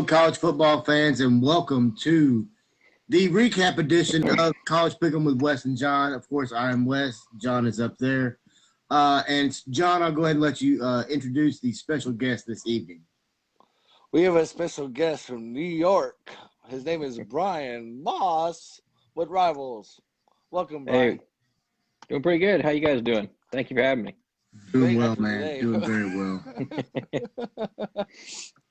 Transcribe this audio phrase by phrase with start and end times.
[0.00, 2.48] college football fans, and welcome to
[3.10, 6.14] the recap edition of College Pick'em with Wes and John.
[6.14, 7.22] Of course, I am Wes.
[7.36, 8.38] John is up there.
[8.90, 12.66] Uh, and John, I'll go ahead and let you uh, introduce the special guest this
[12.66, 13.02] evening.
[14.12, 16.30] We have a special guest from New York.
[16.68, 18.80] His name is Brian Moss
[19.14, 20.00] with Rivals.
[20.50, 21.18] Welcome, Brian.
[21.18, 21.20] Hey,
[22.08, 22.62] doing pretty good.
[22.62, 23.28] How you guys doing?
[23.52, 24.14] Thank you for having me.
[24.72, 25.60] Doing well, man.
[25.60, 26.16] Doing very
[27.98, 28.06] well.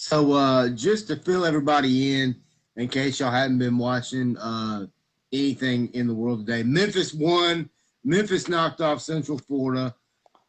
[0.00, 2.36] so, uh, just to fill everybody in,
[2.76, 4.86] in case y'all hadn't been watching uh,
[5.32, 7.68] anything in the world today, Memphis won.
[8.04, 9.92] Memphis knocked off Central Florida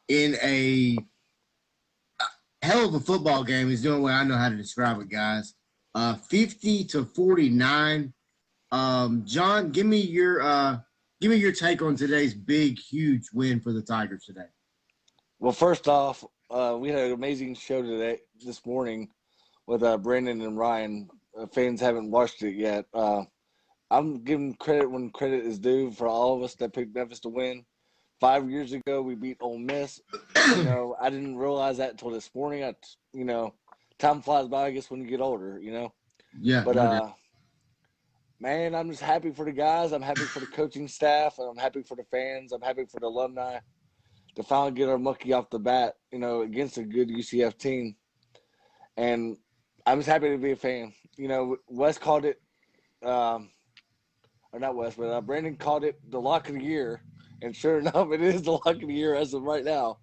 [0.08, 1.00] in a
[2.62, 3.72] hell of a football game.
[3.72, 5.56] Is the only way I know how to describe it, guys.
[5.96, 8.14] Uh, 50 to 49.
[8.72, 10.78] Um, John, give me your uh,
[11.22, 14.46] give me your take on today's big, huge win for the Tigers today.
[15.40, 19.10] Well, first off, uh, we had an amazing show today this morning
[19.70, 21.08] with uh, Brandon and Ryan.
[21.40, 22.86] Uh, fans haven't watched it yet.
[22.92, 23.22] Uh,
[23.92, 27.30] I'm giving credit when credit is due for all of us that picked Memphis to
[27.30, 27.64] win.
[28.20, 30.02] Five years ago, we beat Ole Miss.
[30.36, 32.64] you know, I didn't realize that until this morning.
[32.64, 32.74] I,
[33.14, 33.54] you know,
[34.00, 34.66] time flies by.
[34.66, 35.94] I guess when you get older, you know.
[36.42, 36.64] Yeah.
[36.64, 37.12] But uh,
[38.40, 39.92] man, I'm just happy for the guys.
[39.92, 41.38] I'm happy for the coaching staff.
[41.38, 42.54] I'm happy for the fans.
[42.54, 43.60] I'm happy for the alumni
[44.36, 45.94] to finally get our monkey off the bat.
[46.12, 47.96] You know, against a good UCF team,
[48.98, 49.38] and
[49.90, 50.94] I'm just happy to be a fan.
[51.18, 52.40] You know, Wes called it,
[53.04, 53.50] um,
[54.54, 57.02] or not Wes, but uh, Brandon called it the lock of the year,
[57.42, 59.98] and sure enough, it is the lock of the year as of right now.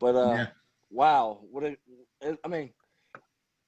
[0.00, 0.46] But uh, yeah.
[0.90, 1.76] wow, what a!
[2.42, 2.72] I mean,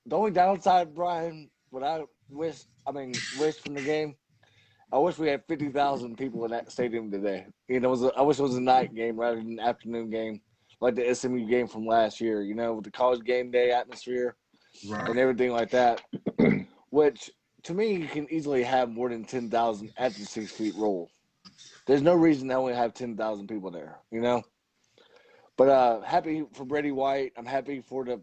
[0.07, 4.17] the only downside, Brian, what I wish, I mean, wish from the game,
[4.91, 7.45] I wish we had fifty thousand people in that stadium today.
[7.69, 9.61] You know, it was a, I wish it was a night game rather than an
[9.61, 10.41] afternoon game,
[10.81, 12.41] like the SMU game from last year.
[12.41, 14.35] You know, with the college game day atmosphere
[14.87, 15.09] right.
[15.09, 16.03] and everything like that.
[16.91, 17.31] Which
[17.65, 21.11] to me, you can easily have more than ten thousand at the six feet roll.
[21.87, 23.99] There's no reason to only have ten thousand people there.
[24.11, 24.43] You know.
[25.57, 27.33] But uh happy for Brady White.
[27.37, 28.21] I'm happy for the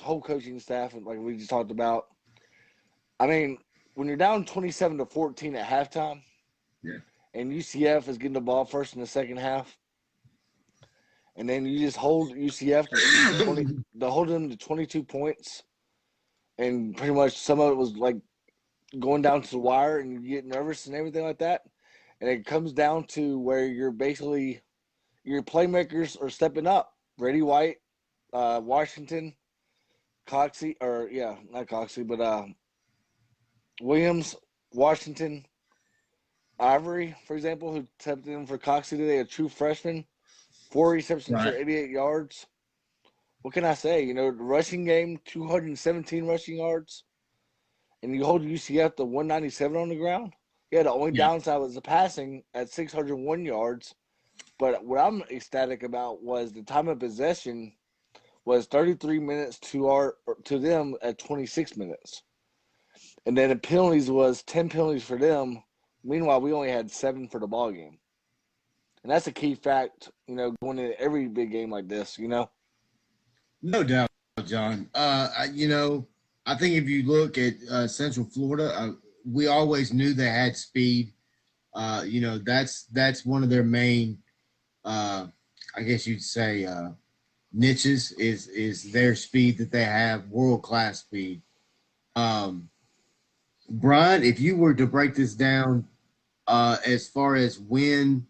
[0.00, 2.06] whole coaching staff, and like we just talked about.
[3.18, 3.58] I mean,
[3.94, 6.20] when you're down 27 to 14 at halftime,
[6.82, 6.98] yeah,
[7.34, 9.78] and UCF is getting the ball first in the second half,
[11.36, 13.64] and then you just hold UCF to 20,
[14.00, 15.62] to hold them to 22 points,
[16.58, 18.16] and pretty much some of it was like
[18.98, 21.62] going down to the wire, and you get nervous and everything like that,
[22.20, 24.60] and it comes down to where you're basically
[25.24, 26.92] your playmakers are stepping up.
[27.18, 27.76] Brady White,
[28.32, 29.34] uh, Washington,
[30.26, 32.44] Coxie, or yeah, not Coxie, but uh,
[33.80, 34.36] Williams,
[34.72, 35.44] Washington,
[36.58, 40.04] Ivory, for example, who stepped in for Coxie today, a true freshman,
[40.70, 41.52] four receptions right.
[41.52, 42.46] for 88 yards.
[43.42, 44.02] What can I say?
[44.02, 47.04] You know, the rushing game, 217 rushing yards,
[48.02, 50.32] and you hold UCF to 197 on the ground.
[50.70, 51.28] Yeah, the only yeah.
[51.28, 53.94] downside was the passing at 601 yards.
[54.58, 57.72] But what I'm ecstatic about was the time of possession
[58.44, 62.22] was 33 minutes to our to them at 26 minutes.
[63.26, 65.62] And then the penalties was 10 penalties for them.
[66.04, 67.98] Meanwhile, we only had seven for the ball game.
[69.02, 72.28] And that's a key fact, you know, going into every big game like this, you
[72.28, 72.50] know?
[73.66, 74.08] No doubt,
[74.44, 74.88] John.
[74.94, 76.06] Uh, you know,
[76.46, 78.92] I think if you look at uh, Central Florida, uh,
[79.28, 81.12] we always knew they had speed.
[81.74, 84.18] Uh, you know, that's that's one of their main,
[84.84, 85.26] uh,
[85.74, 86.90] I guess you'd say, uh,
[87.52, 91.42] niches is is their speed that they have, world class speed.
[92.14, 92.70] Um,
[93.68, 95.88] Brian, if you were to break this down
[96.46, 98.28] uh, as far as win,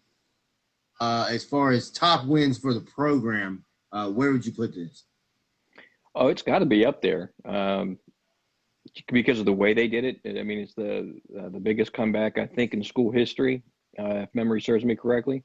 [0.99, 5.03] as far as top wins for the program, where would you put this?
[6.17, 7.97] Oh, it's got to be up there um,
[9.11, 10.19] because of the way they did it.
[10.25, 13.63] I mean, it's the uh, the biggest comeback I think in school history,
[13.99, 15.43] uh, if memory serves me correctly.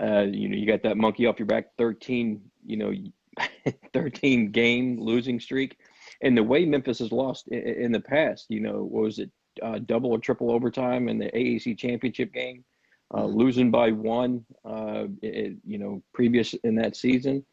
[0.00, 2.92] Uh, you know, you got that monkey off your back, thirteen, you know,
[3.92, 5.76] thirteen game losing streak
[6.20, 9.30] and the way Memphis has lost in, in the past, you know, was it
[9.62, 12.64] uh, double or triple overtime in the AAC championship game,
[13.14, 13.36] uh, mm-hmm.
[13.36, 17.44] losing by one, uh, it, you know, previous in that season.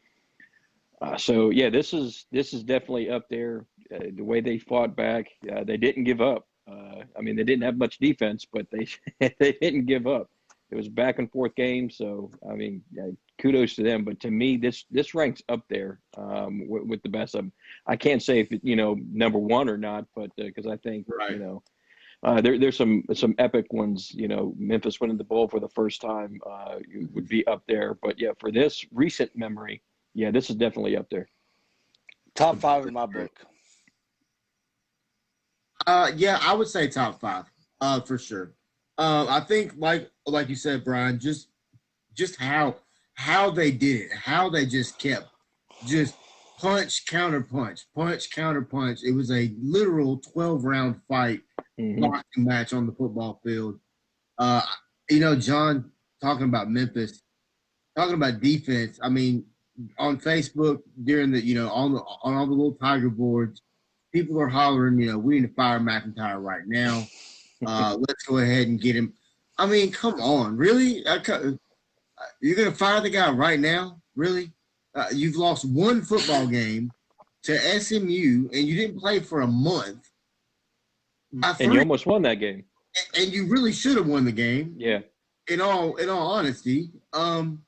[1.06, 3.66] Uh, so yeah, this is this is definitely up there.
[3.94, 6.48] Uh, the way they fought back, uh, they didn't give up.
[7.18, 8.88] I mean, they didn't have much defense, but they
[9.40, 10.30] they didn't give up.
[10.72, 11.90] It was back and forth game.
[11.90, 12.82] So I mean,
[13.40, 14.04] kudos to them.
[14.04, 17.52] But to me, this this ranks up there um, with, with, the best of them.
[17.86, 21.06] I can't say if you know number one or not, but because uh, I think
[21.08, 21.32] right.
[21.32, 21.64] you know.
[22.24, 24.12] Uh, there, there's some some epic ones.
[24.12, 26.80] You know, Memphis winning the bowl for the first time uh,
[27.14, 27.94] would be up there.
[28.02, 29.84] But yeah, for this recent memory,
[30.16, 31.28] yeah, this is definitely up there.
[32.34, 33.32] Top five in my book.
[35.86, 37.46] Uh, yeah, I would say top five.
[37.82, 38.54] Uh, for sure.
[38.98, 41.50] Uh, I think like like you said, Brian, just
[42.14, 42.78] just how
[43.16, 45.28] how they did it, how they just kept
[45.86, 46.16] just
[46.58, 49.04] punch counter punch, punch counter punch.
[49.04, 51.42] It was a literal twelve round fight,
[51.78, 53.80] boxing match on the football field.
[54.38, 54.62] Uh,
[55.10, 55.92] you know, John
[56.22, 57.22] talking about Memphis,
[57.98, 58.98] talking about defense.
[59.04, 59.46] I mean,
[59.98, 63.62] on Facebook during the you know on the on all the little Tiger boards,
[64.16, 67.06] people are hollering, you know, we need to fire MacIntyre right now.
[67.66, 69.14] Uh, let's go ahead and get him.
[69.58, 71.06] I mean, come on, really?
[71.06, 71.20] I,
[72.42, 74.02] you're gonna fire the guy right now?
[74.16, 74.52] Really?
[74.96, 76.92] Uh, you've lost one football game
[77.44, 80.10] to SMU, and you didn't play for a month.
[81.60, 82.64] And you almost won that game.
[83.18, 84.76] and you really should have won the game.
[84.78, 85.00] Yeah.
[85.50, 87.65] In all, in all honesty, um,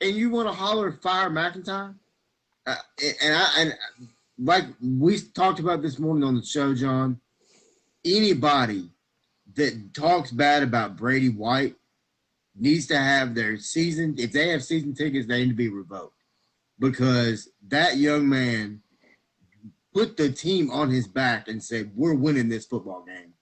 [0.00, 1.94] and you want to holler fire MacIntyre,
[2.66, 2.76] uh,
[3.22, 3.78] and I and
[4.38, 7.20] like we talked about this morning on the show, John.
[8.04, 8.90] Anybody
[9.54, 11.74] that talks bad about Brady White
[12.54, 14.14] needs to have their season.
[14.18, 16.22] If they have season tickets, they need to be revoked
[16.78, 18.82] because that young man
[19.92, 23.32] put the team on his back and said, "We're winning this football game."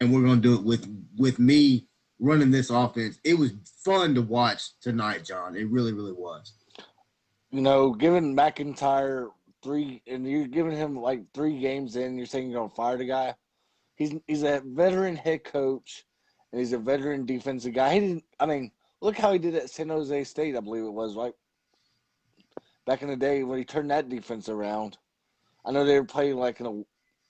[0.00, 0.86] and we're going to do it with
[1.16, 1.86] with me
[2.18, 3.18] running this offense.
[3.24, 3.52] It was
[3.84, 5.56] fun to watch tonight, John.
[5.56, 6.52] It really, really was.
[7.50, 9.28] You know, giving MacIntyre
[9.62, 13.04] three, and you're giving him like three games in, you're saying you're gonna fire the
[13.04, 13.34] guy.
[13.94, 16.04] He's he's a veteran head coach,
[16.52, 17.94] and he's a veteran defensive guy.
[17.94, 18.24] He didn't.
[18.38, 18.70] I mean,
[19.00, 20.56] look how he did at San Jose State.
[20.56, 21.32] I believe it was right
[22.86, 24.96] back in the day when he turned that defense around.
[25.64, 26.82] I know they were playing like in a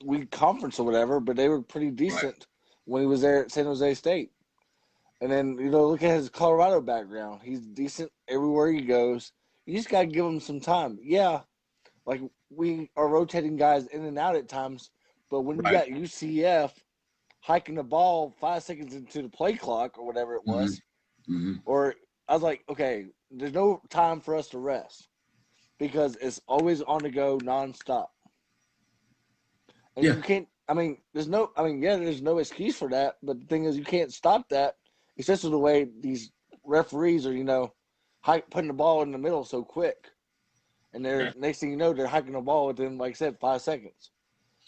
[0.04, 2.46] weak conference or whatever, but they were pretty decent
[2.84, 4.30] when he was there at San Jose State.
[5.20, 7.40] And then you know, look at his Colorado background.
[7.42, 9.32] He's decent everywhere he goes.
[9.66, 10.98] You just gotta give him some time.
[11.02, 11.40] Yeah,
[12.06, 12.20] like
[12.50, 14.90] we are rotating guys in and out at times,
[15.30, 15.64] but when Right.
[15.64, 16.72] you got UCF
[17.40, 20.82] hiking the ball five seconds into the play clock or whatever it was,
[21.28, 21.54] Mm-hmm.
[21.64, 21.94] or
[22.28, 25.08] I was like, okay, there's no time for us to rest
[25.78, 28.08] because it's always on the go nonstop.
[29.96, 30.14] And Yeah.
[30.14, 30.48] you can't.
[30.68, 31.52] I mean, there's no.
[31.56, 33.16] I mean, yeah, there's no excuse for that.
[33.22, 34.76] But the thing is, you can't stop that,
[35.18, 36.30] especially the way these
[36.64, 37.32] referees are.
[37.32, 37.72] You know,
[38.20, 40.10] hike, putting the ball in the middle so quick,
[40.92, 41.32] and they're Yeah.
[41.36, 44.10] next thing you know, they're hiking the ball within, like I said, five seconds.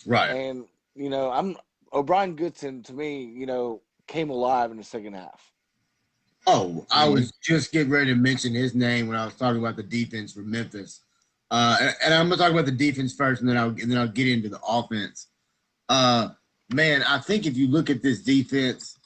[0.06, 0.30] Right.
[0.30, 1.56] And you know, I'm
[1.92, 3.24] O'Bryan Goodson to me.
[3.24, 5.52] You know, came alive in the second half.
[6.46, 9.76] Oh, I was just getting ready to mention his name when I was talking about
[9.76, 11.02] the defense for Memphis.
[11.50, 13.98] Uh, and, and I'm gonna talk about the defense first, and then I'll and then
[13.98, 15.28] I'll get into the offense.
[15.88, 16.30] Uh,
[16.72, 18.97] man, I think if you look at this defense,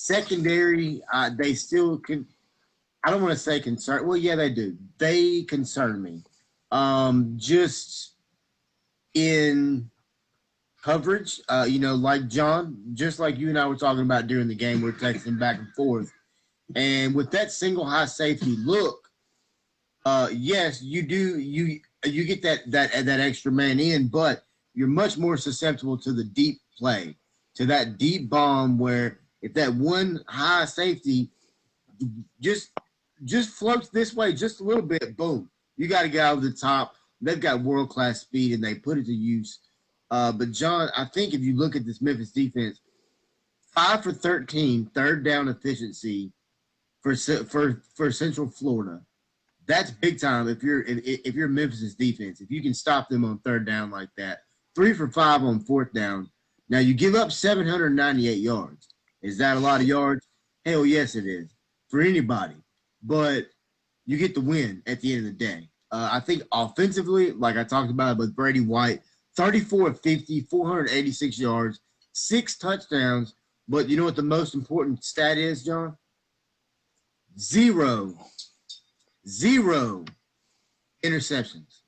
[0.00, 2.26] secondary, uh, they still can.
[3.04, 4.06] I don't want to say concern.
[4.06, 4.76] Well, yeah, they do.
[4.98, 6.22] They concern me.
[6.70, 8.14] Um, just
[9.14, 9.90] in
[10.82, 14.48] coverage, uh, you know, like John, just like you and I were talking about during
[14.48, 16.12] the game, we're texting back and forth.
[16.76, 19.08] And with that single high safety look,
[20.04, 24.44] uh, yes, you do you you get that that that extra man in, but
[24.74, 27.16] you're much more susceptible to the deep play,
[27.56, 31.30] to that deep bomb where if that one high safety
[32.40, 32.70] just
[33.24, 36.52] just floats this way just a little bit, boom, you got to get over the
[36.52, 36.94] top.
[37.20, 39.60] They've got world class speed and they put it to use.
[40.10, 42.80] Uh, but John, I think if you look at this Memphis defense,
[43.74, 46.32] five for 13, third down efficiency
[47.00, 49.00] for for for Central Florida.
[49.66, 50.48] That's big time.
[50.48, 53.90] If you're if, if you're Memphis's defense, if you can stop them on third down
[53.90, 54.40] like that,
[54.74, 56.30] three for five on fourth down.
[56.68, 58.89] Now you give up 798 yards.
[59.22, 60.26] Is that a lot of yards?
[60.64, 61.54] Hell yes, it is
[61.88, 62.56] for anybody.
[63.02, 63.46] But
[64.06, 65.68] you get the win at the end of the day.
[65.92, 69.00] Uh, I think offensively, like I talked about with Brady White,
[69.36, 71.80] 34 of 50, 486 yards,
[72.12, 73.34] six touchdowns.
[73.68, 75.96] But you know what the most important stat is, John?
[77.38, 78.14] Zero,
[79.26, 80.04] zero
[81.04, 81.80] interceptions.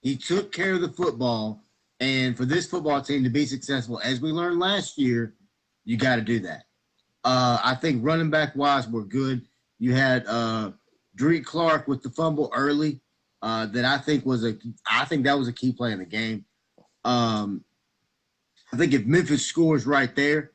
[0.00, 1.62] He took care of the football.
[2.00, 5.34] And for this football team to be successful, as we learned last year,
[5.84, 6.64] you got to do that.
[7.28, 9.42] Uh, I think running back wise, we're good.
[9.78, 10.72] You had uh,
[11.14, 13.02] Drake Clark with the fumble early.
[13.42, 14.56] Uh, that I think was a,
[14.90, 16.46] I think that was a key play in the game.
[17.04, 17.62] Um,
[18.72, 20.52] I think if Memphis scores right there,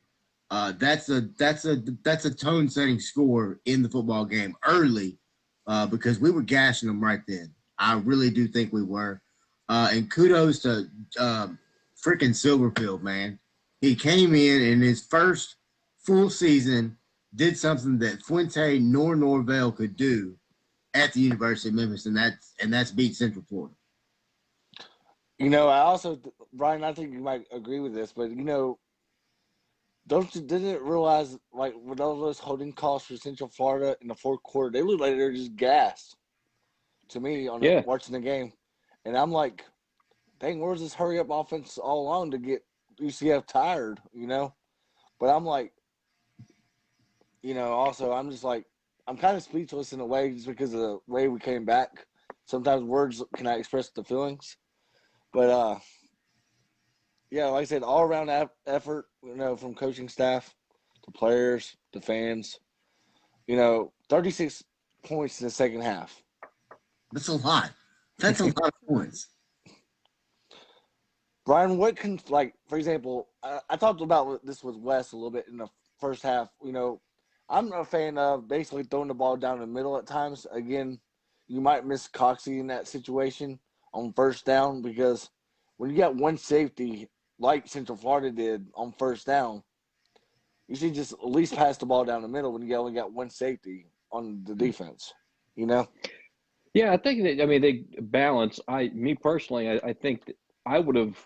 [0.50, 5.16] uh, that's a that's a that's a tone setting score in the football game early,
[5.68, 7.54] uh, because we were gashing them right then.
[7.78, 9.22] I really do think we were.
[9.68, 10.88] Uh, and kudos to
[11.20, 11.56] um,
[12.04, 13.38] freaking Silverfield, man.
[13.80, 15.54] He came in in his first
[16.04, 16.96] full season,
[17.34, 20.36] did something that Fuente nor Norvell could do
[20.94, 23.74] at the University of Memphis, and that's and that's beat Central Florida.
[25.38, 26.20] You know, I also
[26.52, 28.78] Brian, I think you might agree with this, but you know,
[30.06, 34.14] don't you didn't realize like with all those holding calls for Central Florida in the
[34.14, 36.16] fourth quarter, they look like they're just gassed
[37.08, 37.82] to me on Yeah.
[37.84, 38.52] watching the game,
[39.04, 39.64] and I'm like,
[40.38, 42.64] dang, where's this hurry up offense all along to get
[43.00, 44.00] UCF tired?
[44.12, 44.54] You know,
[45.18, 45.72] but I'm like,
[47.44, 48.64] you know, also I'm just like,
[49.06, 52.06] I'm kind of speechless in a way just because of the way we came back.
[52.46, 54.56] Sometimes words cannot express the feelings,
[55.30, 55.78] but uh,
[57.30, 58.30] yeah, like I said, all around
[58.66, 60.54] effort, you know, from coaching staff
[61.04, 62.58] to players to fans.
[63.46, 64.64] You know, 36
[65.04, 66.22] points in the second half.
[67.12, 67.72] That's a lot.
[68.18, 69.28] That's a lot of points.
[71.44, 75.30] Brian, what can like, for example, I, I talked about this with Wes a little
[75.30, 75.68] bit in the
[76.00, 76.48] first half.
[76.64, 77.00] You know,
[77.48, 80.46] I'm not a fan of basically throwing the ball down the middle at times.
[80.50, 80.98] Again,
[81.46, 83.58] you might miss Coxie in that situation
[83.92, 85.30] on first down because
[85.76, 87.08] when you got one safety
[87.38, 89.62] like Central Florida did on first down,
[90.68, 93.12] you should just at least pass the ball down the middle when you only got
[93.12, 95.12] one safety on the defense.
[95.54, 95.88] You know?
[96.72, 98.58] Yeah, I think that I mean they balance.
[98.66, 100.32] I me personally, I, I think
[100.66, 101.16] I would have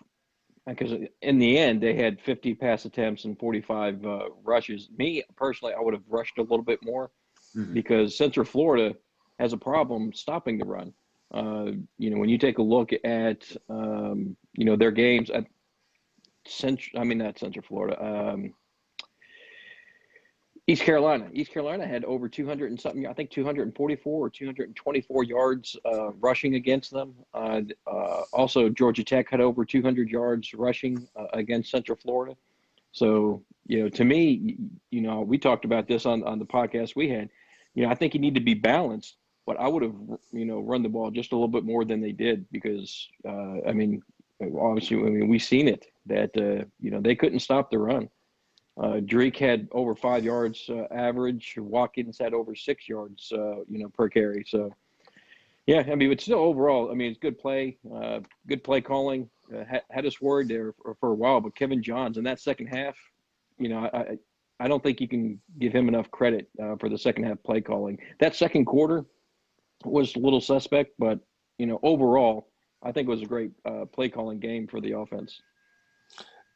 [0.69, 4.89] because in the end they had 50 pass attempts and 45 uh, rushes.
[4.97, 7.11] Me personally, I would have rushed a little bit more
[7.55, 7.73] Mhm.
[7.73, 8.95] because Central Florida
[9.39, 10.93] has a problem stopping the run.
[11.33, 15.45] Uh, you know, when you take a look at um, you know their games at
[16.45, 18.53] Central, I mean not Central Florida, um,
[20.69, 21.27] East Carolina.
[21.33, 26.53] East Carolina had over 200 and something, I think 244 or 224 yards uh, rushing
[26.53, 27.15] against them.
[27.33, 32.37] Uh, uh, also, Georgia Tech had over 200 yards rushing uh, against Central Florida.
[32.91, 34.57] So, you know, to me,
[34.91, 37.29] you know, we talked about this on, on the podcast we had.
[37.73, 39.15] You know, I think you need to be balanced,
[39.47, 39.95] but I would have,
[40.31, 43.67] you know, run the ball just a little bit more than they did because, uh,
[43.67, 44.03] I mean,
[44.39, 48.07] obviously, I mean, we've seen it that, uh, you know, they couldn't stop the run.
[48.81, 51.55] Uh, Drake had over five yards uh, average.
[51.57, 54.45] Watkins had over six yards, uh, you know, per carry.
[54.47, 54.73] So,
[55.67, 59.29] yeah, I mean, but still overall, I mean, it's good play, uh, good play calling.
[59.53, 62.39] Uh, had, had us worried there for, for, a while, but Kevin Johns in that
[62.39, 62.95] second half,
[63.57, 64.17] you know, I
[64.61, 67.61] I don't think you can give him enough credit uh, for the second half play
[67.61, 67.97] calling.
[68.19, 69.05] That second quarter
[69.85, 71.19] was a little suspect, but
[71.57, 72.49] you know, overall,
[72.83, 73.51] I think it was a great
[73.91, 75.41] play calling game for the offense.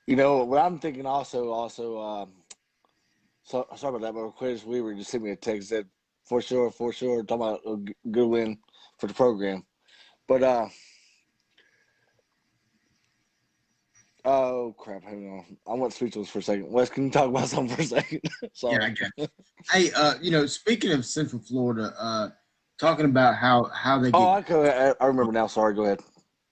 [0.06, 2.32] You know what I'm thinking also also um
[3.44, 5.86] so sorry about that, but Chris Weaver just sent me a text that
[6.26, 8.58] for sure, for sure, talking about a good win
[8.98, 9.66] for the program.
[10.28, 10.68] But uh
[14.26, 15.58] oh crap, hang on.
[15.72, 16.72] I went speechless for a second.
[16.72, 18.22] Wes, can you talk about something for a second?
[18.54, 18.76] sorry.
[18.76, 19.32] Yeah, I get it.
[19.72, 22.30] Hey, uh, you know, speaking of Central Florida, uh,
[22.78, 24.94] talking about how how they get, Oh, I.
[25.00, 25.48] I remember now.
[25.48, 26.02] Sorry, go ahead.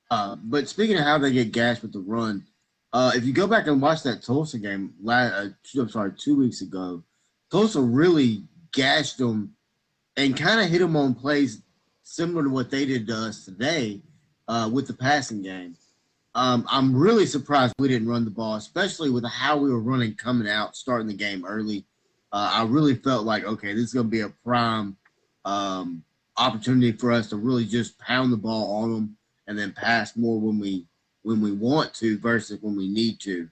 [0.09, 2.45] uh, but speaking of how they get gashed with the run,
[2.93, 6.11] uh, if you go back and watch that Tulsa game, last, uh, two, I'm sorry,
[6.17, 7.03] two weeks ago,
[7.49, 8.43] Tulsa really
[8.73, 9.53] gashed them
[10.17, 11.61] and kind of hit them on plays
[12.03, 14.01] similar to what they did to us today
[14.47, 15.75] uh, with the passing game.
[16.35, 20.15] Um, I'm really surprised we didn't run the ball, especially with how we were running
[20.15, 21.85] coming out, starting the game early.
[22.31, 24.95] Uh, I really felt like, okay, this is going to be a prime
[25.43, 26.03] um,
[26.37, 29.17] opportunity for us to really just pound the ball on them
[29.47, 30.85] and then pass more when we
[31.23, 33.49] when we want to versus when we need to.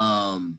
[0.00, 0.58] Um,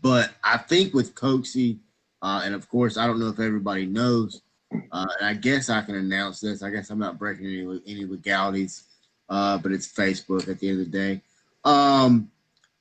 [0.00, 1.78] but I think with Coxie,
[2.22, 4.42] uh, and of course, I don't know if everybody knows,
[4.72, 6.62] uh, and I guess I can announce this.
[6.62, 8.84] I guess I'm not breaking any any legalities,
[9.28, 11.20] uh, but it's Facebook at the end of the day.
[11.64, 12.30] Um,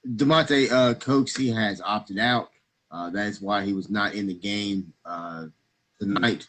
[0.07, 2.49] Damonte uh, Coxie has opted out.
[2.91, 5.45] Uh, that is why he was not in the game uh,
[5.99, 6.47] tonight.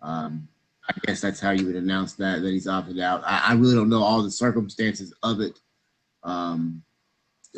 [0.00, 0.48] Um,
[0.88, 3.22] I guess that's how you would announce that that he's opted out.
[3.24, 5.58] I, I really don't know all the circumstances of it.
[6.22, 6.82] Um,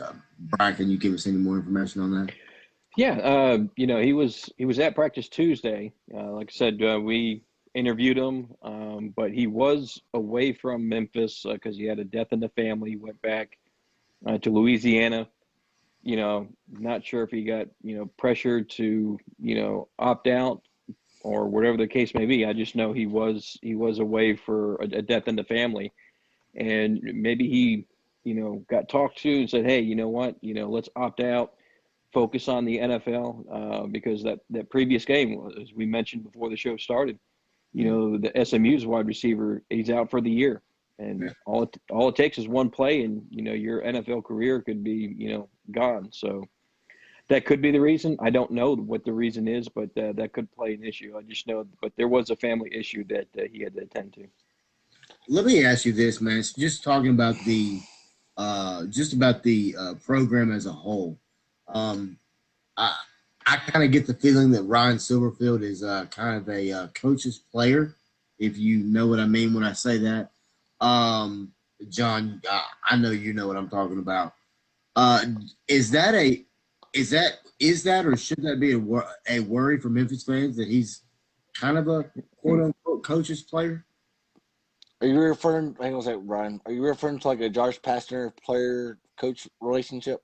[0.03, 2.35] uh, Brian, can you give us any more information on that?
[2.97, 5.93] Yeah, uh, you know, he was he was at practice Tuesday.
[6.15, 7.43] Uh, like I said, uh, we
[7.75, 12.41] interviewed him, um, but he was away from Memphis because he had a death in
[12.41, 12.91] the family.
[12.91, 13.59] He went back
[14.27, 15.29] uh, to Louisiana.
[16.03, 20.63] You know, not sure if he got you know pressured to you know opt out
[21.27, 22.45] or whatever the case may be.
[22.47, 25.93] I just know he was he was away for a, a death in the family,
[26.55, 27.87] and maybe he
[28.25, 31.21] you know got talked to and said, hey, you know what, you know, let's opt
[31.21, 31.53] out
[32.13, 36.57] focus on the NFL uh, because that, that previous game, as we mentioned before the
[36.57, 37.19] show started,
[37.75, 40.63] you know, the SMU's wide receiver, he's out for the year.
[40.99, 41.29] And Yeah.
[41.45, 44.83] all it, all it takes is one play, and you know your NFL career could
[44.83, 46.09] be you know gone.
[46.11, 46.49] So
[47.29, 48.17] that could be the reason.
[48.21, 51.17] I don't know what the reason is, but uh, that could play an issue.
[51.19, 54.15] I just know, but there was a family issue that uh, he had to attend
[54.15, 54.27] to.
[55.29, 56.43] let me ask you this, man.
[56.57, 57.81] Just talking about the,
[58.37, 61.19] uh, just about the uh, program as a whole.
[61.69, 62.19] Um,
[62.77, 62.95] I
[63.47, 66.87] I kind of get the feeling that Ryan Silverfield is uh, kind of a uh,
[66.89, 67.95] coach's player,
[68.41, 70.31] if you know what I mean when I say that.
[70.81, 71.53] Um,
[71.89, 72.43] John,
[72.85, 74.35] I know you know what I'm talking about.
[74.97, 75.25] Uh,
[75.69, 76.45] is that a
[76.97, 80.57] is that is that or should that be a, wor- a worry for Memphis fans
[80.57, 81.03] that he's
[81.55, 82.05] kind of a
[82.37, 83.85] quote unquote coach's player?
[85.01, 85.77] Are you referring?
[85.81, 86.61] Hang on a second, Ryan.
[86.65, 90.23] Are you referring to like a Josh Pastner player coach relationship?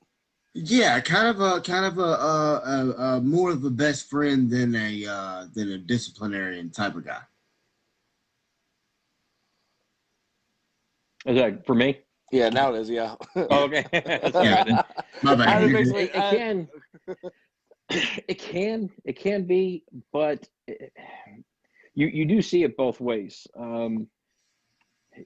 [0.54, 4.50] Yeah, kind of a kind of a, a, a, a more of a best friend
[4.50, 7.20] than a uh, than a disciplinarian type of guy.
[11.26, 12.00] Is that for me?
[12.32, 12.90] Yeah, now it is.
[12.90, 13.14] Yeah.
[13.36, 13.84] Oh, okay.
[13.92, 14.64] That's all Yeah.
[14.64, 14.78] then.
[15.22, 15.48] My bad.
[15.48, 15.96] I You're makes good.
[15.96, 16.68] me- it, it can
[18.28, 20.92] it can it can be but it-
[21.94, 24.06] you you do see it both ways um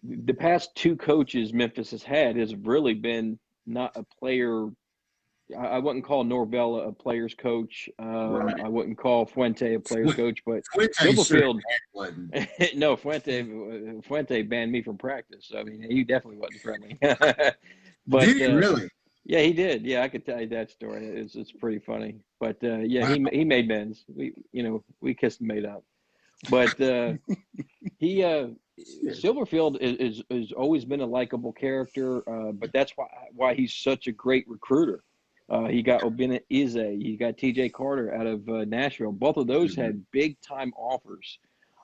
[0.03, 4.67] the past two coaches memphis has had has really been not a player
[5.59, 8.61] i, I wouldn't call norvell a player's coach um, Right.
[8.65, 11.61] i wouldn't call fuente a player's coach but sure Silverfield-
[12.77, 13.43] no fuente
[14.03, 16.99] fuente banned me from practice i mean he definitely wasn't friendly
[18.07, 18.89] but Did he uh, really?
[19.29, 19.83] yeah, he did.
[19.85, 21.05] Yeah, I could tell you that story.
[21.05, 22.21] It's it's pretty funny.
[22.39, 24.05] But uh, yeah, he he made amends.
[24.07, 25.83] We you know we kissed and made up.
[26.49, 27.15] But uh,
[27.99, 28.51] he uh,
[29.09, 32.19] Silverfield is, is is always been a likable character.
[32.31, 35.03] Uh, but that's why why he's such a great recruiter.
[35.49, 36.75] Uh, he got Obinna Eze.
[36.75, 37.69] He got T.J.
[37.69, 39.13] Carter out of uh, Nashville.
[39.13, 41.39] Both of those had big time offers.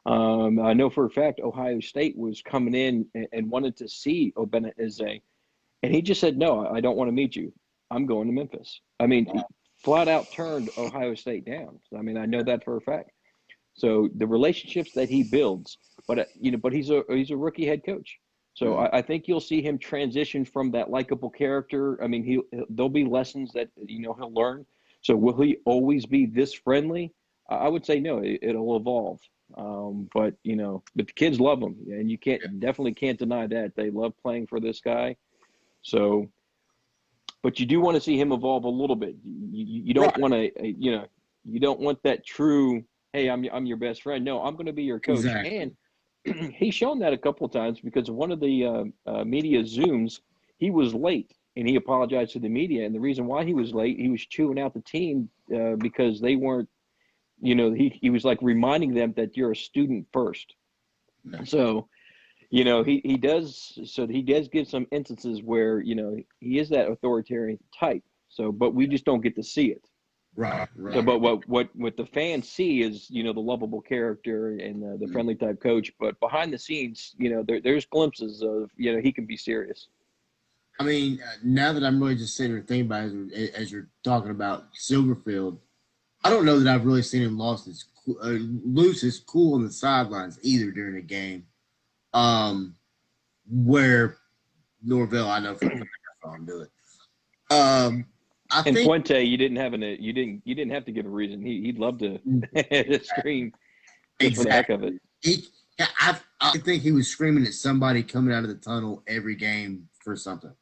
[0.04, 3.88] Um, I know for a fact Ohio State was coming in and, and wanted to
[3.88, 5.20] see Obinna Eze.
[5.82, 7.52] And he just said, no, I don't want to meet you.
[7.90, 8.80] I'm going to Memphis.
[8.98, 9.40] I mean, he
[9.78, 11.78] flat out turned Ohio State down.
[11.96, 13.10] I mean, I know that for a fact.
[13.74, 17.36] So the relationships that he builds, but uh, you know, but he's a he's a
[17.36, 18.18] rookie head coach.
[18.54, 22.02] So I, I think you'll see him transition from that likable character.
[22.02, 24.66] I mean, he he'll- there'll be lessons that you know he'll learn.
[25.00, 27.12] So will he always be this friendly?
[27.48, 28.18] I I would say no.
[28.18, 29.20] It, it'll evolve.
[29.56, 33.46] Um, but you know, but the kids love him, and you can't definitely can't deny
[33.48, 35.16] that they love playing for this guy.
[35.82, 36.30] So,
[37.42, 39.16] but you do want to see him evolve a little bit.
[39.24, 40.18] You, you, you don't Right.
[40.18, 41.06] want to, you know,
[41.44, 42.84] you don't want that true.
[43.12, 44.24] Hey, I'm I'm your best friend.
[44.24, 45.16] No, I'm going to be your coach.
[45.16, 45.56] Exactly.
[45.58, 45.76] And
[46.54, 50.20] he's shown that a couple of times because one of the uh, uh, media zooms,
[50.58, 52.86] he was late and he apologized to the media.
[52.86, 56.20] And the reason why he was late, he was chewing out the team uh, because
[56.20, 56.68] they weren't,
[57.40, 60.54] you know, he he was like reminding them that you're a student first.
[61.24, 61.44] Yeah.
[61.44, 61.88] So,
[62.50, 66.58] you know, he, he does so he does give some instances where, you know, he
[66.58, 68.04] is that authoritarian type.
[68.28, 69.84] So, but we just don't get to see it.
[70.34, 70.94] Right, right.
[70.94, 74.82] So, but what what what the fans see is, you know, the lovable character and
[74.82, 75.12] uh, the Mm.
[75.12, 75.92] friendly type coach.
[76.00, 79.36] But behind the scenes, you know, there, there's glimpses of, you know, he can be
[79.36, 79.88] serious.
[80.80, 83.72] I mean, uh, now that I'm really just sitting here thinking about it, as, as
[83.72, 85.58] you're talking about Silverfield,
[86.24, 89.64] I don't know that I've really seen him lost his uh, lose his cool on
[89.64, 91.46] the sidelines either during the game.
[92.14, 92.76] Um,
[93.50, 94.16] where
[94.82, 95.84] Norvell, I know for a I
[96.22, 96.70] saw him do it.
[97.54, 98.06] Um,
[98.52, 101.06] I And think Fuente, you didn't have an you didn't you didn't have to give
[101.06, 101.42] a reason.
[101.44, 102.18] He he'd love to
[103.02, 103.52] scream
[104.20, 104.94] just for the heck of it.
[105.22, 105.44] he,
[105.78, 109.88] I, I think he was screaming at somebody coming out of the tunnel every game
[110.04, 110.52] for something.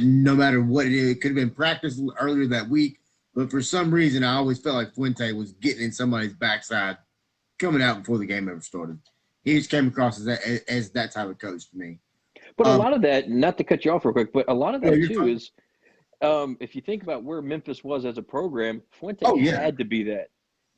[0.00, 2.98] No matter what it is, it could have been practice earlier that week,
[3.34, 6.98] but for some reason, I always felt like Fuente was getting in somebody's backside
[7.58, 8.98] coming out before the game ever started.
[9.42, 11.98] He just came across as that, as that type of coach to me.
[12.56, 14.54] But a Um, lot of that, not to cut you off real quick, but a
[14.54, 15.28] lot of that you're too fine.
[15.30, 15.50] is,
[16.22, 19.60] um, if you think about where Memphis was as a program, Fuente Oh, yeah.
[19.60, 20.28] had to be that,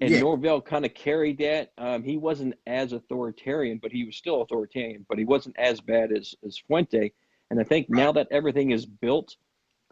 [0.01, 0.21] and Yeah.
[0.21, 1.73] Norvell kind of carried that.
[1.79, 6.13] Um, he wasn't as authoritarian, but he was still authoritarian, but he wasn't as bad
[6.13, 7.13] as as Fuente.
[7.51, 9.37] And I think now that everything is built,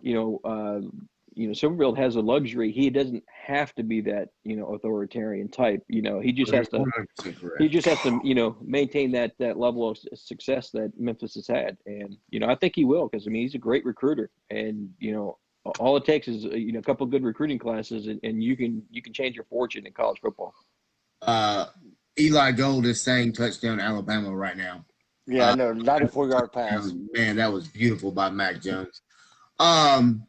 [0.01, 0.81] you know, uh,
[1.40, 2.70] you know, Silverfield has a luxury.
[2.70, 5.83] He doesn't have to be that, you know, authoritarian type.
[5.88, 6.85] You know, he just has to
[7.59, 11.46] he just has to you know maintain that that level of success that Memphis has
[11.46, 14.31] had, and you know I think he will because I mean he's a great recruiter,
[14.50, 15.38] and you know
[15.79, 18.44] all it takes is uh, you know a couple of good recruiting classes, and, and
[18.44, 20.53] you can you can change your fortune in college football.
[21.22, 21.68] Uh,
[22.18, 24.85] Eli Gold is saying touchdown Alabama right now.
[25.26, 25.72] Yeah, Uh, I know.
[25.72, 26.92] 94 yard pass.
[27.14, 29.00] Man, that was beautiful by Mac Jones.
[29.59, 30.26] Um,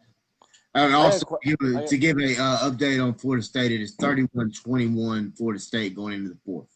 [0.73, 3.95] and also que- give a, to give a uh, update on Florida State, it is
[3.97, 6.67] 31-21 Florida State going into the fourth.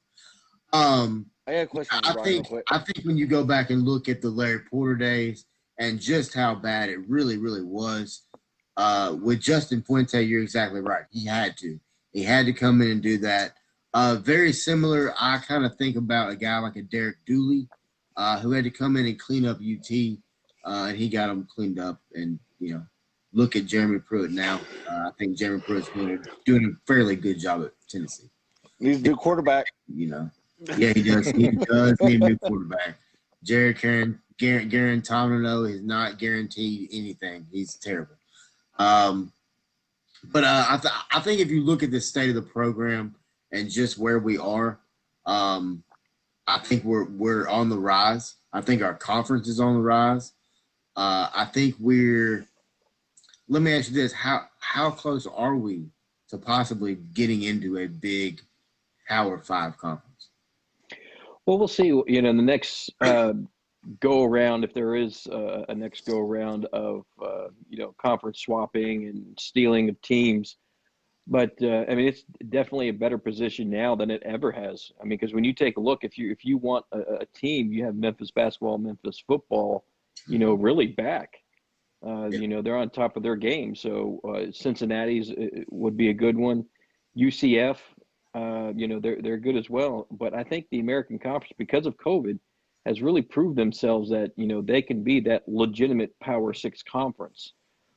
[0.73, 2.63] Um, I got a question I you, Brian, real think.
[2.69, 5.45] I think when you go back and look at the Larry Porter days
[5.79, 8.23] and just how bad it really, really was,
[8.77, 11.05] uh, with Justin Fuente, you're exactly right.
[11.11, 11.79] He had to.
[12.11, 13.53] He had to come in and do that.
[13.93, 15.13] Uh, very similar.
[15.19, 17.69] I kind of think about a guy like a Derek Dooley,
[18.17, 20.17] uh, who had to come in and clean up UT,
[20.65, 22.01] uh, and he got them cleaned up.
[22.13, 22.85] And you know,
[23.35, 24.59] look at Jeremy Pruitt now.
[24.89, 28.29] Uh, I think Jeremy Pruitt's doing a, doing a fairly good job at Tennessee.
[28.79, 29.67] He's a new quarterback.
[29.93, 30.31] You know,
[30.77, 31.27] yeah, he does.
[31.27, 32.97] He does need a new quarterback.
[33.43, 37.45] Jared Karen, Garrett, Guarantano is not guaranteed anything.
[37.51, 38.15] He's terrible.
[38.79, 39.31] Um,
[40.23, 43.15] but uh, I, th- I think if you look at the state of the program
[43.51, 44.79] and just where we are,
[45.25, 45.83] um,
[46.47, 48.35] I think we're we're on the rise.
[48.51, 50.31] I think our conference is on the rise.
[50.95, 52.47] Uh, I think we're.
[53.47, 55.89] Let me ask you this: how how close are we
[56.29, 58.41] to possibly getting into a big
[59.07, 60.29] Power Five conference?
[61.45, 61.87] Well, we'll see.
[61.87, 63.33] You know, the next uh,
[63.99, 68.39] go around, if there is uh, a next go around of uh, you know conference
[68.39, 70.57] swapping and stealing of teams,
[71.27, 74.91] but uh, I mean it's definitely a better position now than it ever has.
[74.99, 77.25] I mean, because when you take a look, if you if you want a, a,
[77.35, 79.85] team, you have Memphis basketball, Memphis football,
[80.27, 81.37] you know, really back.
[82.05, 82.39] Uh, yeah.
[82.39, 83.75] You know, they're on top of their game.
[83.75, 86.65] So uh, Cincinnati's uh, would be a good one.
[87.17, 87.77] UCF,
[88.75, 90.07] you know, they're they're good as well.
[90.11, 92.37] But I think the American Conference, because of COVID
[92.85, 97.53] has really proved themselves that you know they can be that legitimate Power Six conference.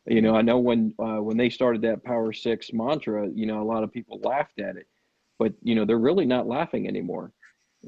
[0.07, 3.63] You know, I know when uh, when they started that Power Six mantra, you know,
[3.63, 4.87] a lot of people laughed at it,
[5.39, 7.33] but you know they're really not laughing anymore.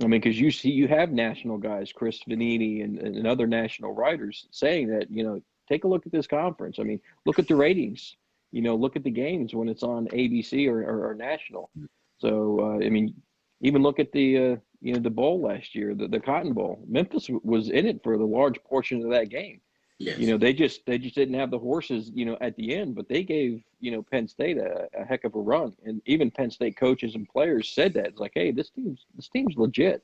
[0.00, 3.92] I mean, because you see, you have national guys, Chris Vannini and, and other national
[3.92, 6.78] writers saying that you know take a look at this conference.
[6.78, 8.16] I mean, look at the ratings.
[8.52, 11.70] You know, look at the games when it's on ABC or, or, or national.
[12.18, 13.14] So uh, I mean,
[13.60, 16.84] even look at the uh, you know the bowl last year, the, the Cotton Bowl.
[16.88, 19.60] Memphis was in it for the large portion of that game.
[19.98, 20.18] Yes.
[20.18, 22.94] You know, they just they just didn't have the horses, you know, at the end,
[22.94, 25.76] but they gave, you know, Penn State a, a heck of a run.
[25.84, 28.06] And even Penn State coaches and players said that.
[28.06, 30.02] It's like, hey, this team's this team's legit.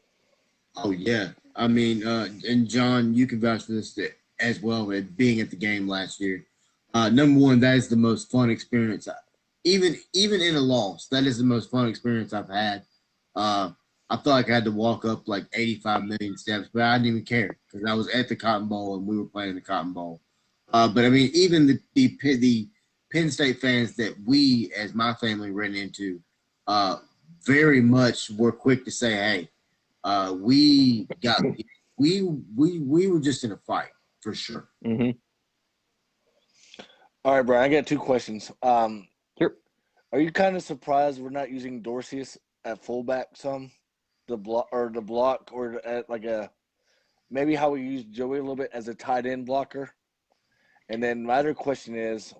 [0.76, 1.31] Oh yeah.
[1.57, 3.88] I mean, uh, and John, you can vouch for this
[4.40, 6.44] as well, at being at the game last year.
[6.94, 9.09] Uh, number one, that is the most fun experience.
[9.64, 12.85] Even even in a loss, that is the most fun experience I've had.
[13.35, 13.70] Uh,
[14.09, 17.09] I felt like I had to walk up like 85 million steps, but I didn't
[17.09, 19.92] even care because I was at the Cotton Bowl and we were playing the Cotton
[19.92, 20.20] Bowl.
[20.72, 22.68] Uh, but I mean, even the, the the
[23.12, 26.20] Penn State fans that we, as my family, ran into,
[26.66, 26.99] uh,
[27.44, 29.51] very much were quick to say, "Hey,
[30.05, 31.42] uh, we got
[31.99, 32.22] we
[32.55, 33.90] we we were just in a fight
[34.27, 35.11] for sure." Mm-hmm.
[37.25, 37.65] All right, Brian.
[37.65, 38.51] I got two questions.
[38.62, 39.07] Um,
[39.39, 39.55] sure.
[40.12, 42.25] Are you kind of surprised we're not using Dorsey
[42.65, 43.71] at fullback some?
[44.29, 46.51] the block or the block or at like a
[47.31, 49.91] maybe how we use Joey a little bit as a tight end blocker.
[50.89, 52.33] And then my other question is,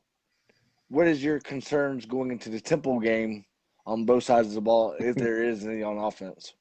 [0.89, 3.45] what is your concerns going into the Temple game
[3.87, 6.55] on both sides of the ball, if there is any on offense?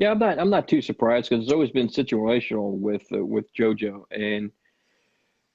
[0.00, 0.38] Yeah, I'm not.
[0.38, 4.50] I'm not too surprised because it's always been situational with uh, with JoJo, and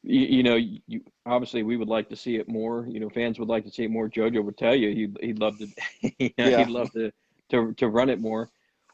[0.04, 2.86] you, you know, you, obviously we would like to see it more.
[2.88, 4.08] You know, fans would like to see it more.
[4.08, 5.68] JoJo would tell you he'd he'd love to,
[6.20, 6.60] you know, yeah.
[6.60, 7.12] he'd love to
[7.50, 8.52] to to run it more,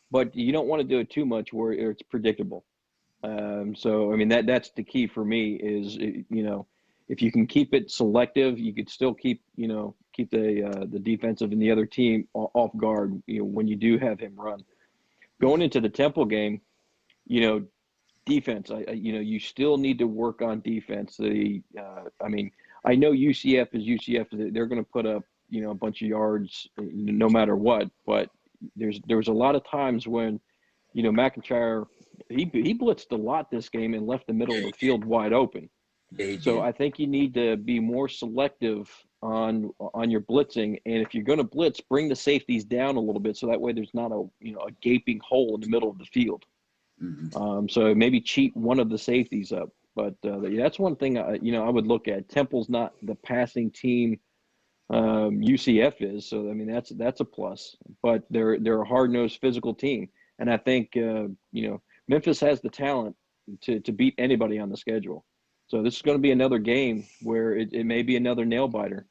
[0.10, 2.64] but you don't want to do it too much where it's predictable.
[3.22, 6.66] Um, so I mean that that's the key for me is you know
[7.10, 10.86] if you can keep it selective, you could still keep you know keep the uh,
[10.86, 13.22] the defensive and the other team off guard.
[13.28, 14.64] You know when you do have him run.
[15.42, 16.62] Going into the Temple game,
[17.28, 17.66] you know
[18.26, 18.72] defense.
[18.72, 21.18] I, you know you still need to work on defense.
[21.18, 22.52] The uh, I mean
[22.86, 24.54] I know UCF is UCF.
[24.54, 28.30] They're going to put up you know a bunch of yards no matter what, but
[28.76, 30.40] there's there was a lot of times when,
[30.94, 31.86] you know, MacIntyre
[32.30, 35.34] he he blitzed a lot this game and left the middle of the field wide
[35.34, 35.70] open.
[36.42, 38.90] So I think you need to be more selective
[39.22, 43.00] on on your blitzing, and if you're going to blitz, bring the safeties down a
[43.00, 45.70] little bit so that way there's not a you know a gaping hole in the
[45.70, 46.46] middle of the field.
[47.02, 47.38] Mm-hmm.
[47.42, 49.70] Um, so maybe cheat one of the safeties up.
[49.96, 52.30] But uh, that's one thing I, you know I would look at.
[52.30, 54.20] Temple's not the passing team
[54.90, 56.28] um, UCF is.
[56.28, 57.76] So I mean that's that's a plus.
[58.02, 62.40] But they're they're a hard nosed physical team, and I think uh, you know Memphis
[62.40, 63.16] has the talent
[63.62, 65.26] to to beat anybody on the schedule.
[65.68, 68.68] So this is going to be another game where it, it may be another nail
[68.68, 69.08] biter,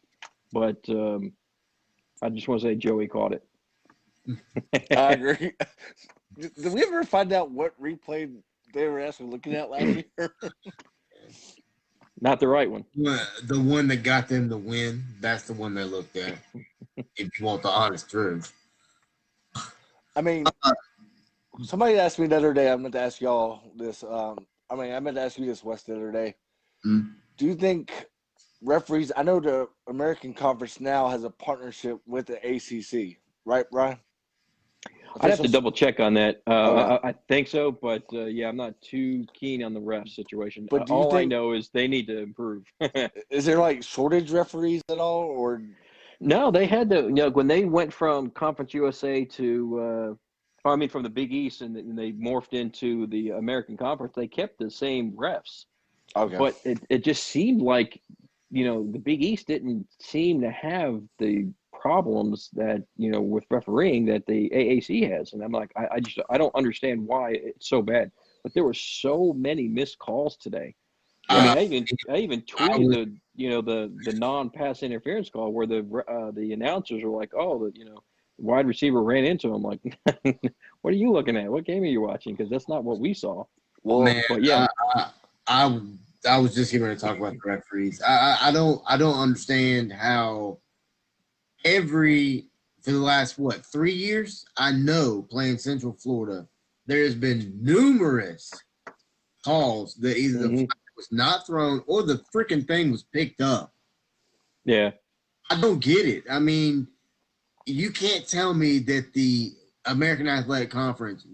[0.53, 1.33] but um,
[2.23, 3.45] I just want to say Joey caught it.
[4.97, 5.53] I agree.
[6.39, 8.31] Did we ever find out what replay
[8.73, 10.35] they were actually looking at last year?
[12.21, 12.85] Not the right one.
[12.95, 15.03] The one that got them the win.
[15.21, 16.37] That's the one they looked at.
[17.17, 18.53] if you want the honest truth.
[20.17, 20.73] I mean, uh,
[21.63, 22.71] somebody asked me the other day.
[22.71, 24.03] I meant to ask y'all this.
[24.03, 26.35] Um, I mean, I meant to ask you this, Wes, the other day.
[26.87, 27.09] Mm-hmm.
[27.39, 28.07] Do you think
[28.63, 29.13] referees?
[29.17, 33.99] I know the American Conference now has a partnership with the ACC, right, Brian?
[35.21, 36.43] I'd have to double check on that.
[36.47, 36.99] Uh.
[37.03, 40.69] I, I think so, but uh, yeah, I'm not too keen on the ref situation.
[40.71, 42.65] But Uh, all I know is they need to improve.
[43.31, 45.63] Is there like shortage referees at all, or
[46.21, 47.03] no, they had to.
[47.03, 50.17] You know, when they went from Conference USA to,
[50.65, 54.13] uh, I mean, from the Big East, and, and they morphed into the American Conference,
[54.15, 55.65] they kept the same refs.
[56.15, 56.37] okay?
[56.37, 58.01] But it, it just seemed like,
[58.51, 63.45] you know, the Big East didn't seem to have the problems that, you know, with
[63.51, 65.33] refereeing that the AAC has.
[65.33, 68.11] And I'm like, I, I just, I don't understand why it's so bad.
[68.43, 70.75] But there were so many missed calls today.
[71.29, 75.53] I mean, I even, I even tweeted the, you know, the, the non-pass interference call
[75.53, 78.03] where the, uh, the announcers were like, oh, the, you know,
[78.39, 79.63] wide receiver ran into him.
[79.63, 79.81] Like,
[80.83, 81.49] what are you looking at?
[81.49, 82.35] What game are you watching?
[82.35, 83.45] Because that's not what we saw.
[83.85, 85.11] well, Man, But yeah, I, I
[85.51, 85.81] I
[86.25, 88.03] was just going to talk about the referees.
[88.03, 90.59] I, I I don't I don't understand how
[91.65, 92.47] every
[92.83, 96.47] for the last what three years I know playing Central Florida
[96.87, 98.51] there has been numerous
[99.45, 100.57] calls that either the Mhm.
[100.57, 103.73] flag was not thrown or the freaking thing was picked up.
[104.65, 104.93] yeah.
[105.53, 106.25] I don't get it.
[106.31, 106.87] I mean,
[107.67, 109.53] you can't tell me that the
[109.87, 111.27] American Athletic Conference,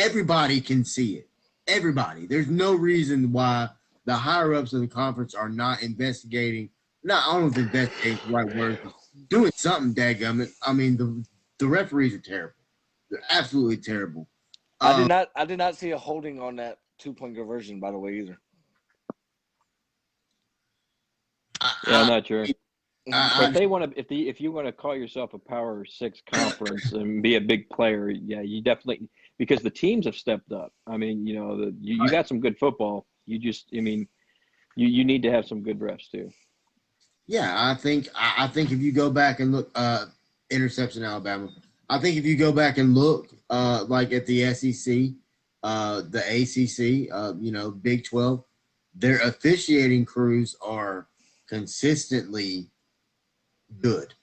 [0.00, 1.28] everybody can see it.
[1.68, 2.26] Everybody.
[2.26, 3.68] There's no reason why
[4.06, 6.70] the higher ups of the conference are not investigating.
[7.04, 8.78] Not, I don't know if investigating is the right word.
[9.28, 10.50] Doing something, dadgummit.
[10.62, 11.24] I mean, the
[11.58, 12.54] the referees are terrible.
[13.10, 14.28] They're absolutely terrible.
[14.80, 15.28] I Um, did not.
[15.36, 18.38] I did not see a holding on that two point conversion, by the way, either.
[21.60, 22.44] I- Yeah, I'm not sure.
[22.44, 22.54] I-
[23.38, 25.84] But if they want to, if the if you want to call yourself a Power
[25.84, 30.52] Six conference and be a big player, yeah, you definitely because the teams have stepped
[30.52, 30.72] up.
[30.86, 33.06] I mean, you know, the, you, you got some good football.
[33.26, 34.08] You just, I mean,
[34.76, 36.30] you you need to have some good refs too.
[37.26, 40.06] Yeah, I think I, I think if you go back and look, uh,
[40.50, 41.50] interception Alabama.
[41.88, 45.10] I think if you go back and look, uh, like at the SEC,
[45.62, 48.44] uh, the ACC, uh, you know, Big Twelve,
[48.94, 51.08] their officiating crews are
[51.48, 52.70] consistently
[53.80, 54.14] good.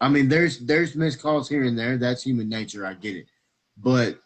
[0.00, 1.96] I mean, there's there's missed calls here and there.
[1.96, 2.86] That's human nature.
[2.86, 3.26] I get it,
[3.76, 4.18] but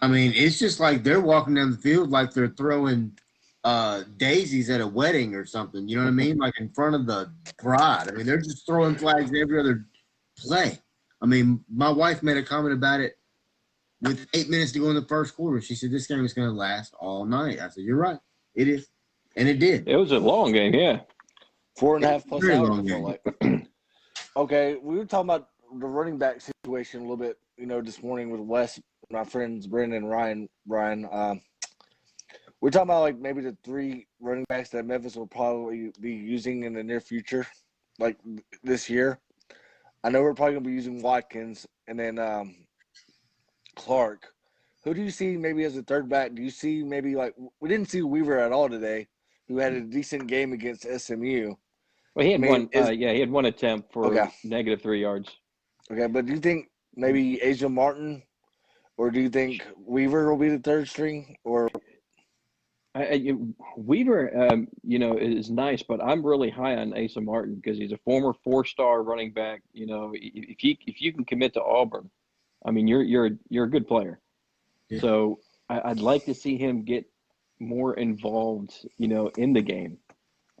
[0.00, 3.18] I mean, it's just like they're walking down the field like they're throwing
[3.66, 5.88] uh, daisies at a wedding or something.
[5.88, 6.38] You know what I mean?
[6.38, 8.06] Like in front of the bride.
[8.08, 9.86] I mean, they're just throwing flags every other
[10.38, 10.78] play.
[11.20, 13.18] I mean, my wife made a comment about it
[14.00, 15.60] with eight minutes to go in the first quarter.
[15.60, 17.58] She said this game is going to last all night.
[17.58, 18.20] I said, you're right.
[18.54, 18.86] It is,
[19.34, 19.88] and it did.
[19.88, 21.00] It was a long game, yeah.
[21.76, 22.68] Four and a half plus hours.
[22.68, 23.22] long I like.
[24.36, 27.36] okay, we were talking about the running back situation a little bit.
[27.56, 28.78] You know, this morning with Wes,
[29.10, 30.48] my friends Brendan and Ryan.
[30.68, 31.40] Ryan, um,
[32.60, 36.64] we're talking about like maybe the three running backs that Memphis will probably be using
[36.64, 37.46] in the near future,
[37.98, 38.16] like
[38.62, 39.18] this year.
[40.04, 42.54] I know we're probably gonna be using Watkins and then um,
[43.74, 44.26] Clark.
[44.84, 46.34] Who do you see maybe as a third back?
[46.34, 49.08] Do you see maybe like we didn't see Weaver at all today,
[49.48, 51.54] who had a decent game against SMU.
[52.14, 52.68] Well, he had I mean, one.
[52.72, 54.30] is- uh, yeah, he had one attempt for Okay.
[54.44, 55.30] negative three yards.
[55.90, 58.22] Okay, but do you think maybe Asa Martin,
[58.96, 61.36] or do you think Weaver will be the third string?
[61.44, 61.68] Or
[62.96, 67.56] I, you- Weaver, um, you know, is nice, but I'm really high on Asa Martin
[67.56, 69.62] because he's a former four-star running back.
[69.72, 72.10] You know, if you if you can commit to Auburn,
[72.64, 74.18] I mean, you're you're you're a good player.
[74.88, 75.00] Yeah.
[75.00, 77.04] So I, I'd like to see him get
[77.58, 79.98] more involved, you know, in the game.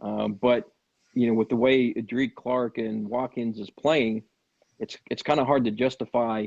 [0.00, 0.64] Um, but
[1.14, 4.24] you know, with the way Adric Clark and Watkins is playing,
[4.78, 6.46] it's it's kind of hard to justify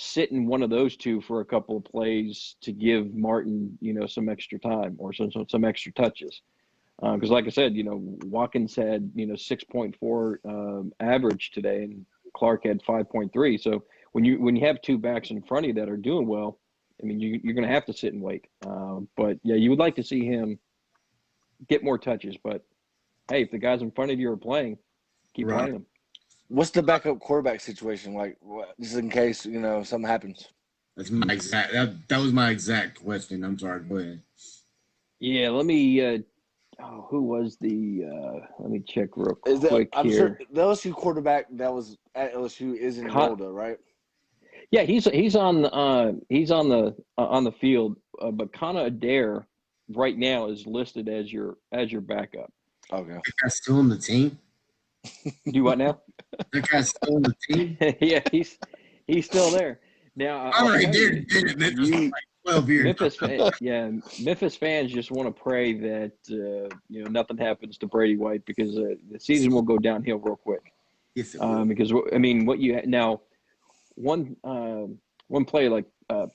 [0.00, 4.06] sitting one of those two for a couple of plays to give Martin, you know,
[4.06, 6.40] some extra time or some some, some extra touches.
[7.00, 11.50] Because, like I said, you know, Watkins had you know six point four um, average
[11.50, 13.58] today, and Clark had five point three.
[13.58, 13.82] So
[14.12, 16.60] when you when you have two backs in front of you that are doing well,
[17.02, 18.46] I mean, you, you're going to have to sit and wait.
[18.66, 20.58] Um, but yeah, you would like to see him
[21.68, 22.36] get more touches.
[22.42, 22.64] But
[23.28, 24.78] hey, if the guys in front of you are playing,
[25.34, 25.56] keep Right.
[25.56, 25.86] playing them.
[26.48, 28.36] What's the backup quarterback situation like?
[28.40, 30.48] what- Just in case you know something happens.
[30.96, 31.72] That's my exact.
[31.72, 33.44] That, that was my exact question.
[33.44, 33.80] I'm sorry.
[33.80, 34.20] Go ahead.
[35.20, 36.04] Yeah, let me.
[36.04, 36.18] Uh,
[36.82, 38.04] oh, who was the?
[38.04, 40.16] Uh, let me check real Is that quick I'm here.
[40.16, 43.78] sure the LSU quarterback that was at LSU is in Con- Golda, right?
[44.72, 48.84] Yeah, he's he's on uh, he's on the uh, on the field, uh, but Kana
[48.84, 49.46] Adair
[49.94, 52.52] right now is listed as your as your backup.
[52.92, 53.12] Okay.
[53.12, 54.38] That guy's still on the team.
[55.52, 55.98] Do what now?
[56.52, 57.76] That guy's still on the team.
[58.00, 58.58] yeah, he's
[59.06, 59.80] he's still there
[60.16, 60.38] now.
[60.38, 61.26] I- All I'll right, tell did.
[61.28, 61.58] Did it.
[61.58, 62.12] Memphis you- like
[62.46, 62.84] Twelve years.
[62.84, 63.90] Memphis, fan, yeah,
[64.22, 68.42] Memphis fans just want to pray that uh, you know nothing happens to Brady White
[68.46, 70.72] because uh, the season will go downhill real quick.
[71.14, 73.20] Yes, um, because I mean, what you now
[73.96, 76.26] one um one play like uh,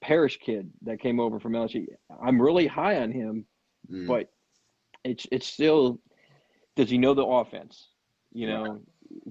[0.00, 1.86] Parrish kid that came over from LSU.
[2.22, 3.46] I'm really high on him,
[3.90, 4.06] Mm.
[4.06, 4.30] but
[5.04, 5.98] it's it's still.
[6.76, 7.88] Does he know the offense?
[8.36, 8.80] You know,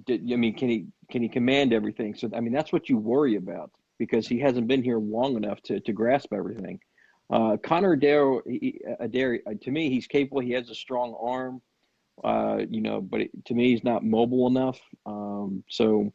[0.07, 2.15] did, I mean, can he can he command everything?
[2.15, 5.61] So I mean, that's what you worry about because he hasn't been here long enough
[5.63, 6.79] to to grasp everything.
[7.29, 10.41] Uh, Connor Adair, he- Adair, uh, to me, he's capable.
[10.41, 11.61] He has a strong arm,
[12.23, 14.79] uh, you know, but it, to me, he's not mobile enough.
[15.05, 16.11] Um, so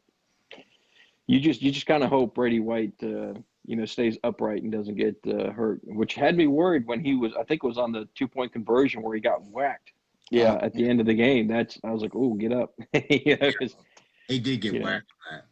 [1.27, 3.33] you just you just kind of hope Brady White, uh,
[3.65, 7.15] you know, stays upright and doesn't get uh, hurt, which had me worried when he
[7.15, 7.31] was.
[7.39, 9.91] I think it was on the two point conversion where he got whacked.
[10.31, 10.53] Yeah.
[10.53, 11.47] uh, at the end of the game.
[11.47, 12.73] That's I was like, oh, get up.
[13.09, 13.75] you know, 'cause-
[14.27, 15.45] He did get whacked that.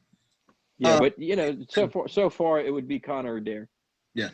[0.78, 3.68] yeah, Uh, but you know, so far so far it would be Connor Adair.
[4.16, 4.30] Yeah.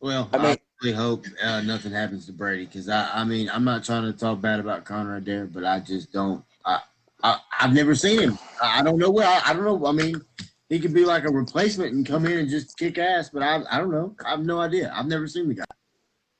[0.00, 3.64] Well, I I, really hope uh, nothing happens to Brady because I, I mean, I'm
[3.64, 6.44] not trying to talk bad about Connor Adair, but I just don't.
[6.64, 6.80] I,
[7.24, 8.38] I I've never seen him.
[8.62, 9.26] I, I don't know where.
[9.26, 9.86] I, I don't know.
[9.86, 10.22] I mean,
[10.68, 13.60] he could be like a replacement and come in and just kick ass, but I,
[13.68, 14.14] I don't know.
[14.24, 14.92] I have no idea.
[14.94, 15.64] I've never seen the guy.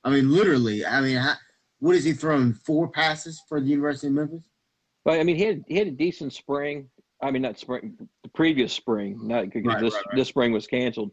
[0.05, 0.85] I mean, literally.
[0.85, 1.33] I mean, how,
[1.79, 2.53] what is he throwing?
[2.53, 4.43] Four passes for the University of Memphis?
[5.05, 6.89] But I mean, he had he had a decent spring.
[7.21, 10.15] I mean, not spring, the previous spring, not because Right, this right, right.
[10.17, 11.11] this spring was canceled.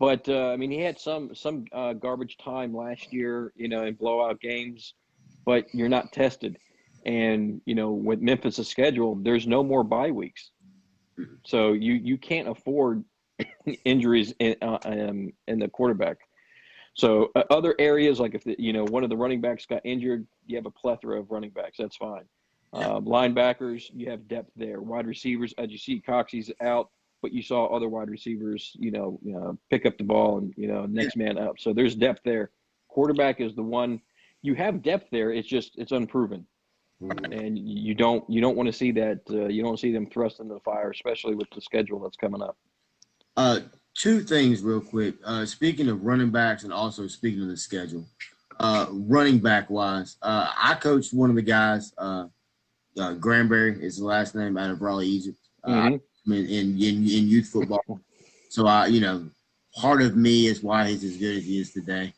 [0.00, 3.84] But uh, I mean, he had some some uh, garbage time last year, you know,
[3.84, 4.94] in blowout games.
[5.46, 6.58] But you're not tested,
[7.06, 10.50] and you know, with Memphis' schedule, there's no more bye weeks,
[11.18, 11.34] Mm-hmm.
[11.44, 13.04] so you you can't afford
[13.84, 16.18] injuries in uh, um, in the quarterback.
[16.98, 19.80] So uh, other areas like if the, you know one of the running backs got
[19.84, 21.78] injured, you have a plethora of running backs.
[21.78, 22.24] That's fine.
[22.72, 24.82] Um, linebackers, you have depth there.
[24.82, 26.90] Wide receivers, as you see, Coxie's out,
[27.22, 30.52] but you saw other wide receivers, you know, you know, pick up the ball and
[30.56, 31.58] you know, next man up.
[31.58, 32.50] So there's depth there.
[32.88, 34.00] Quarterback is the one.
[34.42, 35.32] You have depth there.
[35.32, 36.46] It's just it's unproven,
[37.00, 39.20] and you don't you don't want to see that.
[39.30, 42.42] Uh, you don't see them thrust into the fire, especially with the schedule that's coming
[42.42, 42.56] up.
[43.36, 43.60] Uh,
[43.98, 45.14] two things real quick.
[45.24, 48.04] Uh, speaking of running backs and also speaking of the schedule,
[48.60, 51.92] uh, running back wise, uh, I coached one of the guys.
[51.98, 52.26] Uh,
[52.98, 55.38] uh, Granberry is the last name out of Raleigh, Egypt.
[55.64, 56.00] Uh, Mhm.
[56.26, 56.46] in, in,
[56.82, 58.00] in in youth football.
[58.48, 59.28] So I, you know,
[59.74, 62.12] part of me is why he's as good as he is today.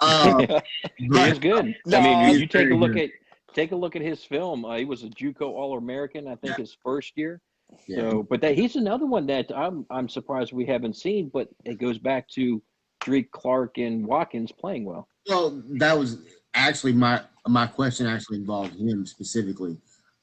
[0.00, 0.60] Uh,
[0.96, 1.74] he but- is good.
[1.86, 3.04] No, I mean, you, take a look good.
[3.04, 4.64] at take a look at his film.
[4.64, 7.40] Uh, he was a JUCO All American, I think, his first year.
[7.86, 8.10] Yeah.
[8.10, 11.30] So, but that he's another one that I'm I'm surprised we haven't seen.
[11.32, 12.62] But it goes back to
[13.00, 15.08] Drake Clark and Watkins playing well.
[15.28, 16.18] Well, that was
[16.54, 18.06] actually my my question.
[18.06, 19.78] Actually involved him specifically.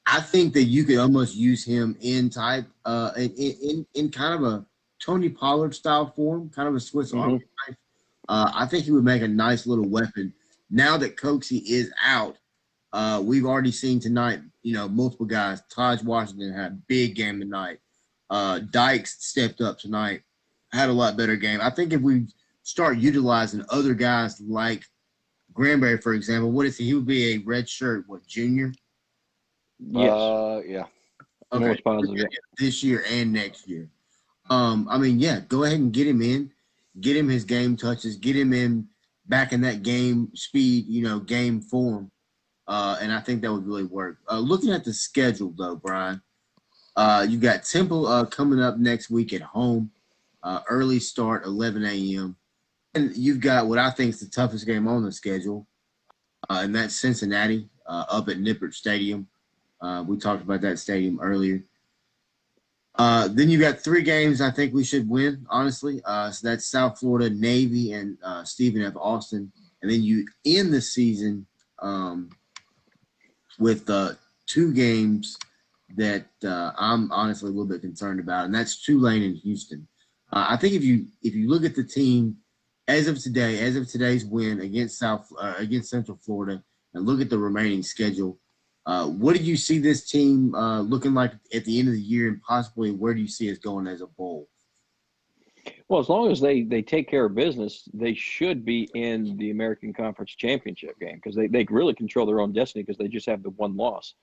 [0.06, 4.34] I think that you could almost use him in type, uh, in in, in kind
[4.34, 4.66] of a
[5.04, 7.76] Tony Pollard style form, kind of a Swiss Army knife.
[8.28, 10.32] Uh, I think he would make a nice little weapon.
[10.70, 12.36] Now that Coxie is out,
[12.94, 14.40] uh, we've already seen tonight.
[14.62, 15.62] You know, multiple guys.
[15.70, 17.78] Tahj Washington had a big game tonight.
[18.30, 20.22] Uh, Dykes stepped up tonight,
[20.72, 21.60] had a lot better game.
[21.60, 22.26] I think if we
[22.62, 24.84] start utilizing other guys like
[25.52, 26.86] Granberry, for example, what is he?
[26.86, 28.72] He would be a red shirt, what junior?
[29.78, 30.84] Yes, Uh, yeah.
[31.52, 32.16] most positive.
[32.16, 32.38] yeah.
[32.58, 33.88] this year and next year.
[34.50, 36.50] Um, I mean, yeah, go ahead and get him in,
[37.00, 38.88] get him his game touches, get him in
[39.26, 42.10] back in that game speed, you know, game form.
[42.66, 44.18] Uh, and I think that would really work.
[44.30, 46.22] Uh, looking at the schedule though, Brian,
[46.96, 49.90] uh, you got Temple uh, coming up next week at home,
[50.42, 52.36] uh, early start, 11 a.m.
[52.94, 55.66] And you've got what I think is the toughest game on the schedule,
[56.48, 59.26] uh, and that's Cincinnati up at Nippert Stadium.
[60.06, 61.64] We talked about that stadium earlier.
[62.96, 66.00] Then you got three games I think we should win, honestly.
[66.06, 68.94] So that's South Florida, Navy, and Stephen F.
[68.96, 69.50] Austin.
[69.82, 71.46] And then you end the season
[71.80, 72.30] um,
[73.58, 74.12] with uh,
[74.46, 75.36] two games
[75.96, 79.86] that uh, I'm honestly a little bit concerned about, and that's Tulane and Houston.
[80.32, 82.36] Uh, I think if you if you look at the team
[82.88, 86.62] as of today, as of today's win against South uh, against Central Florida,
[86.94, 88.38] and look at the remaining schedule,
[88.86, 92.00] uh, what do you see this team uh, looking like at the end of the
[92.00, 94.48] year, and possibly where do you see us going as a bowl?
[95.88, 99.50] Well, as long as they they take care of business, they should be in the
[99.50, 103.26] American Conference Championship game because they, they really control their own destiny because they just
[103.26, 104.14] have the one loss.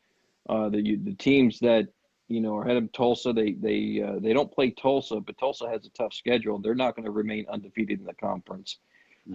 [0.49, 1.87] Uh, the the teams that
[2.29, 5.69] you know are ahead of Tulsa, they they uh, they don't play Tulsa, but Tulsa
[5.69, 6.57] has a tough schedule.
[6.57, 8.77] They're not going to remain undefeated in the conference.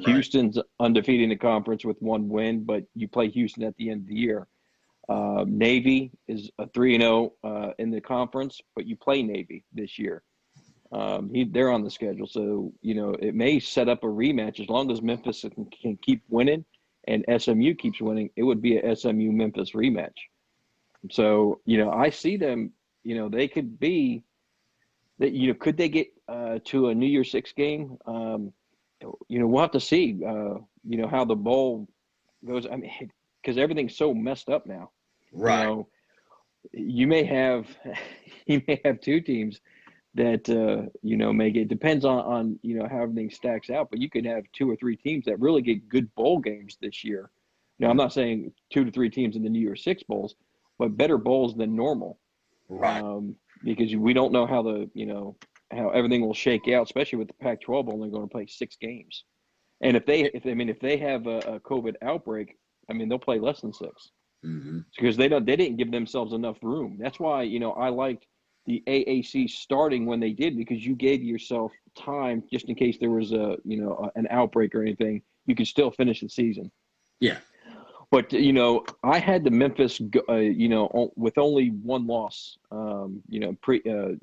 [0.01, 4.03] Houston's undefeated in the conference with one win, but you play Houston at the end
[4.03, 4.49] of the year.
[5.09, 9.65] Uh, Navy is a three and zero uh, in the conference, but you play Navy
[9.73, 10.25] this year.
[10.93, 14.61] Um, he, they're on the schedule, so you know it may set up a rematch
[14.61, 16.65] as long as Memphis can, can keep winning
[17.09, 18.31] and SMU keeps winning.
[18.37, 20.17] It would be a SMU Memphis rematch.
[21.11, 22.73] So you know I see them.
[23.05, 24.23] You know they could be
[25.19, 27.99] that you know could they get uh, to a New Year's Six game?
[28.07, 28.53] Um,
[29.29, 30.21] you know, we'll have to see.
[30.27, 31.89] Uh, you know how the bowl
[32.47, 32.67] goes.
[32.67, 32.91] I mean,
[33.43, 34.91] because everything's so messed up now.
[35.33, 35.63] Right.
[35.63, 35.89] You, know,
[36.73, 37.67] you may have
[38.47, 39.61] you may have two teams
[40.17, 43.91] that uh, you know make it depends on on you know how everything stacks out,
[43.91, 47.05] but you could have two or three teams that really get good bowl games this
[47.05, 47.31] year.
[47.79, 50.35] Now, I'm not saying two to three teams in the New Year's Six bowls,
[50.79, 52.19] but better bowls than normal.
[52.69, 53.03] Right.
[53.03, 55.37] Um, because we don't know how the you know
[55.71, 59.25] how everything will shake out, especially with the Pac-12 only going to play six games.
[59.83, 62.57] And if they, if I mean, if they have a, a COVID outbreak,
[62.89, 63.91] I mean, they'll play less than 6
[64.43, 66.97] hmm because they don't, they didn't give themselves enough room.
[67.01, 68.27] That's why you know I liked
[68.67, 73.11] the AAC starting when they did because you gave yourself time just in case there
[73.11, 75.23] was a you know a, an outbreak or anything.
[75.47, 76.71] You could still finish the season.
[77.21, 77.39] Yeah.
[78.11, 82.57] But you know, I had the Memphis, uh, you know, with only one loss.
[82.71, 84.15] Um, you know, pre, uh,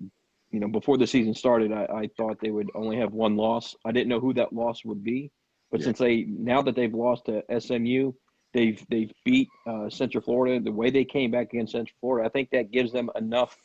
[0.51, 3.75] you know, before the season started, I, I thought they would only have one loss.
[3.85, 5.31] I didn't know who that loss would be,
[5.71, 5.85] but Yeah.
[5.85, 8.13] since they now that they've lost to SMU,
[8.53, 10.63] they've they've beat uh, Central Florida.
[10.63, 13.57] The way they came back against Central Florida, I think that gives them enough,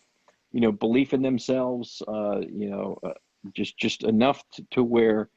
[0.52, 2.02] you know, belief in themselves.
[2.06, 3.12] Uh, you know, uh,
[3.54, 5.30] just just enough to, to where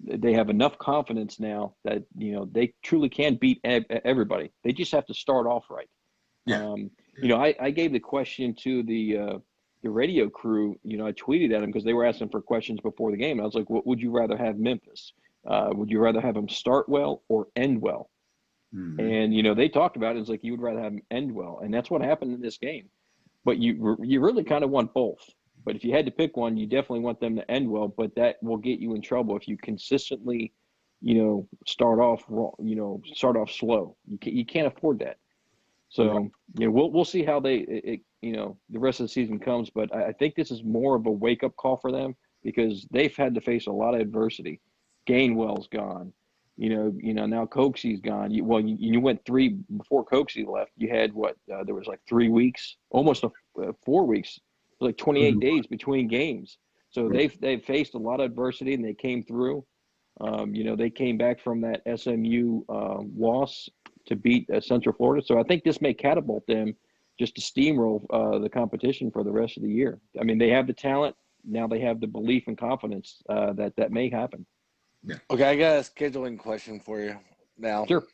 [0.00, 4.50] they have enough confidence now that you know they truly can beat ev- everybody.
[4.64, 5.88] They just have to start off right.
[6.46, 6.62] Yeah.
[6.62, 6.90] Um,
[7.20, 9.38] you know, I, I gave the question to the uh,
[9.82, 10.78] the radio crew.
[10.82, 13.40] You know, I tweeted at them because they were asking for questions before the game.
[13.40, 15.12] I was like, "What would you rather have Memphis?
[15.46, 18.10] Uh, would you rather have them start well or end well?"
[18.74, 19.00] Mhm.
[19.00, 20.20] And you know, they talked about it.
[20.20, 22.58] It's like you would rather have them end well, and that's what happened in this
[22.58, 22.90] game.
[23.46, 25.24] But you you really kind of want both.
[25.64, 27.86] But if you had to pick one, you definitely want them to end well.
[27.86, 30.52] But that will get you in trouble if you consistently,
[31.00, 32.54] you know, start off wrong.
[32.58, 33.96] You know, start off slow.
[34.08, 35.18] You can't, you can't afford that.
[35.90, 36.28] So
[36.58, 39.12] you know, we'll we'll see how they it, it, you know the rest of the
[39.12, 39.70] season comes.
[39.70, 42.84] But I, I think this is more of a wake up call for them because
[42.90, 44.60] they've had to face a lot of adversity.
[45.08, 46.12] Gainwell's gone.
[46.56, 48.30] You know, you know now Coxie's gone.
[48.30, 50.70] You, well, you, you went three before Coxie left.
[50.76, 51.36] You had what?
[51.52, 53.30] Uh, there was like three weeks, almost a,
[53.62, 54.38] uh, four weeks,
[54.80, 55.40] like 28 Mhm.
[55.40, 56.58] days between games.
[56.90, 57.12] So Right.
[57.12, 59.64] they've they've faced a lot of adversity and they came through.
[60.20, 63.68] Um, you know, they came back from that SMU um, loss
[64.06, 65.22] to beat uh, Central Florida.
[65.26, 66.74] So I think this may catapult them
[67.18, 70.00] just to steamroll uh, the competition for the rest of the year.
[70.18, 71.16] I mean, they have the talent.
[71.44, 74.46] Now they have the belief and confidence uh, that that may happen.
[75.30, 77.16] Okay, I got a scheduling question for you
[77.58, 77.86] now.
[77.86, 78.04] Sure.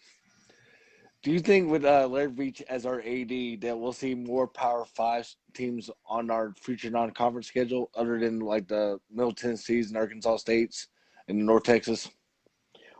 [1.22, 4.84] Do you think with uh, Laird Veatch as our AD that we'll see more Power
[4.84, 10.38] Five teams on our future non-conference schedule, other than like the Middle Tennessees and Arkansas
[10.38, 10.88] States
[11.28, 12.11] and North Texas?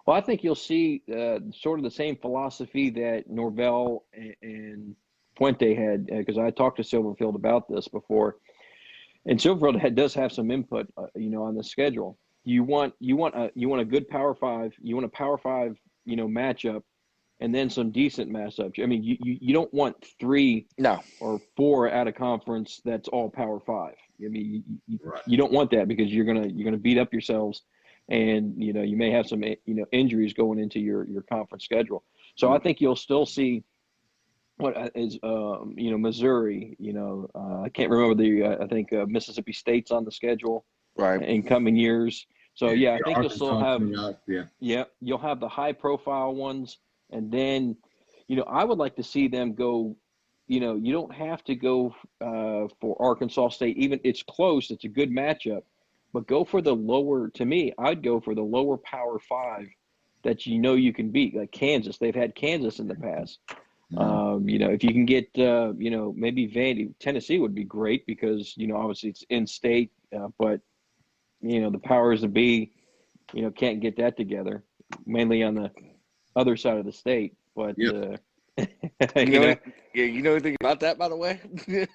[0.07, 4.97] Well, I think you'll see uh, sort of the same philosophy that Norvell and, and
[5.36, 8.36] Fuente had, because I talked to Silverfield about this before,
[9.26, 12.18] and Silverfield had, does have some input, uh, you know, on the schedule.
[12.45, 15.38] You want you want a you want a good Power Five, you want a Power
[15.38, 16.82] Five, you know, matchup,
[17.40, 18.82] and then some decent matchups.
[18.82, 21.01] I mean, you, you, you don't want three No.
[21.20, 23.95] or four out of conference that's all Power Five.
[24.24, 25.22] I mean, you, you, Right.
[25.26, 27.62] you don't want that because you're gonna you're gonna beat up yourselves,
[28.09, 31.64] and you know you may have some you know injuries going into your your conference
[31.64, 32.03] schedule.
[32.36, 33.62] So I think you'll still see
[34.57, 34.88] what uh,
[35.22, 36.76] um, you know Missouri.
[36.80, 40.12] You know uh, I can't remember the uh, I think uh, Mississippi State's on the
[40.12, 40.64] schedule
[40.97, 41.22] Right.
[41.22, 42.26] in coming years.
[42.55, 43.82] So yeah, I think you'll still have
[44.26, 44.45] yeah.
[44.61, 46.78] yeah, you'll have the high profile ones,
[47.11, 47.76] and then,
[48.28, 49.97] you know, I would like to see them go.
[50.49, 53.78] You know, you don't have to go uh, for Arkansas State.
[53.78, 54.70] Even it's close.
[54.70, 55.62] It's a good matchup,
[56.12, 57.30] but go for the lower.
[57.30, 59.68] To me, I'd go for the lower power five
[60.22, 61.97] that you know you can beat, like Kansas.
[61.97, 63.38] They've had Kansas in the past.
[63.93, 64.01] Mhm.
[64.01, 67.64] Um, you know, if you can get, uh, you know, maybe Vandy, Tennessee would be
[67.64, 70.61] great because you know obviously it's in state, uh, but
[71.43, 72.72] you know the powers that be,
[73.32, 74.64] you know, can't get that together,
[75.07, 75.70] mainly on the
[76.36, 77.34] other side of the state.
[77.55, 77.95] But Yep.
[77.95, 78.16] uh,
[79.16, 79.57] You you know, know,
[79.95, 81.40] yeah, you know anything about that, by the way?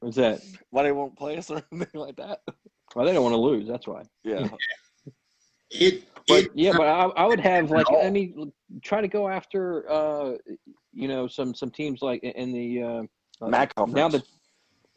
[0.00, 0.40] what's that?
[0.70, 2.40] Why they won't play us or anything like that?
[2.94, 3.66] Well, they don't want to lose.
[3.68, 4.02] That's why.
[4.24, 4.48] Yeah.
[5.70, 8.06] It, But it yeah, but I, I would have like all.
[8.06, 10.32] I mean, try to go after uh,
[10.92, 13.02] you know some some teams like in the uh,
[13.44, 14.24] uh, MAC now conference.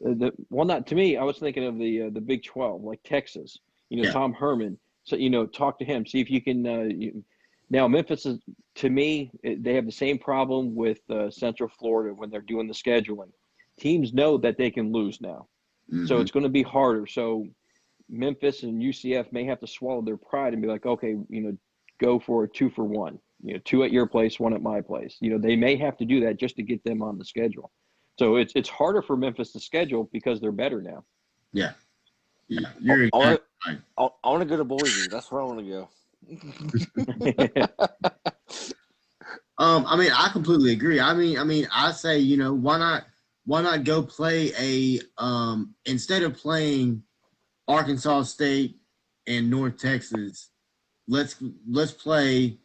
[0.00, 2.82] the the well not to me I was thinking of the uh, the Big Twelve
[2.82, 3.58] like Texas
[3.90, 4.12] you know Yeah.
[4.12, 7.24] Tom Herman so you know talk to him see if you can uh, you,
[7.70, 8.38] now Memphis is
[8.76, 12.66] to me it- they have the same problem with uh, Central Florida when they're doing
[12.66, 13.30] the scheduling
[13.78, 15.46] teams know that they can lose now
[15.88, 16.20] so mhm.
[16.20, 17.06] it's going to be harder.
[17.06, 17.46] So
[18.08, 21.56] Memphis and UCF may have to swallow their pride and be like, okay, you know,
[22.00, 23.18] go for a two for one.
[23.42, 25.16] You know, two at your place, one at my place.
[25.20, 27.70] You know, they may have to do that just to get them on the schedule.
[28.18, 31.04] So it's it's harder for Memphis to schedule because they're better now.
[31.52, 31.72] Yeah.
[32.48, 33.78] Yeah, you're I, exactly want, right.
[33.98, 35.08] I, I want to go to Boise.
[35.08, 35.88] That's where I want to
[37.58, 37.72] go.
[39.58, 41.00] Um, I mean, I completely agree.
[41.00, 43.04] I mean, I mean, I say, you know, why not,
[43.46, 47.02] why not go play a, um, instead of playing
[47.66, 48.76] Arkansas State
[49.26, 50.50] and North Texas,
[51.08, 51.36] let's
[51.68, 52.58] let's play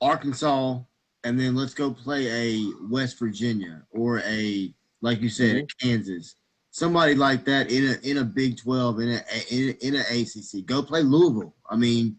[0.00, 0.80] Arkansas
[1.24, 6.36] and then let's go play a West Virginia or a, like you said, a Kansas,
[6.72, 9.22] somebody like that in a in a Big Twelve in a
[9.54, 10.66] in, in an ACC.
[10.66, 11.54] Go play Louisville.
[11.70, 12.16] I mean,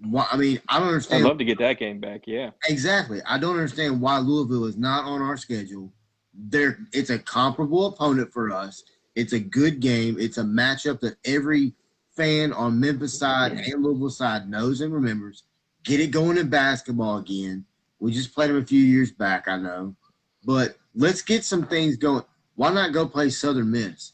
[0.00, 1.24] why, I mean, I don't understand.
[1.24, 2.22] I'd love to get that game back.
[2.26, 2.50] Yeah.
[2.68, 3.20] Exactly.
[3.26, 5.92] I don't understand why Louisville is not on our schedule.
[6.34, 8.84] There, it's a comparable opponent for us.
[9.14, 10.16] It's a good game.
[10.18, 11.72] It's a matchup that every
[12.14, 15.44] fan on Memphis side and Louisville side knows and remembers.
[15.84, 17.64] Get it going in basketball again.
[17.98, 19.96] We just played them a few years back, I know,
[20.44, 22.24] but let's get some things going.
[22.56, 24.12] Why not go play Southern Miss?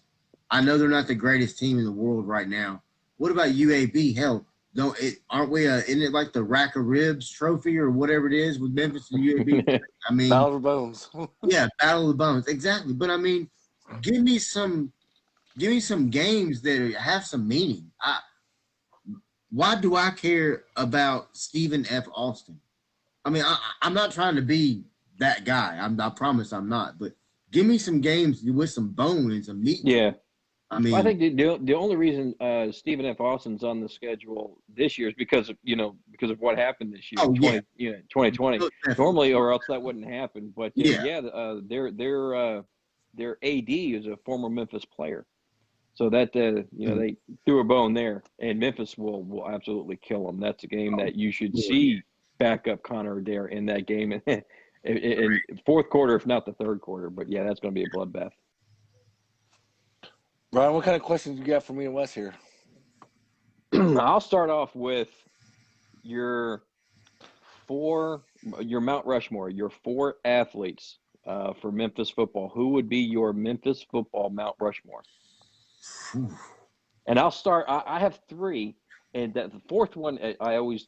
[0.50, 2.82] I know they're not the greatest team in the world right now.
[3.16, 4.16] What about UAB?
[4.16, 5.18] Hell, don't it?
[5.30, 5.68] Aren't we?
[5.68, 9.10] Uh, isn't it like the Rack of Ribs Trophy or whatever it is with Memphis
[9.12, 9.80] and UAB?
[10.08, 11.10] I mean, Battle of the Bones.
[11.44, 12.92] yeah, Battle of the Bones, exactly.
[12.92, 13.48] But I mean,
[14.02, 14.92] give me some,
[15.56, 17.90] give me some games that have some meaning.
[18.00, 18.18] I,
[19.50, 22.06] why do I care about Stephen F.
[22.14, 22.58] Austin?
[23.24, 24.82] I mean, I, I'm not trying to be
[25.18, 25.78] that guy.
[25.80, 26.98] I'm, I promise I'm not.
[26.98, 27.12] But
[27.52, 29.80] give me some games with some bone and some meat.
[29.84, 30.12] Yeah.
[30.70, 33.20] I mean, I think the, the the only reason uh, Stephen F.
[33.20, 36.94] Austin's on the schedule this year is because of you know because of what happened
[36.94, 37.60] this year, Oh, 20, yeah.
[37.76, 38.58] you know, 2020.
[38.58, 40.50] Look, Normally, or else that wouldn't happen.
[40.56, 41.04] But uh, Yeah.
[41.04, 42.62] yeah, uh, their their uh,
[43.12, 45.26] their AD is a former Memphis player,
[45.92, 47.00] so that uh, you know Mhm.
[47.00, 50.40] they threw a bone there, and Memphis will will absolutely kill them.
[50.40, 51.68] That's a game that you should yeah.
[51.68, 52.02] see
[52.38, 54.22] backup Connor Adair in that game in,
[54.84, 57.10] in, in fourth quarter, if not the third quarter.
[57.10, 58.32] But yeah, that's going to be a bloodbath.
[60.52, 62.34] Brian, what kind of questions you got for me and Wes here?
[63.72, 65.08] I'll start off with
[66.02, 66.64] your
[67.66, 68.22] four,
[68.60, 72.50] your Mount Rushmore, your four athletes uh, for Memphis football.
[72.54, 75.02] Who would be your Memphis football Mount Rushmore?
[77.06, 77.64] And I'll start.
[77.68, 78.76] I, I have three,
[79.14, 80.86] and that the fourth one I always,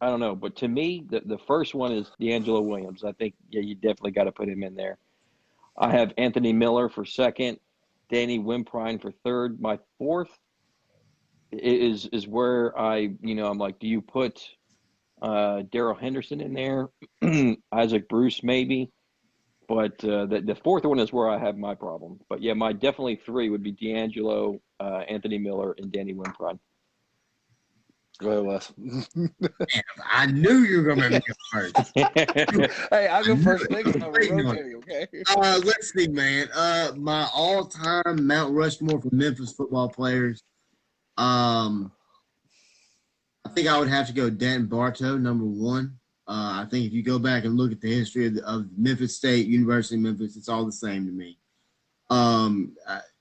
[0.00, 3.04] I don't know, but to me, the, the first one is DeAngelo Williams.
[3.04, 4.96] I think yeah, you definitely got to put him in there.
[5.76, 7.58] I have Anthony Miller for second,
[8.10, 9.60] Danny Wimprine for third.
[9.60, 10.30] My fourth
[11.52, 14.42] is is where I, you know, I'm like, do you put
[15.20, 16.88] uh, Daryl Henderson in there,
[17.72, 18.90] Isaac Bruce maybe?
[19.68, 22.20] But uh, the the fourth one is where I have my problem.
[22.28, 26.58] But yeah, my definitely three would be DeAngelo, uh, Anthony Miller, and Danny Wimprine.
[28.20, 28.72] Go ahead, Wes.
[30.12, 31.76] I knew you were going to make it first.
[32.90, 34.12] hey, I'll go first next time.
[34.12, 35.06] We're Waiting on rotating, okay?
[35.36, 36.48] Uh, let's see, man.
[36.54, 40.42] Uh, my all-time Mount Rushmore for Memphis football players.
[41.16, 41.92] Um,
[43.46, 45.96] I think I would have to go Dan Barto, number one.
[46.28, 48.66] Uh, I think if you go back and look at the history of, the, of
[48.76, 51.38] Memphis State, University of Memphis, it's all the same to me.
[52.10, 52.76] Um,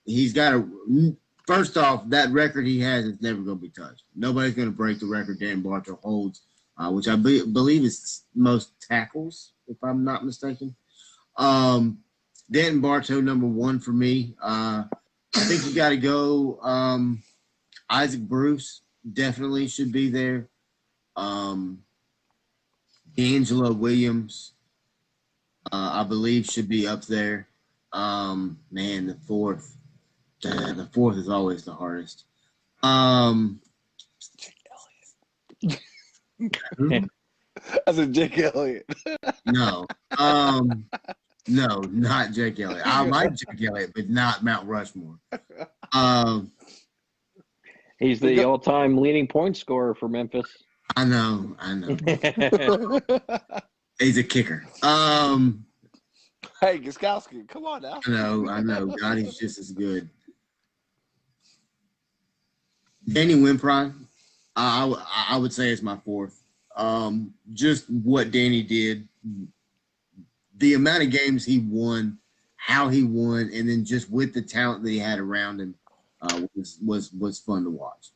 [0.06, 0.68] he's got a
[1.50, 4.04] first off that record he has is never going to be touched.
[4.16, 6.44] Nobody's going to break the record Dan Barto holds,
[6.78, 10.76] uh, which I be, believe is most tackles, if I'm not mistaken.
[11.38, 12.04] Um,
[12.52, 14.36] Danton Barto, number one for me.
[14.40, 14.84] Uh,
[15.36, 16.60] I think you got to go.
[16.62, 17.24] Um,
[17.90, 18.82] Isaac Bruce
[19.12, 20.50] definitely should be there.
[21.16, 21.80] Um,
[23.18, 24.54] Williams,
[25.72, 27.48] uh, I believe, should be up there.
[27.92, 29.79] Um, man, the fourth,
[30.42, 32.26] the fourth is always the hardest.
[32.84, 33.62] Um,
[36.78, 37.02] who?
[37.86, 38.86] I said Jake Elliott.
[39.46, 39.86] no,
[40.18, 40.86] um,
[41.48, 42.86] no, not Jake Elliott.
[42.86, 45.20] I like Jake Elliott, but not Mount Rushmore.
[45.94, 46.52] Um,
[48.00, 50.48] He's the all-time leading point scorer for Memphis.
[50.96, 51.98] I know, I know.
[54.00, 54.66] He's a kicker.
[54.82, 55.66] Um,
[56.62, 58.00] hey, Gostkowski, come on now.
[58.06, 58.88] I know, I know.
[58.88, 60.10] God, he's just as good.
[63.14, 63.94] Danny Wimprine,
[64.56, 66.44] I would say is my fourth.
[66.76, 69.08] Um, just what Danny did,
[70.58, 72.18] the amount of games he won,
[72.56, 75.76] how he won, and then just with the talent that he had around him,
[76.22, 78.12] uh, was was was fun to watch.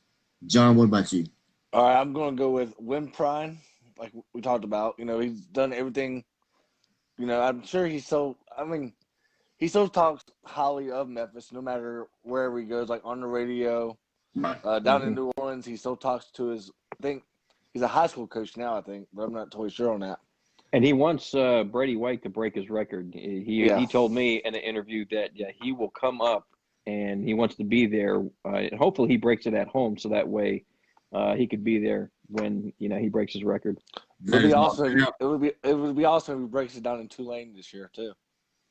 [0.46, 1.26] John, what about you?
[1.72, 3.58] All right, I'm going to go with Wimprine,
[3.98, 4.96] like we talked about.
[4.98, 6.24] You know, he's done everything.
[7.18, 8.38] You know, I'm sure he's so.
[8.58, 8.94] I mean,
[9.58, 13.98] he still talks highly of Memphis, no matter wherever he goes, like on the radio,
[14.44, 15.66] uh, down in New Orleans.
[15.66, 16.72] He still talks to his.
[16.92, 17.24] I think
[17.74, 18.78] he's a high school coach now.
[18.78, 20.20] I think, but I'm not totally sure on that.
[20.72, 23.12] And he wants uh, Brady White to break his record.
[23.14, 23.78] He Yeah.
[23.78, 26.48] he told me in an interview that yeah he will come up
[26.88, 28.22] and he wants to be there.
[28.46, 30.66] Uh, and hopefully, he breaks it at home, so that way
[31.14, 33.80] uh, he could be there when you know he breaks his record.
[34.26, 34.98] It would be not- awesome.
[35.00, 37.54] If, it would be it would be awesome if he breaks it down in Tulane
[37.56, 38.14] this year too.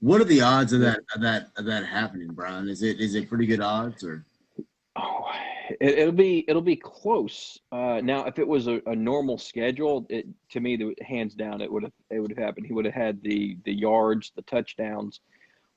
[0.01, 2.69] What are the odds of that of that of that happening, Brian?
[2.69, 4.25] Is it is it pretty good odds or?
[4.97, 5.25] Oh,
[5.81, 7.59] it, it'll be it'll be close.
[7.70, 11.61] Uh, now, if it was a, a normal schedule, it to me, the, hands down,
[11.61, 12.66] it would have it would have happened.
[12.66, 15.20] He would have had the the yards, the touchdowns.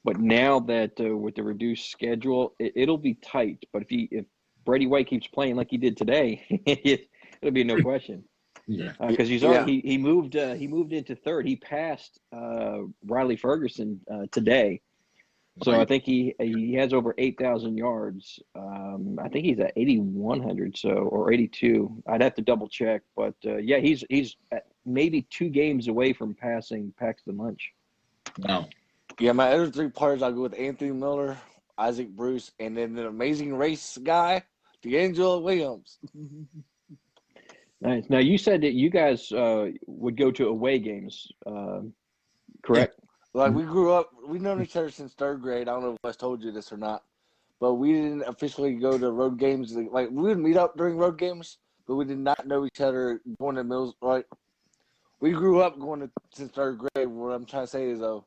[0.04, 3.66] But now that uh, with the reduced schedule, it, it'll be tight.
[3.74, 4.26] But if he if
[4.66, 7.10] Brady White keeps playing like he did today, it,
[7.42, 8.24] it'll be no question
[8.68, 8.94] Yeah.
[9.08, 9.50] because he's Yeah.
[9.50, 11.48] already he, he moved uh, he moved into third.
[11.48, 14.82] He passed uh, Riley Ferguson uh, today,
[15.64, 18.40] so I think he he has over eight thousand yards.
[18.56, 22.04] Um, I think he's at eighty one hundred, so or eighty two.
[22.08, 26.14] I'd have to double check, but uh, yeah, he's he's at maybe two games away
[26.14, 27.72] from passing Paxton Lynch.
[28.40, 28.68] Wow.
[29.20, 31.38] Yeah, my other three players, I'll go with Anthony Miller,
[31.78, 34.44] Isaac Bruce, and then the amazing race guy,
[34.84, 36.00] DeAngelo Williams.
[37.80, 38.10] Nice.
[38.10, 41.82] Now you said that you guys uh, would go to away games, uh,
[42.62, 43.00] correct?
[43.36, 43.56] Like mm.
[43.56, 45.68] we grew up, we've known each other since third grade.
[45.68, 47.04] I don't know if I told you this or not,
[47.60, 49.76] but we didn't officially go to road games.
[49.76, 53.22] Like we would meet up during road games, but we did not know each other
[53.42, 53.94] going to mills.
[54.02, 54.26] Like
[55.20, 57.10] we grew up going to since third grade.
[57.10, 58.26] What I'm trying to say is though,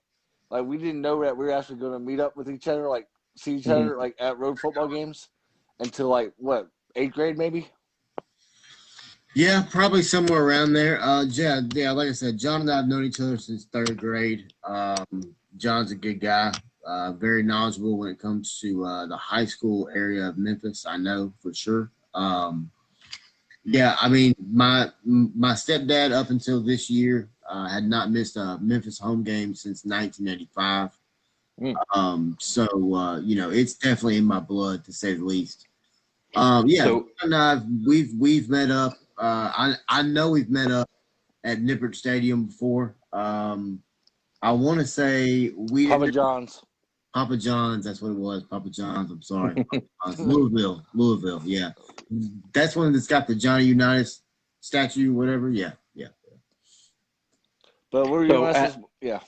[0.51, 2.87] like we didn't know that we were actually going to meet up with each other,
[2.87, 3.83] like see each mm-hmm.
[3.87, 5.31] other, like at road football games,
[5.81, 7.67] until like what eighth grade maybe.
[9.39, 11.01] Yeah, probably somewhere around there.
[11.01, 11.93] Uh, yeah, yeah.
[11.93, 14.53] Like I said, John and I have known each other since third grade.
[14.65, 15.07] Um,
[15.57, 16.53] John's a good guy,
[16.85, 20.87] uh, very knowledgeable when it comes to uh, the high school area of Memphis.
[20.89, 21.93] I know for sure.
[22.15, 22.69] Um,
[23.65, 28.59] yeah, I mean, my my stepdad up until this year uh, had not missed a
[28.61, 30.99] Memphis home game since 1985.
[31.61, 31.77] Mm.
[31.95, 35.69] Um, so uh, you know, it's definitely in my blood to say the least.
[36.35, 38.95] Um, yeah, So- and I've, we've we've met up.
[39.19, 40.89] Uh, I I know we've met up
[41.45, 42.97] at Nippert Stadium before.
[43.13, 43.81] Um,
[44.43, 46.63] I want to say we Papa John's.
[47.15, 47.85] Papa John's.
[47.85, 48.45] That's what it was.
[48.45, 49.11] Papa John's.
[49.11, 49.67] I'm sorry.
[50.05, 50.21] John's.
[50.21, 50.85] Louisville.
[50.95, 51.43] Louisville.
[51.45, 51.71] Yeah,
[52.53, 54.23] that's one that's got the Johnny Unitas
[54.61, 55.13] statue.
[55.13, 55.51] Whatever.
[55.51, 55.73] Yeah.
[55.95, 56.09] Yeah.
[57.91, 58.79] But what were you So, gonna at- ask?
[59.01, 59.21] Yeah.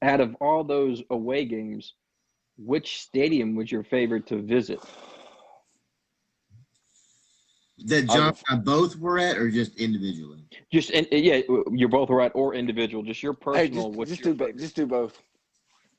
[0.00, 1.94] Out of all those away games,
[2.56, 4.78] which stadium was your favorite to visit?
[7.84, 10.40] That John and I both were at, or just individually.
[10.72, 13.02] Just and yeah, you're both right or individual.
[13.02, 13.86] Just your Hey, personal.
[13.86, 15.22] just, what's just your do bo- just do both.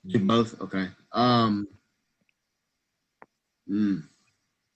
[0.05, 0.59] Did both?
[0.61, 0.87] Okay.
[1.13, 1.67] Um.
[3.69, 4.03] mm,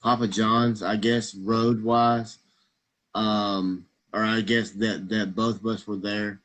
[0.02, 2.38] Papa John's, I guess, road wise.
[3.16, 6.42] Um, or I guess that that both of us were there.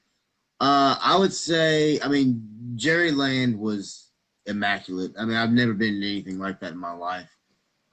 [0.61, 4.11] Uh, I would say, I mean, Jerry Land was
[4.47, 5.13] immaculate.
[5.19, 7.31] I mean, I've never been to anything like that in my life.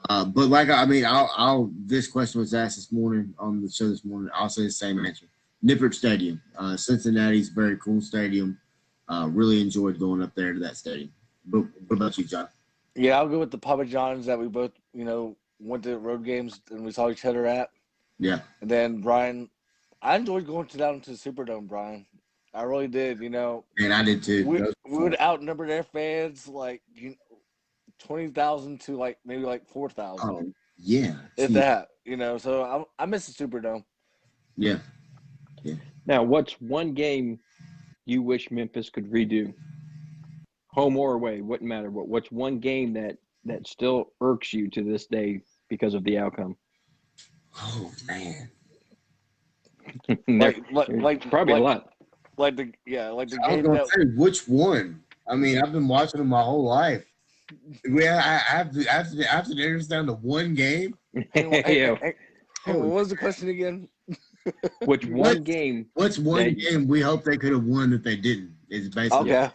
[0.09, 1.71] Uh, but like, I mean, I'll, I'll.
[1.85, 4.29] This question was asked this morning on the show this morning.
[4.35, 5.25] I'll say the same answer.
[5.63, 8.59] Nippert Stadium, uh, Cincinnati's very cool stadium.
[9.07, 11.11] Uh, really enjoyed going up there to that stadium.
[11.45, 12.47] But what about you, John?
[12.95, 16.23] Yeah, I'll go with the Papa John's that we both, you know, went to road
[16.23, 17.69] games and we saw each other at.
[18.17, 19.49] Yeah, And then Brian,
[20.01, 22.05] I enjoyed going to down to the Superdome, Brian.
[22.53, 23.19] I really did.
[23.19, 24.47] You know, and I did too.
[24.47, 27.15] we, we would outnumber their fans like you
[27.99, 31.87] twenty thousand to like maybe like four thousand, Oh, yeah, if yeah, that.
[32.03, 33.83] You know, so I, I miss the Superdome.
[34.57, 34.77] yeah.
[35.63, 35.75] yeah.
[36.05, 37.39] Now, what's one game
[38.05, 39.53] you wish Memphis could redo?
[40.67, 41.89] Home or away, wouldn't matter.
[41.89, 46.17] What what's one game that that still irks you to this day because of the
[46.17, 46.57] outcome?
[47.57, 48.49] Oh man,
[50.27, 51.93] Like, like, like probably like, a lot.
[52.37, 55.01] Like the yeah, like the I was game gonna that say which one.
[55.27, 57.05] I mean, I've been watching them my whole life.
[57.89, 60.13] We, I, I have to, I have to, I have to narrow this down to
[60.13, 60.95] one game.
[61.13, 61.95] Hey, hey, yeah.
[62.01, 62.13] hey,
[62.65, 63.87] hey, what was the question again?
[64.85, 65.87] Which one game?
[65.93, 68.55] What's one That- game we hope they could have won that they didn't?
[68.69, 69.51] Is basically Okay.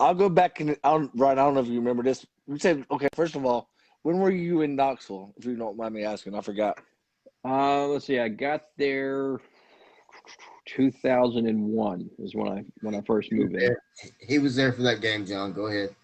[0.00, 2.24] I'll go back and I'll Ryan, I don't know if you remember this.
[2.46, 3.68] We said okay, first of all,
[4.02, 5.34] when were you in Knoxville?
[5.36, 6.78] If you don't mind me asking, I forgot.
[7.44, 8.18] Uh, let's see.
[8.18, 9.38] I got there
[10.66, 13.82] 2001 is when I when I first moved there.
[14.20, 15.24] he was there for that game.
[15.26, 15.94] John, go ahead.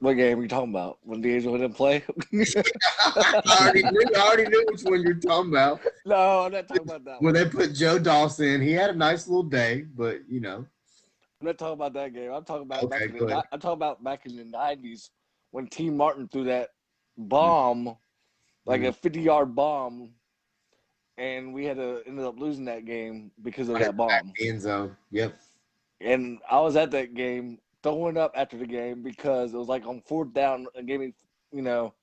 [0.00, 0.98] What game are you talking about?
[1.02, 2.02] When DeAngelo didn't play?
[2.32, 5.80] I already knew, I already knew which one you're talking about.
[6.04, 7.24] no, I'm not talking about that one.
[7.24, 10.66] When they put Joe Dawson, in, he had a nice little day, but you know,
[11.40, 12.32] I'm not talking about that game.
[12.32, 13.44] I'm talking about back in the.
[13.52, 15.10] I'm talking about back in the nineties
[15.52, 16.70] when Tee Martin threw that
[17.16, 17.96] bomb,
[18.66, 18.88] like Mm-hmm.
[18.88, 20.10] a fifty yard bomb,
[21.16, 24.10] and we had to ended up losing that game because of that bomb.
[24.40, 24.96] end zone.
[25.12, 25.34] Yep.
[26.00, 29.86] And I was at that game throwing up after the game because it was like
[29.86, 31.12] on fourth down and gave me,
[31.52, 31.94] you know,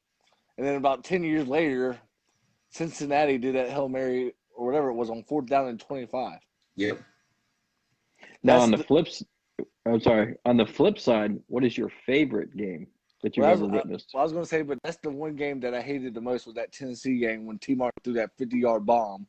[0.58, 1.98] And then about ten years later,
[2.70, 6.40] Cincinnati did that Hail Mary or whatever it was on fourth down and twenty five.
[6.78, 7.00] Yep.
[8.44, 9.24] Now That's on the, the- flips,
[9.86, 10.36] I'm sorry.
[10.46, 12.88] On the flip side, what is your favorite game
[13.24, 14.10] that you've Well, I ever was- I- witnessed?
[14.14, 16.22] Well, I was going to say, but that's the one game that I hated the
[16.22, 19.28] most was that Tennessee game when Tee Martin threw that 50 yard bomb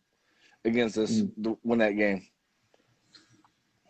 [0.64, 1.44] against us Mm.
[1.44, 2.26] to win that game.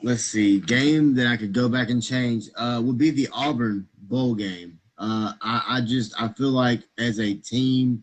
[0.05, 0.59] Let's see.
[0.59, 4.81] Game that I could go back and change uh, would be the Auburn bowl game.
[4.99, 8.03] Uh, I, I just I feel like as a team,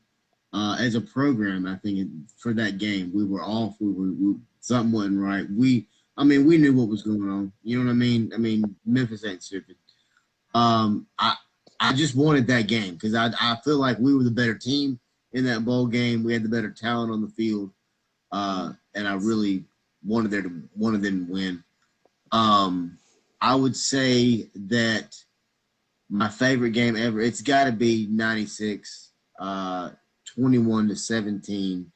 [0.54, 3.76] uh, as a program, I think for that game we were off.
[3.80, 5.46] We were we, something wasn't right.
[5.52, 7.52] We I mean we knew what was going on.
[7.64, 8.32] You know what I mean?
[8.34, 9.76] I mean Memphis ain't stupid.
[10.54, 11.36] Um, I
[11.82, 15.00] I just wanted that game because I I feel like we were the better team
[15.34, 16.24] in that bowl game.
[16.24, 17.72] We had the better talent on the field,
[18.32, 19.66] uh, and I really
[20.04, 21.64] wanted there to wanted them to win.
[22.32, 22.98] Um,
[23.42, 25.16] I would say that
[26.10, 29.92] my favorite game ever, it's got to be 96, uh,
[30.36, 31.92] 21 to 17.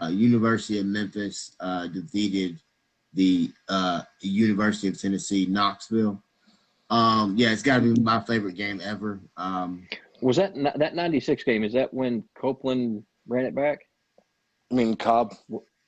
[0.00, 2.58] Uh, University of Memphis uh, defeated
[3.12, 6.20] the uh, University of Tennessee, Knoxville.
[6.90, 9.20] Um, yeah, it's got to be my favorite game ever.
[9.36, 9.86] Um,
[10.20, 11.62] Was that that '96 game?
[11.62, 13.80] Is that when Copeland ran it back?
[14.70, 15.34] I mean, Cobb.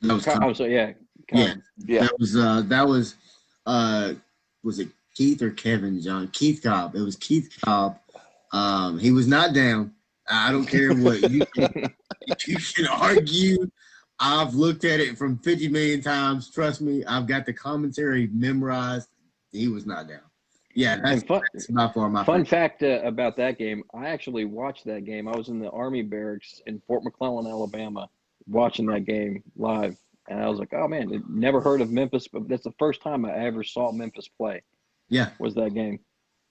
[0.03, 0.93] that was Co- oh, so yeah,
[1.33, 1.55] Yeah.
[1.79, 2.03] Yeah.
[2.03, 3.17] That was uh that was
[3.67, 4.15] uh
[4.63, 6.29] was it Keith or Kevin John?
[6.29, 6.95] Keith Cobb.
[6.95, 7.99] It was Keith Cobb.
[8.53, 9.93] Um he was not down.
[10.29, 11.95] I don't care what you can,
[12.47, 13.71] you can argue.
[14.19, 16.51] I've looked at it from 50 million times.
[16.51, 19.09] Trust me, I've got the commentary memorized.
[19.53, 20.21] He was not down.
[20.75, 22.49] Yeah, that's, And fun, that's by far my fun favorite.
[22.49, 25.27] fact uh, about that game, I actually watched that game.
[25.29, 28.09] I was in the Army barracks in Fort McClellan, Alabama,
[28.47, 29.97] watching that game live,
[30.29, 33.25] and I was like, "Oh man, never heard of Memphis, but that's the first time
[33.25, 34.63] I ever saw Memphis play."
[35.09, 35.31] Yeah.
[35.39, 36.01] Was that game?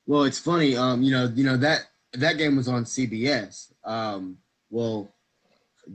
[0.06, 0.76] Well, it's funny.
[0.78, 3.72] Um, you know, you know that that game was on CBS.
[3.84, 4.38] Um,
[4.70, 5.14] well,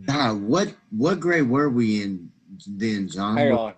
[0.07, 2.31] God, what what grade were we in
[2.67, 3.37] then, John?
[3.37, 3.75] Hang on.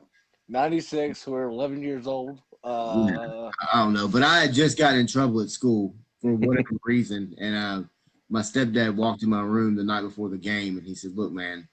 [0.48, 2.40] 96, we're 11 years old.
[2.62, 6.76] Uh, I don't know, but I had just got in trouble at school for whatever
[6.84, 7.82] reason, and uh,
[8.28, 11.32] my stepdad walked in my room the night before the game, and he said, "Look,
[11.32, 11.68] man."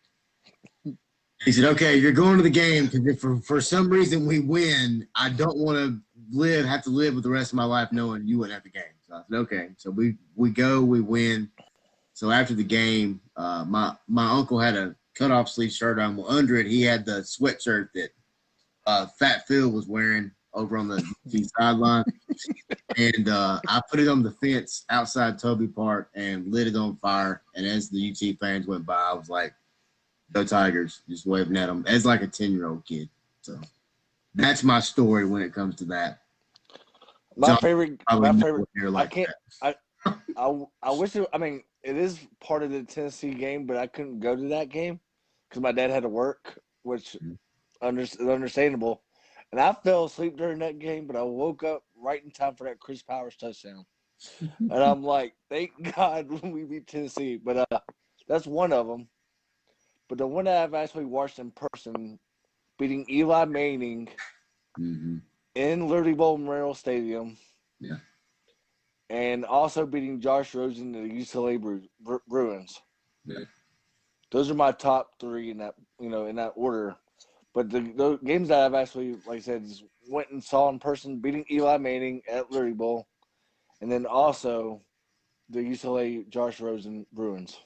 [1.45, 4.39] He said, "Okay, you're going to the game because if for for some reason we
[4.39, 5.99] win, I don't want to
[6.31, 8.69] live have to live with the rest of my life knowing you wouldn't have the
[8.69, 11.49] game." So I said, "Okay." So we we go, we win.
[12.13, 16.17] So after the game, uh, my my uncle had a cutoff sleeve shirt on.
[16.17, 18.09] Well, under it, he had the sweatshirt that
[18.85, 22.03] uh, Fat Phil was wearing over on the the sideline
[22.97, 26.97] and uh, I put it on the fence outside Tobey Park and lit it on
[26.97, 27.43] fire.
[27.55, 29.53] And as the UT fans went by, I was like,
[30.33, 33.09] "Go Tigers!" Just waving at them as like a ten year old kid.
[33.41, 33.59] So
[34.35, 36.21] that's my story when it comes to that.
[37.37, 39.29] my John, favorite, I my favorite like can't-
[39.61, 39.77] that.
[40.37, 43.87] I, I wish it, I mean, it is part of the Tennessee game, but I
[43.87, 44.99] couldn't go to that game
[45.49, 47.37] because my dad had to work, which Mhm.
[47.81, 49.03] under, is understandable.
[49.51, 52.63] And I fell asleep during that game, but I woke up right in time for
[52.65, 53.85] that Chris Powers touchdown.
[54.59, 57.35] and I'm like, thank God when we beat Tennessee.
[57.37, 57.79] But uh,
[58.27, 59.09] that's one of them.
[60.09, 62.19] But the one that I've actually watched in person,
[62.77, 64.09] beating Eli Manning
[64.77, 65.21] Mhm.
[65.55, 67.37] in Liberty Bowl Memorial Stadium.
[67.79, 67.97] Yeah.
[69.09, 72.81] And also beating Josh Rosen and the UCLA Bru- Bruins.
[73.25, 73.45] Yeah.
[74.31, 76.95] Those are my top three in that you know in that order.
[77.53, 80.79] But the, the games that I've actually, like I said, just went and saw in
[80.79, 83.07] person, beating Eli Manning at Liberty Bowl,
[83.81, 84.83] and then also
[85.49, 87.59] the UCLA Josh Rosen Bruins.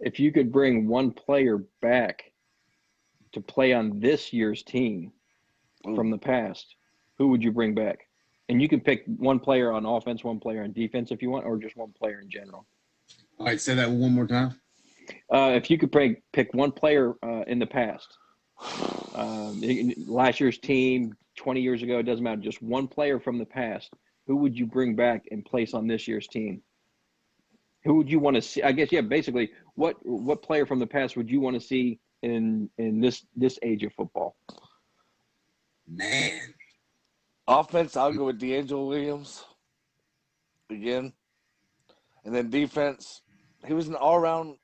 [0.00, 2.32] If you could bring one player back
[3.32, 5.12] to play on this year's team
[5.94, 6.76] from the past,
[7.18, 8.08] who would you bring back?
[8.48, 11.46] And you can pick one player on offense, one player on defense if you want,
[11.46, 12.66] or just one player in general.
[13.38, 14.60] All right, say that one more time.
[15.32, 18.16] Uh, if you could pick pick one player uh, in the past,
[19.14, 19.60] um,
[20.06, 22.40] last year's team, 20 years ago, it doesn't matter.
[22.40, 23.92] Just one player from the past.
[24.26, 26.62] Who would you bring back and place on this year's team?
[27.86, 28.62] Who would you want to see?
[28.62, 29.00] I guess yeah.
[29.00, 33.24] Basically, what what player from the past would you want to see in in this
[33.36, 34.36] this age of football?
[35.88, 36.40] Man,
[37.46, 39.44] Offense, I'll go with DeAngelo Williams
[40.68, 41.12] again.
[42.24, 43.22] And then defense,
[43.64, 44.56] he was an all around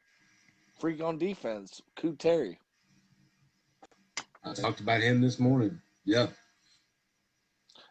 [0.81, 1.81] freak on defense.
[1.95, 2.59] Coup Terry.
[4.45, 5.81] I talked about him this morning.
[6.05, 6.27] Yeah.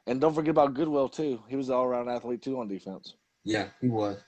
[0.07, 1.41] And don't forget about Goodwill too.
[1.47, 3.15] He was an all around athlete too on defense.
[3.45, 4.21] Yeah, he was.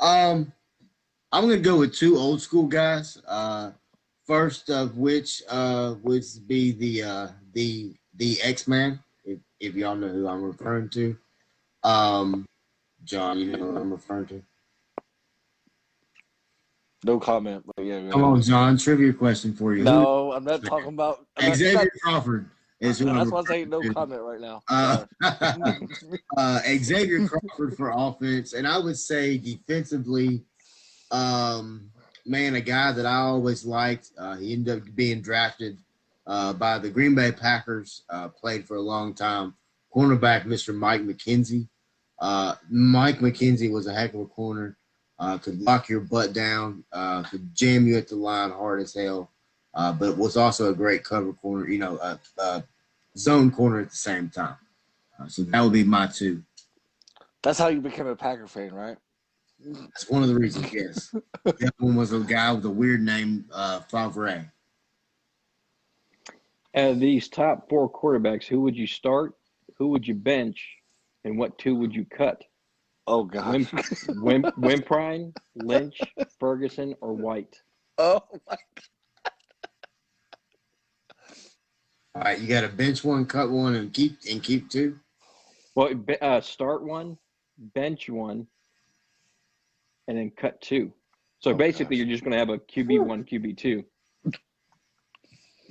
[0.00, 0.52] Um,
[1.32, 3.20] I'm gonna go with two old school guys.
[3.26, 3.72] Uh,
[4.26, 9.96] first of which uh would be the uh the the X Man, if, if y'all
[9.96, 11.16] know who I'm referring to.
[11.84, 12.46] Um,
[13.04, 14.42] John, you know who I'm referring to.
[17.04, 17.64] No comment.
[17.76, 18.76] But yeah, Come on, John.
[18.76, 19.84] Trivia question for you.
[19.84, 21.26] No, I'm not talking about.
[21.36, 24.62] I'm not- Xavier Crawford is who that's why I say no comment right now.
[24.68, 25.04] Uh,
[26.36, 30.44] uh, Xavier Crawford for offense, and I would say defensively,
[31.10, 31.90] um,
[32.24, 34.10] man, a guy that I always liked.
[34.16, 35.78] Uh, he ended up being drafted
[36.26, 38.04] uh, by the Green Bay Packers.
[38.08, 39.54] Uh, played for a long time.
[39.94, 40.74] Cornerback, Mr.
[40.74, 41.66] Mike McKenzie.
[42.20, 44.76] Uh, Mike McKenzie was a heck of a corner.
[45.18, 46.84] Uh, could lock your butt down.
[46.92, 49.32] Uh, could jam you at the line hard as hell.
[49.78, 51.68] Uh, but was also a great cover corner.
[51.68, 52.64] You know, a, a
[53.16, 54.56] zone corner at the same time.
[55.18, 56.42] Uh, so that would be my two.
[57.42, 58.96] That's how you became a Packer fan, right?
[59.60, 61.14] That's one of the reasons, yes.
[61.44, 64.52] the other one was a guy with a weird name, uh, Favre.
[66.74, 69.34] Out of these top four quarterbacks, who would you start?
[69.76, 70.76] Who would you bench?
[71.24, 72.42] And what two would you cut?
[73.06, 73.44] Oh God.
[73.44, 73.68] Wim,
[74.22, 76.00] Wim, Wimprine, Lynch,
[76.40, 77.60] Ferguson, or White?
[77.98, 78.56] oh my.
[82.18, 84.98] All right, you got to bench one, cut one, and keep and keep two.
[85.76, 87.16] Well, uh, start one,
[87.76, 88.48] bench one,
[90.08, 90.92] and then cut two.
[91.38, 91.98] So Oh, basically, gosh.
[91.98, 93.84] you're just going to have a QB one, QB two.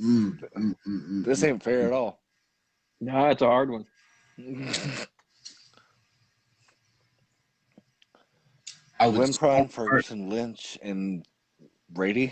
[0.01, 1.49] Mm, mm, mm, mm, This mm.
[1.49, 2.21] ain't fair at all.
[3.01, 3.85] No, it's a hard one.
[9.01, 11.27] I would Wimprine, Ferguson, Lynch, and
[11.89, 12.31] Brady.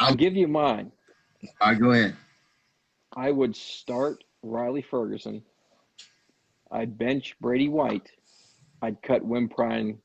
[0.00, 0.90] I'll give you mine.
[1.60, 2.16] All right, go ahead.
[3.16, 5.42] I would start Riley Ferguson.
[6.70, 8.10] I'd bench Brady White.
[8.82, 9.96] I'd cut Wimprine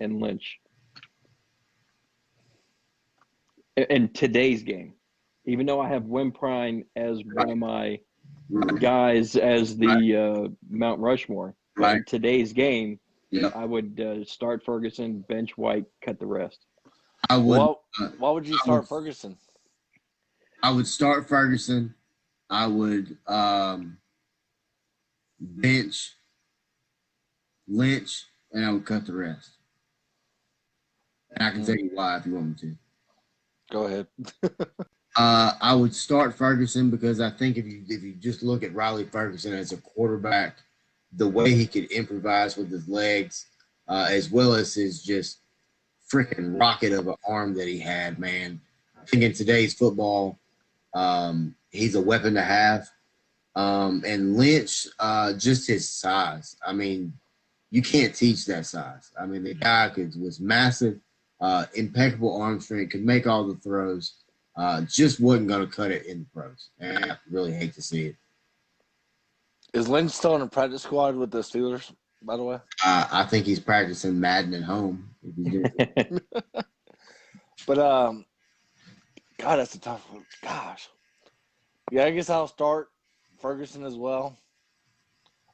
[0.00, 0.58] and Lynch.
[3.78, 4.94] I- In today's game,
[5.46, 8.00] even though I have Wimprine as one of my
[8.80, 12.98] guys as the uh, Mount Rushmore, but in today's game,
[13.30, 16.66] Yeah, I would uh, start Ferguson, bench White, cut the rest.
[17.30, 17.58] I would.
[17.58, 19.38] Why, uh, why would you I start would- Ferguson?
[20.64, 21.94] I would start Ferguson.
[22.52, 23.96] I would um,
[25.40, 26.12] bench
[27.66, 29.52] Lynch, and I would cut the rest.
[31.30, 32.76] And I can tell you why if you want me to.
[33.72, 34.06] Go ahead.
[35.14, 38.74] Uh, I would start Ferguson because I think if you if you just look at
[38.74, 40.56] Riley Ferguson as a quarterback,
[41.12, 43.44] the way he could improvise with his legs,
[43.88, 45.40] uh, as well as his just
[46.10, 48.58] freaking rocket of an arm that he had, man.
[48.98, 50.38] I think in today's football,
[50.94, 52.88] um, he's a weapon to have.
[53.56, 56.56] Um, and Lynch, uh, just his size.
[56.66, 57.12] I mean,
[57.70, 59.10] you can't teach that size.
[59.20, 61.00] I mean, the guy could, was massive,
[61.40, 64.14] uh, impeccable arm strength, could make all the throws.
[64.56, 66.68] Uh, just wasn't going to cut it in the pros.
[66.78, 68.16] And I really hate to see it.
[69.72, 71.90] Is Lynch still in the practice squad with the Steelers?
[72.22, 75.08] By the way, Uh, I think he's practicing Madden at home.
[77.66, 78.24] But um,
[79.38, 80.24] God, that's a tough one.
[80.42, 80.88] Gosh,
[81.92, 82.88] yeah, I guess I'll start
[83.38, 84.34] Ferguson as well,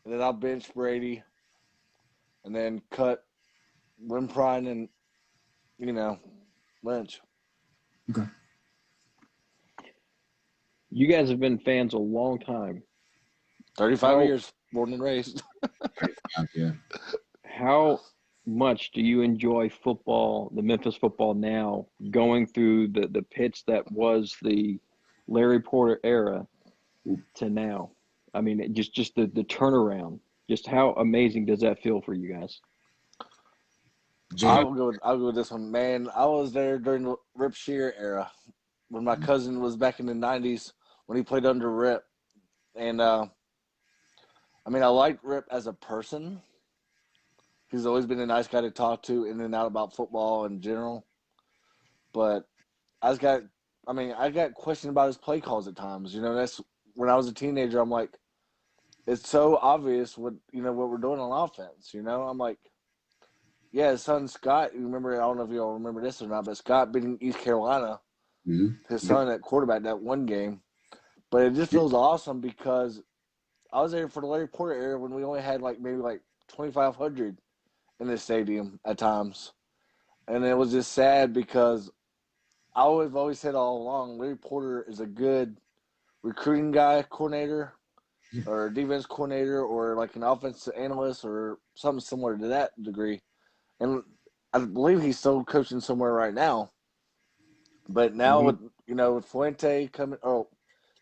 [0.05, 1.21] and then I'll bench Brady,
[2.45, 3.25] and then cut
[4.09, 4.89] Wimprine and
[5.79, 6.17] you know
[6.85, 7.21] Lynch.
[8.11, 8.29] Okay.
[10.91, 12.85] You guys have been fans a long time.
[13.77, 14.23] Thirty-five Oh.
[14.23, 15.43] years, born and raised.
[16.55, 16.71] yeah.
[17.45, 17.99] How
[18.47, 23.91] much do you enjoy football, the Memphis football now, going through the, the pitch that
[23.91, 24.79] was the
[25.29, 26.47] Larry Porter era
[27.35, 27.91] to now?
[28.35, 30.21] I mean, just just the, the turnaround.
[30.49, 32.61] Just how amazing does that feel for you guys?
[34.45, 34.87] I'll go.
[34.87, 36.09] With, I'll go with this one, man.
[36.15, 38.31] I was there during the Rip Scherer era
[38.89, 40.73] when my cousin was back in the '90s
[41.07, 42.05] when he played under Rip,
[42.75, 43.27] and uh,
[44.69, 46.43] I mean, I liked Rip as a person.
[47.71, 50.61] He's always been a nice guy to talk to in and out about football in
[50.61, 51.07] general.
[52.13, 52.47] But
[53.01, 53.43] I just got,
[53.89, 56.15] I mean, I got questioned about his play calls at times.
[56.15, 56.61] You know, that's
[56.95, 57.81] when I was a teenager.
[57.81, 58.19] I'm like,
[59.07, 61.95] it's so obvious what you know what we're doing on offense.
[61.95, 62.59] You know, I'm like
[63.73, 64.75] yeah, his son Scott.
[64.75, 65.15] You remember?
[65.15, 68.01] I don't know if you all remember this or not, but Scott beating East Carolina,
[68.47, 68.79] Mhm.
[68.89, 70.63] his son at quarterback that one game.
[71.31, 73.03] But it just feels awesome because
[73.73, 76.23] I was there for the Larry Porter era when we only had like maybe like
[76.49, 77.39] twenty five hundred
[78.01, 79.53] in the stadium at times,
[80.27, 81.91] and it was just sad because
[82.79, 85.59] I have always said all along Larry Porter is a good
[86.23, 87.75] recruiting guy coordinator
[88.47, 93.21] or defense coordinator or like an offensive analyst or something similar to that degree
[93.81, 94.03] and
[94.53, 96.73] I believe he's still coaching somewhere right now.
[97.89, 98.47] But now Mhm.
[98.47, 100.49] with you know with Fuente coming, oh,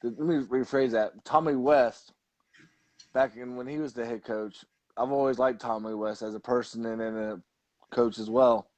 [0.02, 1.24] let me rephrase that.
[1.24, 2.12] Tommy West,
[3.14, 4.64] back in when he was the head coach,
[4.96, 7.42] I've always liked Tommy West as a person and then a
[7.94, 8.70] coach as well.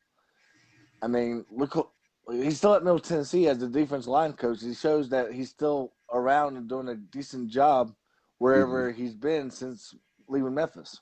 [1.03, 1.93] I mean, look,
[2.31, 4.61] he's still at Middle Tennessee as the defense line coach.
[4.61, 7.93] He shows that he's still around and doing a decent job
[8.39, 9.95] wherever he's been since
[10.29, 11.01] leaving Memphis.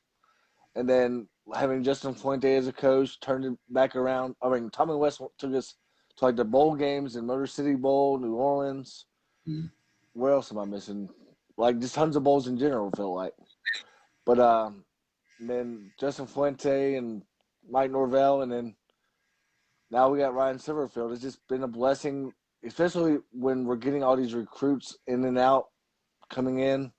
[0.74, 4.34] And then having Justin Fuente as a coach turned it back around.
[4.42, 5.74] I mean, Tommy West took us
[6.16, 9.06] to like the bowl games in Motor City Bowl, New Orleans.
[9.46, 9.70] Mhm.
[10.14, 11.08] Where else am I missing?
[11.56, 12.90] Like just tons of bowls in general.
[12.96, 13.34] Feel like,
[14.24, 14.84] but um,
[15.40, 17.22] then Justin Fuente and
[17.68, 18.74] Mike Norvell, and then
[19.96, 21.10] now we got Ryan Silverfield.
[21.14, 22.30] It's just been a blessing,
[22.62, 25.68] especially when we're getting all these recruits in and out
[26.28, 26.92] coming in.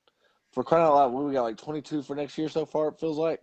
[0.51, 2.87] For crying out loud, we got like 22 for next year so far.
[2.87, 3.39] It feels like.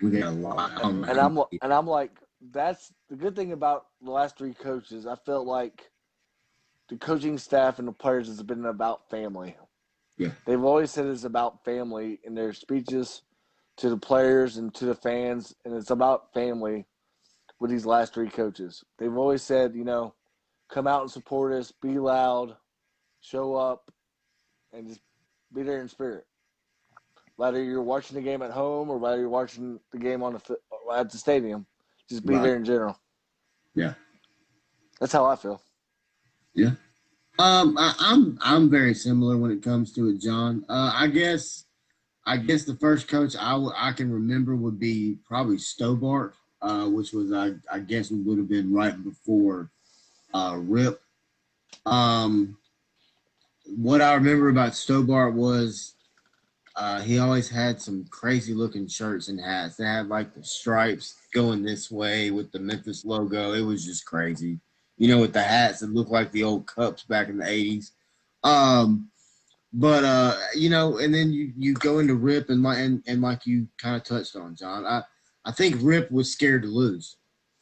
[0.00, 0.82] We got a lot.
[0.82, 2.18] And I'm and I'm like,
[2.50, 5.06] that's the good thing about the last three coaches.
[5.06, 5.90] I felt like
[6.88, 9.54] the coaching staff and the players has been about family.
[10.16, 10.30] Yeah.
[10.46, 13.20] They've always said it's about family in their speeches
[13.76, 16.86] to the players and to the fans, and it's about family
[17.64, 18.84] with these last three coaches.
[18.98, 20.12] They've always said, you know,
[20.68, 22.54] come out and support us, be loud,
[23.22, 23.90] show up,
[24.74, 25.00] and just
[25.54, 26.26] be there in spirit.
[27.36, 30.58] Whether you're watching the game at home or whether you're watching the game on the
[30.94, 31.64] at the stadium,
[32.06, 32.42] just be Right.
[32.42, 33.00] there in general.
[33.74, 33.94] Yeah.
[35.00, 35.58] That's how I feel.
[36.54, 36.72] Yeah,
[37.38, 40.66] um, I, I'm I'm very similar when it comes to it, John.
[40.68, 41.64] Uh, I guess
[42.26, 46.34] I guess the first coach I w- I can remember would be probably Stobart,
[46.64, 49.70] uh, which was I I guess would have been right before
[50.32, 51.00] uh, Rip.
[51.86, 52.56] Um,
[53.66, 55.94] what I remember about Stobart was
[56.76, 59.76] uh, he always had some crazy looking shirts and hats.
[59.76, 63.52] They had like the stripes going this way with the Memphis logo.
[63.52, 64.58] It was just crazy
[64.96, 67.92] you know, with the hats that looked like the old cups back in the eighties.
[68.42, 69.10] Um,
[69.72, 73.20] but uh, you know, and then you you go into Rip and like and, and
[73.20, 74.86] like you kind of touched on, John.
[74.86, 75.02] I
[75.44, 77.16] I think Rip was scared to lose.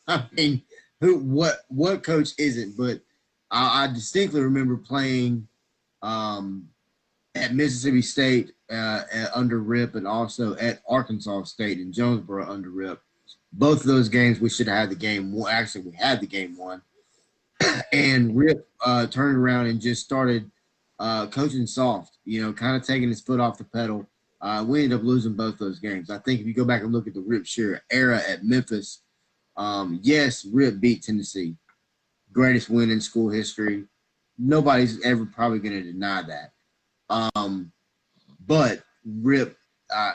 [0.08, 0.62] I mean,
[1.00, 2.76] who what what coach isn't?
[2.76, 3.00] But
[3.50, 5.48] I, I distinctly remember playing
[6.02, 6.68] um
[7.34, 9.02] at Mississippi State uh,
[9.34, 13.00] under Rip and also at Arkansas State in Jonesboro under Rip.
[13.52, 15.32] Both of those games we should have had the game.
[15.32, 16.82] Well, actually, we had the game won
[17.92, 20.50] and Rip uh, turned around and just started
[20.98, 24.06] uh, coaching soft, you know, kind of taking his foot off the pedal.
[24.42, 26.10] Uh, we ended up losing both those games.
[26.10, 29.02] I think if you go back and look at the Rip Scherer era at Memphis,
[29.56, 31.56] um, yes, Rip beat Tennessee,
[32.32, 33.84] greatest win in school history.
[34.38, 36.52] Nobody's ever probably going to deny that.
[37.34, 37.70] Um,
[38.44, 39.56] but Rip,
[39.90, 40.14] I,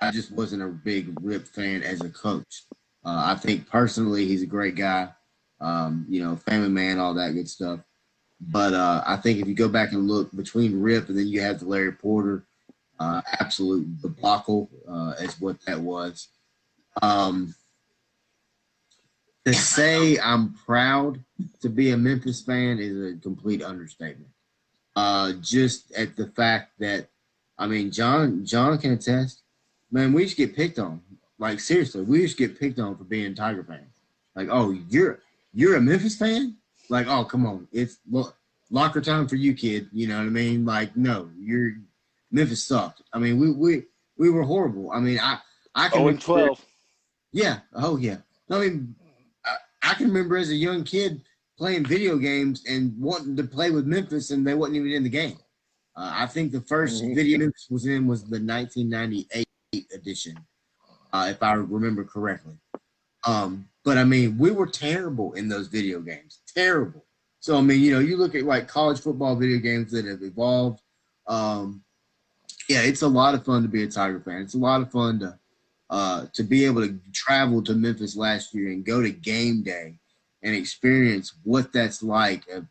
[0.00, 2.64] I just wasn't a big Rip fan as a coach.
[3.04, 5.10] Uh, I think personally he's a great guy
[5.60, 7.80] um, you know, family man, all that good stuff.
[8.40, 11.40] But uh, I think if you go back and look between Rip and then you
[11.40, 12.44] have the Larry Porter,
[12.98, 16.28] uh, absolute debacle uh, is what that was.
[17.02, 17.54] Um,
[19.44, 21.22] to say I'm proud
[21.60, 24.30] to be a Memphis fan is a complete understatement.
[24.96, 27.08] Uh, just at the fact that,
[27.58, 29.42] I mean, John John can attest.
[29.90, 31.00] Man, we to get picked on.
[31.38, 34.00] Like seriously, we to get picked on for being Tiger fans.
[34.34, 35.20] Like, oh, you're
[35.52, 36.56] you're a Memphis fan?
[36.88, 38.32] Like, oh, come on, it's lo-
[38.70, 39.88] locker time for you, kid.
[39.92, 40.64] You know what I mean?
[40.64, 41.72] Like, no, you're
[42.34, 43.00] Memphis sucked.
[43.12, 43.82] I mean, we we
[44.18, 44.90] we were horrible.
[44.90, 45.38] I mean, I
[45.74, 46.64] I can Oh, and 12.
[47.32, 47.60] yeah.
[47.74, 48.18] Oh, yeah.
[48.50, 48.94] I mean,
[49.46, 49.56] I,
[49.90, 51.22] I can remember as a young kid
[51.56, 55.08] playing video games and wanting to play with Memphis, and they wasn't even in the
[55.08, 55.38] game.
[55.96, 57.14] Uh, I think the 1st Mhm.
[57.14, 59.46] video Memphis was in was the 1998
[59.94, 60.36] edition,
[61.12, 62.58] uh, if I remember correctly.
[63.26, 66.42] Um, but I mean, we were terrible in those video games.
[66.52, 67.06] Terrible.
[67.38, 70.22] So I mean, you know, you look at like college football video games that have
[70.22, 70.80] evolved.
[71.28, 71.83] Um,
[72.68, 74.42] yeah, it's a lot of fun to be a Tiger fan.
[74.42, 75.38] It's a lot of fun to
[75.90, 79.94] uh, to be able to travel to Memphis last year and go to game day
[80.42, 82.42] and experience what that's like.
[82.54, 82.62] Uh,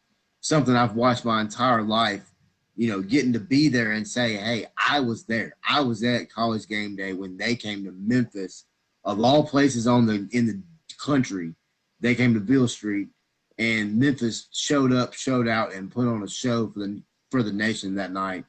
[0.42, 2.30] something I've watched my entire life.
[2.76, 5.56] You know, getting to be there and say, "Hey, I was there.
[5.68, 8.66] I was at college game day when they came to Memphis,
[9.04, 10.62] of all places on the in the
[10.98, 11.54] country.
[12.00, 13.10] They came to Beale Street,
[13.58, 17.54] and Memphis showed up, showed out, and put on a show for the for the
[17.54, 18.46] nation that night.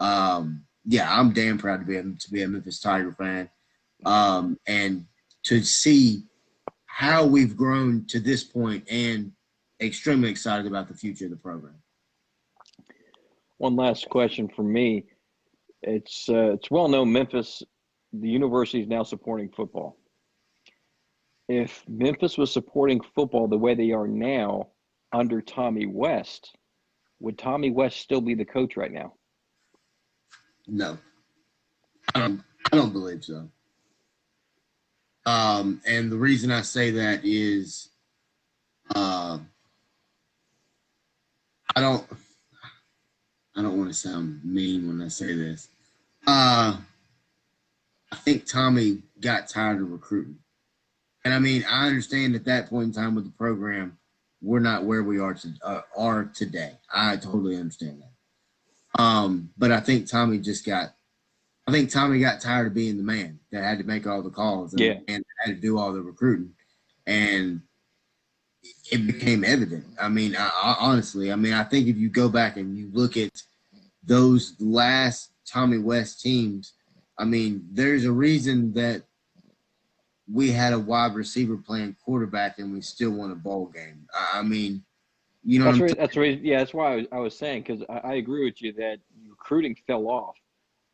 [0.00, 3.50] Um, yeah, I'm damn proud to be a, to be a Memphis Tiger fan,
[4.06, 5.04] um, and
[5.44, 6.22] to see
[6.86, 9.32] how we've grown to this point, and
[9.82, 11.74] extremely excited about the future of the program.
[13.58, 15.04] One last question for me.
[15.82, 17.62] It's uh, it's well known Memphis,
[18.14, 19.98] the university is now supporting football.
[21.50, 24.68] If Memphis was supporting football the way they are now
[25.12, 26.56] under Tommy West,
[27.20, 29.12] would Tommy West still be the coach right now?
[30.68, 30.98] No,
[32.14, 32.42] I don't,
[32.72, 33.48] I don't believe so.
[35.26, 37.88] Um, and the reason I say that is,
[38.94, 39.38] uh,
[41.76, 42.04] I don't
[43.56, 45.68] I don't want to sound mean when I say this.
[46.26, 46.76] Uh
[48.10, 50.38] I think Tommy got tired of recruiting.
[51.24, 53.98] And I mean, I understand at that point in time with the program,
[54.40, 56.72] we're not where we are to, uh, are today.
[56.92, 58.12] I totally understand that.
[58.98, 60.90] Um, but I think Tommy just got
[61.68, 64.30] I think Tommy got tired of being the man that had to make all the
[64.30, 65.00] calls and, Yeah.
[65.06, 66.54] and had to do all the recruiting.
[67.06, 67.60] And
[68.90, 69.84] it became evident.
[70.00, 72.88] I mean, I, I, honestly, I mean, I think if you go back and you
[72.90, 73.42] look at
[74.02, 76.72] those last Tommy West teams,
[77.18, 79.02] I mean, there's a reason that
[80.30, 84.06] we had a wide receiver playing quarterback and we still won a bowl game.
[84.14, 84.84] I, I mean,
[85.44, 85.96] you know, That's right.
[85.96, 86.40] That's right.
[86.42, 88.98] Yeah, that's why I was, I was saying because I, I agree with you that
[89.28, 90.36] recruiting fell off.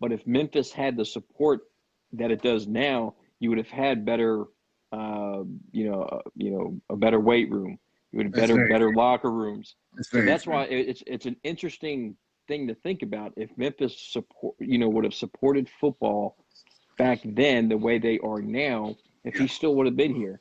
[0.01, 1.63] But if Memphis had the support
[2.13, 4.45] that it does now, you would have had better,
[4.93, 5.43] uh,
[5.73, 7.79] you know, uh, you know, a better weight room.
[8.13, 9.75] You would have That's better better locker rooms.
[9.97, 12.17] that's So that's why it's it's an interesting
[12.47, 13.33] thing to think about.
[13.37, 16.37] If Memphis support, you know, would have supported football
[16.97, 20.41] back then the way they are now, if he still would have been here,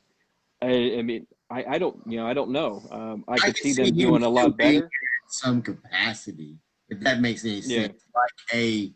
[0.62, 2.82] I, I mean, I, I don't, you know, I don't know.
[2.90, 4.90] Um, I could can see them doing a lot better.
[5.28, 7.82] some capacity, if that makes any Yeah.
[7.82, 8.02] sense.
[8.14, 8.92] Like a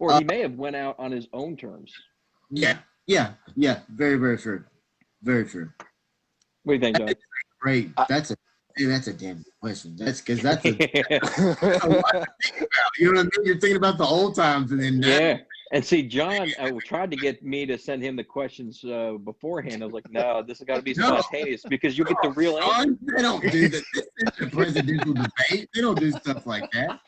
[0.00, 1.92] Or Uh, he may have went out on his own terms.
[2.50, 4.64] yeah, yeah, yeah, very, very true,
[5.22, 5.70] very true.
[6.64, 7.14] What do you think, John?
[7.60, 8.36] Great, that's a
[8.76, 9.94] dude, that's a damn good question.
[9.96, 10.70] That's because that's a,
[11.86, 12.90] a lot to think about.
[12.98, 13.46] You know what I mean?
[13.46, 15.38] You're thinking about the old times, and then yeah.
[15.72, 19.82] And see, John uh, tried to get me to send him the questions uh, beforehand.
[19.82, 21.20] I was like, no, this has got to be No.
[21.20, 22.74] spontaneous because you get the real answer.
[22.82, 23.82] Son, they don't do that.
[23.94, 25.68] This is a presidential debate.
[25.74, 27.00] They don't do stuff like that.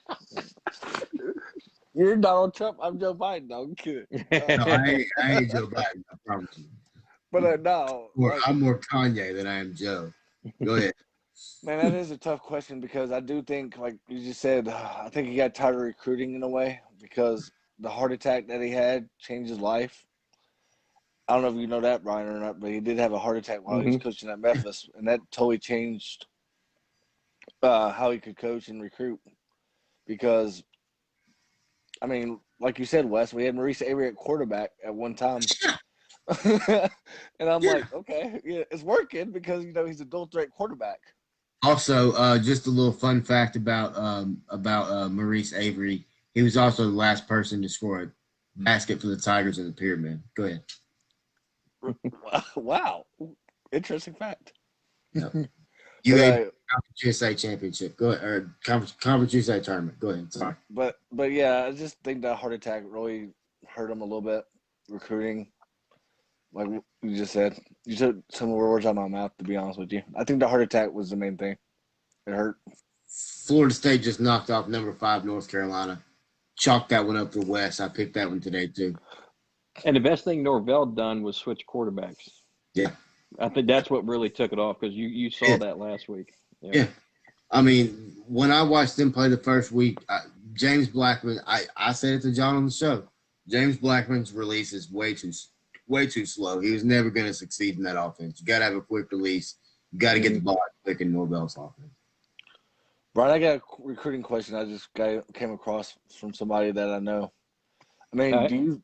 [1.94, 2.78] You're Donald Trump.
[2.82, 3.48] I'm Joe Biden.
[3.48, 4.06] No, I'm kidding.
[4.30, 6.02] No, I ain't, I ain't Joe Biden.
[6.10, 6.64] I promise you.
[7.32, 10.12] But uh, no, Or like, I'm more Kanye than I am Joe.
[10.64, 10.92] Go ahead.
[11.62, 15.08] man, that is a tough question because I do think, like you just said, I
[15.12, 18.70] think he got tired of recruiting in a way because the heart attack that he
[18.70, 20.04] had changed his life.
[21.28, 23.18] I don't know if you know that, Brian, or not, but he did have a
[23.18, 26.26] heart attack while he was coaching at Memphis, and that totally changed
[27.62, 29.20] uh, how he could coach and recruit.
[30.06, 30.62] Because,
[32.00, 35.40] I mean, like you said, Wes, we had Maurice Avery at quarterback at one time.
[36.44, 36.90] and
[37.48, 37.72] I'm Yeah.
[37.72, 40.98] like, okay, yeah, it's working because you know he's a dual threat quarterback.
[41.62, 46.06] Also, uh, just a little fun fact about um, about uh, Maurice Avery.
[46.36, 48.12] He was also the last person to score a
[48.56, 50.22] basket for the Tigers in the pyramid.
[50.36, 50.64] Go ahead.
[52.56, 53.06] wow,
[53.72, 54.52] interesting fact.
[56.04, 57.96] You But, had uh, Conference USA championship.
[57.96, 59.98] Go ahead, or Conference, Conference USA tournament.
[59.98, 60.32] Go ahead.
[60.32, 60.54] Sorry.
[60.70, 63.30] but but yeah, I just think that heart attack really
[63.66, 64.44] hurt him a little bit
[64.88, 65.50] recruiting.
[66.52, 66.68] Like
[67.02, 69.32] you just said, you took some words out of my mouth.
[69.38, 71.56] To be honest with you, I think the heart attack was the main thing.
[72.28, 72.58] It hurt.
[73.08, 76.00] Florida State just knocked off number five North Carolina.
[76.56, 77.80] Chalked that one up for West.
[77.80, 78.94] I picked that one today too.
[79.84, 82.28] And the best thing Norvell done was switch quarterbacks.
[82.74, 82.90] Yeah.
[83.38, 85.58] I think that's what really took it off because you, you saw Yeah.
[85.58, 86.32] that last week.
[86.62, 86.86] Yeah.
[87.50, 90.20] I mean, when I watched them play the first week, I,
[90.54, 93.08] James Blackman, I, I said it to John on the show.
[93.48, 95.32] James Blackman's release is way too
[95.86, 96.60] way too slow.
[96.60, 98.40] He was never going to succeed in that offense.
[98.40, 99.56] You got to have a quick release.
[99.92, 100.38] You got to get mm-hmm.
[100.38, 101.95] the ball quick in Norvell's offense.
[103.16, 104.56] Brian, I got a recruiting question.
[104.56, 107.32] I just got came across from somebody that I know.
[108.12, 108.50] I mean, Alright.
[108.50, 108.82] do you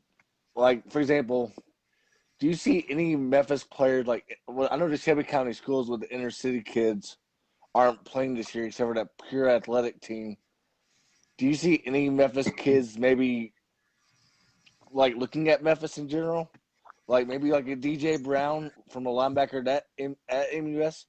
[0.56, 1.52] like, for example,
[2.40, 4.24] do you see any Memphis players like?
[4.48, 7.18] Well, I know the Shelby County schools with the inner city kids
[7.74, 10.38] aren't playing this year, except for that pure athletic team.
[11.36, 13.52] Do you see any Memphis kids maybe
[14.90, 16.50] like looking at Memphis in general,
[17.06, 21.04] like maybe like a DJ Brown from a linebacker that in, at MUS?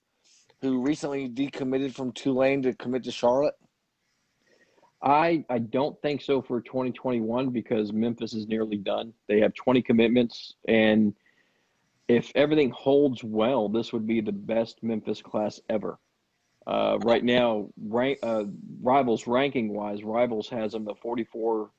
[0.63, 3.55] Who recently decommitted from Tulane to commit to Charlotte?
[5.03, 9.13] I I don't think so for 2021 because Memphis is nearly done.
[9.27, 11.13] They have 20 commitments, and
[12.07, 15.99] if everything holds well, this would be the best Memphis class ever.
[16.65, 18.45] Uh, right now, rank, uh,
[18.81, 21.69] rivals ranking wise, rivals has them the 44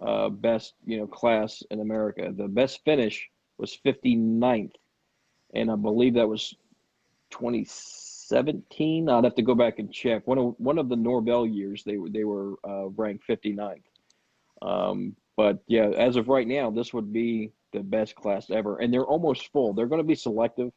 [0.00, 2.32] uh, best you know class in America.
[2.34, 4.72] The best finish was 59th,
[5.52, 6.54] and I believe that was
[8.30, 9.08] 2017.
[9.08, 10.26] I'd have to go back and check.
[10.26, 13.82] One of one of the Norvell years, they were they were uh, ranked 59th.
[14.62, 18.92] Um, but yeah, as of right now, this would be the best class ever, and
[18.92, 19.72] they're almost full.
[19.72, 20.70] They're going to be selective.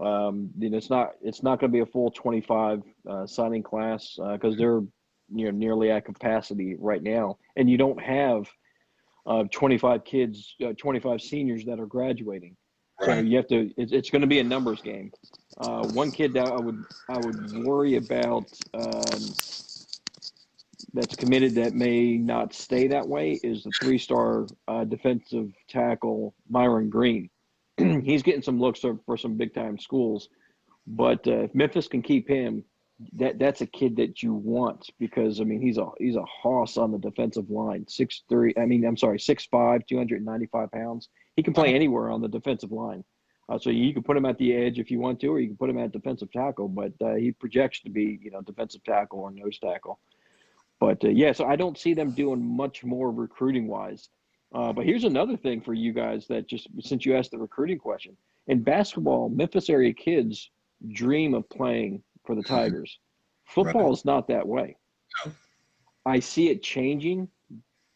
[0.00, 3.62] Um, you know, it's not it's not going to be a full 25 uh, signing
[3.62, 4.80] class because they're
[5.34, 8.46] you know nearly at capacity right now, and you don't have
[9.26, 12.56] uh, 25 kids, uh, 25 seniors that are graduating.
[13.04, 13.70] So you have to.
[13.76, 15.12] It's, it's going to be a numbers game.
[15.58, 18.46] Uh, one kid that I would I would worry about.
[18.74, 19.20] Um,
[20.94, 26.90] that's committed that may not stay that way is the three-star uh, defensive tackle Myron
[26.90, 27.30] Green.
[27.78, 30.28] He's getting some looks for some big-time schools,
[30.86, 32.62] but uh, if Memphis can keep him,
[33.14, 36.76] that that's a kid that you want because I mean he's a he's a hoss
[36.76, 37.86] on the defensive line.
[37.88, 41.08] Six three, I mean I'm sorry, six five, two hundred ninety five pounds.
[41.36, 43.04] He can play anywhere on the defensive line.
[43.48, 45.48] Uh, so you can put him at the edge if you want to, or you
[45.48, 46.68] can put him at defensive tackle.
[46.68, 49.98] But uh, he projects to be, you know, defensive tackle or nose tackle.
[50.78, 54.08] But uh, yeah, so I don't see them doing much more recruiting wise.
[54.54, 57.78] Uh, but here's another thing for you guys that just since you asked the recruiting
[57.78, 60.50] question in basketball, Memphis area kids
[60.90, 62.98] dream of playing for the Tigers.
[63.44, 63.92] Football right.
[63.92, 64.76] is not that way.
[65.24, 65.32] No.
[66.04, 67.28] I see it changing,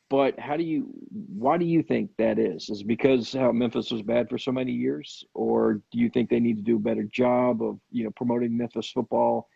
[0.09, 0.89] but how do you?
[1.11, 2.71] Why do you think that is?
[2.71, 6.41] Is because how Memphis was bad for so many years, or do you think they
[6.41, 9.49] need to do a better job of you know promoting Memphis football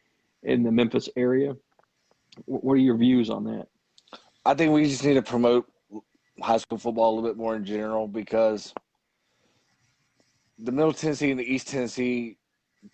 [0.43, 1.55] in the Memphis area?
[2.47, 3.69] What are your views on that?
[4.45, 5.71] I think we just need to promote
[6.41, 8.73] high school football a little bit more in general because
[10.59, 12.39] the Middle Tennessee and the East Tennessee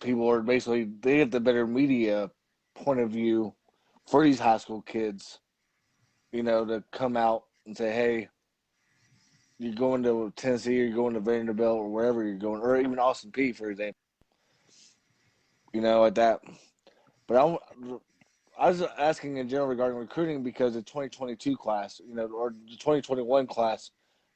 [0.00, 2.30] people are basically they have the better media
[2.74, 3.54] point of view
[4.06, 5.40] for these high school kids,
[6.32, 8.28] you know, to come out and say, "Hey,
[9.58, 12.98] you're going to Tennessee, or you're going to Vanderbilt, or wherever you're going, or even
[12.98, 13.98] Austin Peay, for example."
[15.72, 16.40] You know, at that.
[17.26, 17.58] But I,
[18.58, 22.76] I was asking in general regarding recruiting because the 2022 class, you know, or the
[22.76, 23.90] 2021 class,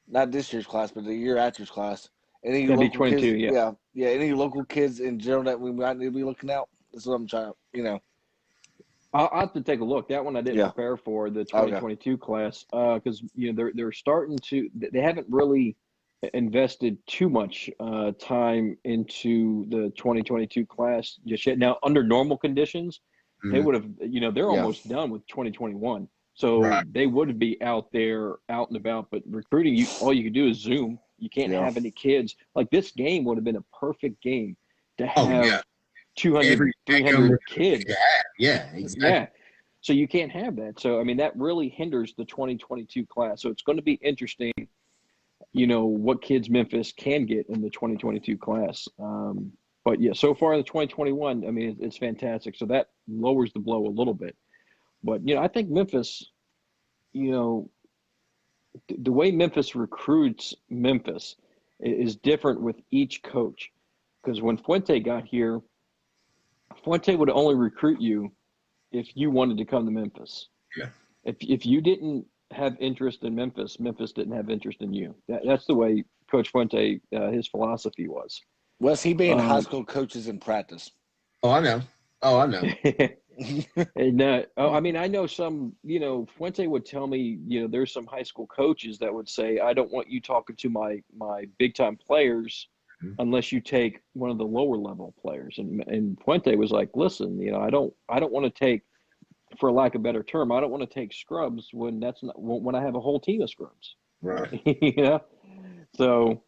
[0.07, 2.09] not this year's class, but the year after's class.
[2.43, 3.51] Any local kids, yeah.
[3.51, 6.69] yeah, yeah, any local kids in general that we might need to be looking out.
[6.91, 7.99] That's what I'm trying to, you know.
[9.13, 10.09] I'll, I'll have to take a look.
[10.09, 10.67] That one I didn't yeah.
[10.67, 12.19] prepare for the 2022 okay.
[12.19, 15.75] class because uh, you know they're they're starting to they haven't really
[16.33, 21.57] invested too much uh, time into the 2022 class just yet.
[21.57, 23.01] Now under normal conditions,
[23.43, 23.53] mm-hmm.
[23.55, 24.59] they would have you know they're yeah.
[24.59, 26.93] almost done with 2021, so right.
[26.93, 29.07] they would be out there out and about.
[29.11, 30.99] But recruiting, you all you can do is Zoom.
[31.17, 31.63] You can't yeah.
[31.63, 32.35] have any kids.
[32.55, 34.55] Like this game would have been a perfect game
[34.97, 35.61] to oh, have oh, yeah.
[36.15, 37.85] 200, Every 300 kids.
[38.37, 39.09] Yeah, exactly.
[39.09, 39.27] Yeah.
[39.81, 40.79] So you can't have that.
[40.79, 43.41] So, I mean, that really hinders the 2022 class.
[43.41, 44.53] So it's going to be interesting,
[45.53, 48.87] you know, what kids Memphis can get in the 2022 class.
[48.99, 49.51] Um,
[49.83, 52.55] but yeah, so far in the 2021, I mean, it's fantastic.
[52.55, 54.35] So that lowers the blow a little bit.
[55.03, 56.29] But, you know, I think Memphis,
[57.13, 57.69] you know,
[58.99, 61.37] the way Memphis recruits Memphis
[61.79, 63.71] is different with each coach.
[64.21, 65.59] Because when Fuente got here,
[66.83, 68.31] Fuente would only recruit you
[68.91, 70.49] if you wanted to come to Memphis.
[70.75, 70.89] Yeah.
[71.23, 75.15] If if you didn't have interest in Memphis, Memphis didn't have interest in you.
[75.27, 78.41] That, that's the way Coach Fuente, uh, his philosophy was.
[78.79, 80.91] Was he being um, high school coaches in practice?
[81.43, 81.81] Oh, I know.
[82.21, 82.61] Oh, I know.
[83.95, 85.73] and uh, oh, I mean, I know some.
[85.83, 89.29] You know, Fuente would tell me, you know, there's some high school coaches that would
[89.29, 92.67] say, "I don't want you talking to my my big time players
[93.03, 93.13] mm-hmm.
[93.19, 97.39] unless you take one of the lower level players." And and Fuente was like, "Listen,
[97.39, 98.81] you know, I don't I don't want to take,
[99.59, 102.35] for lack of a better term, I don't want to take scrubs when that's not
[102.39, 104.61] when I have a whole team of scrubs." Right.
[104.81, 105.21] you know,
[105.95, 106.43] so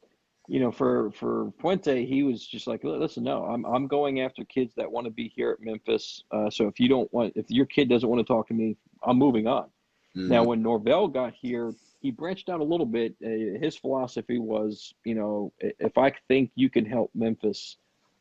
[0.47, 4.43] you know, for for Fuente, he was just like, listen, no, I'm I'm going after
[4.43, 6.23] kids that want to be here at Memphis.
[6.31, 8.75] Uh, so if you don't want, if your kid doesn't want to talk to me,
[9.03, 9.69] I'm moving on.
[10.15, 10.27] Mm-hmm.
[10.27, 11.71] Now, when Norvell got here,
[12.03, 13.15] he branched out a little bit.
[13.25, 17.77] Uh, his philosophy was, you know, if I think you can help Memphis,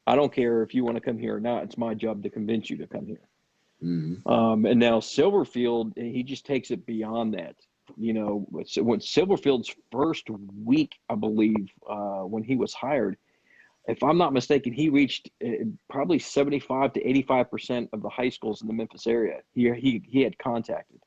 [0.06, 1.64] I don't care if you want to come here or not.
[1.64, 3.28] It's my job to convince you to come here.
[3.84, 4.26] Mm-hmm.
[4.26, 7.56] Um, and now Silverfield, he just takes it beyond that
[7.96, 10.28] you know, when Silverfield's first
[10.64, 13.16] week, I believe, uh, when he was hired,
[13.88, 18.28] if I'm not mistaken, he reached uh, probably 75 to 85 percent of the high
[18.28, 19.40] schools in the Memphis area.
[19.54, 21.00] He he he had contacted.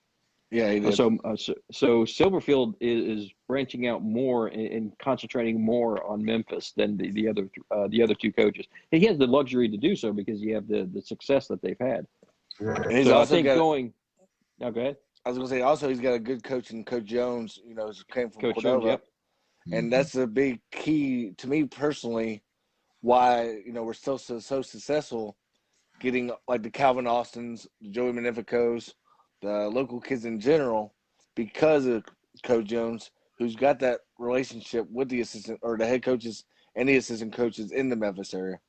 [0.56, 0.95] Yeah, he did.
[0.95, 6.23] So uh, so, so Silverfield is, is branching out more and, and, concentrating more on
[6.23, 8.65] Memphis than the, the other uh, the other two coaches.
[8.90, 11.77] He has the luxury to do so because you have the the success that they've
[11.77, 12.07] had.
[12.61, 13.06] Right.
[13.06, 13.94] So I think got, going.
[14.57, 14.98] Now go ahead.
[15.26, 17.60] I was gonna say also he's got a good coach in Coach Jones.
[17.65, 19.02] You know, came from coach Cordova, Jones,
[19.65, 19.77] yep.
[19.77, 22.44] and that's a big key to me personally.
[23.02, 25.36] Why you know we're still so, so successful,
[25.99, 28.94] getting like the Calvin Austins, the Joey Magnificos,
[29.41, 30.94] the local kids in general,
[31.36, 32.03] because of
[32.44, 36.45] Coach Jones, who's got that relationship with the assistant or the head coaches
[36.76, 38.60] and the assistant coaches in the Memphis area.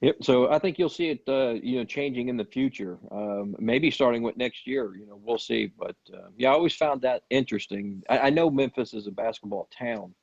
[0.00, 0.16] Yep.
[0.22, 2.98] So I think you'll see it, uh, you know, changing in the future.
[3.10, 4.94] Um, maybe starting with next year.
[4.96, 5.72] You know, we'll see.
[5.78, 8.02] But uh, yeah, I always found that interesting.
[8.08, 10.14] I, I know Memphis is a basketball town,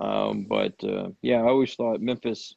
[0.00, 2.54] um, but uh, yeah, I always thought Memphis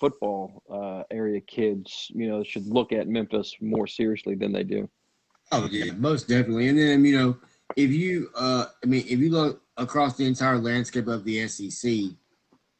[0.00, 4.88] football uh, area kids, you know, should look at Memphis more seriously than they do.
[5.52, 6.68] Oh yeah, most definitely.
[6.68, 7.36] And then you know,
[7.76, 11.92] if you, uh, I mean, if you look across the entire landscape of the SEC,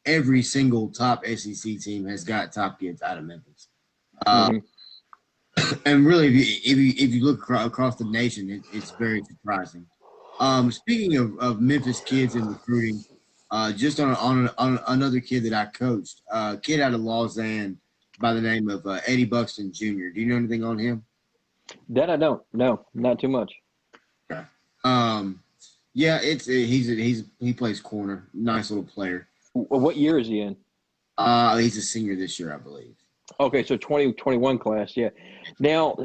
[0.06, 3.68] every single top SEC team has got top kids out of Memphis.
[4.26, 4.62] Uh, Mhm.
[5.84, 9.22] and really, if you if you, if you look across the nation, it, it's very
[9.24, 9.86] surprising.
[10.38, 13.04] Um, speaking of, of Memphis kids and recruiting,
[13.50, 17.00] uh, just on on, on another kid that I coached, a uh, kid out of
[17.00, 17.78] Lausanne
[18.20, 20.10] by the name of uh, Eddie Buxton Jr.
[20.14, 21.04] Do you know anything on him?
[21.88, 22.42] That I don't.
[22.52, 23.52] No, not too much.
[24.84, 25.42] Um,
[25.94, 29.28] yeah, it's he's he's he plays corner, nice little player.
[29.52, 30.56] What year is he in?
[31.18, 32.94] Uh, he's a senior this year, I believe.
[33.38, 35.10] Okay, so 2021 class, yeah.
[35.58, 35.96] Now,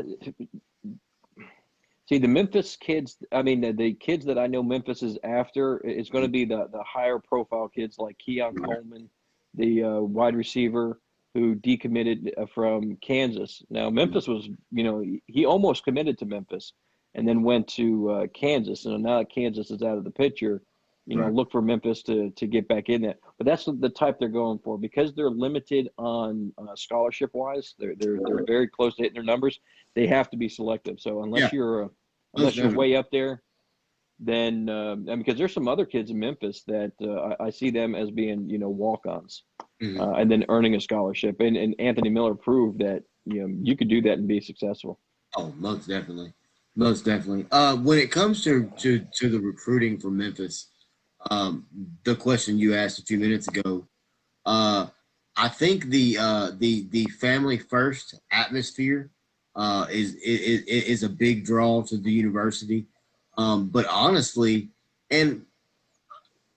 [2.07, 3.18] see the Memphis kids.
[3.32, 6.45] I mean, the, the kids that I know Memphis is after is going to be
[6.45, 9.10] the the higher profile kids like Keon Coleman,
[9.53, 10.99] the uh, wide receiver
[11.36, 13.61] who decommitted uh, from Kansas.
[13.69, 16.72] Now, Memphis was, you know, he almost committed to Memphis
[17.14, 18.86] and then went to uh, Kansas.
[18.86, 20.64] And now that Kansas is out of the picture,
[21.07, 21.34] you know, Right.
[21.34, 23.15] look for Memphis to to get back in there.
[23.38, 27.76] But that's the type they're going for because they're limited on uh, scholarship wise.
[27.77, 29.60] They're they're they're very close to hitting their numbers.
[29.94, 30.99] They have to be selective.
[30.99, 31.49] So unless Yeah.
[31.53, 31.88] you're uh,
[32.36, 33.44] unless you're way up there,
[34.19, 37.69] then um, and because there's some other kids in Memphis that uh, I, I see
[37.69, 39.44] them as being you know walk-ons
[39.82, 39.99] Mhm.
[39.99, 41.40] uh, and then earning a scholarship.
[41.40, 44.99] And and Anthony Miller proved that you know you could do that and be successful.
[45.38, 46.34] Oh, most definitely,
[46.76, 47.45] most definitely.
[47.52, 50.69] Uh, when it comes to to to the recruiting for Memphis,
[51.31, 51.65] um,
[52.03, 53.88] the question you asked a few minutes ago,
[54.45, 54.88] uh,
[55.35, 59.10] I think the uh, the the family first atmosphere
[59.56, 62.85] uh, is, is is a big draw to the university.
[63.38, 64.69] Um, but honestly,
[65.10, 65.45] and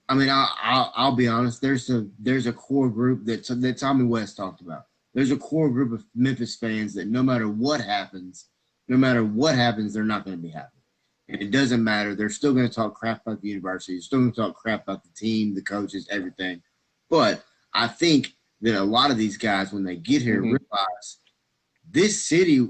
[0.07, 1.61] I mean, I, I'll, I'll be honest.
[1.61, 4.85] There's a there's a core group that that Tommy West talked about.
[5.13, 8.45] There's a core group of Memphis fans that no matter what happens,
[8.87, 10.78] no matter what happens, they're not going to be happy.
[11.29, 12.15] It doesn't matter.
[12.15, 13.93] They're still going to talk crap about the university.
[13.93, 16.61] They're still going to talk crap about the team, the coaches, everything.
[17.09, 17.43] But
[17.73, 20.57] I think that a lot of these guys, when they get here, Mhm.
[20.59, 21.17] realize
[21.91, 22.67] this city.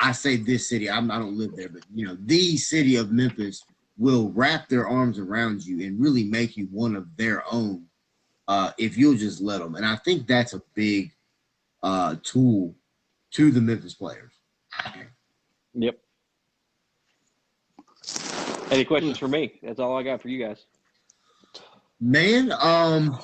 [0.00, 0.90] I say this city.
[0.90, 3.64] I'm, I don't live there, but you know, the city of Memphis
[3.96, 7.86] will wrap their arms around you and really make you one of their own
[8.48, 9.76] uh, if you'll just let them.
[9.76, 11.10] And I think that's a big
[11.82, 12.76] uh, tool
[13.32, 14.32] to the Memphis players.
[15.74, 15.98] Yep.
[18.74, 19.58] Any questions for me?
[19.62, 20.66] That's all I got for you guys.
[22.00, 23.18] Man, um,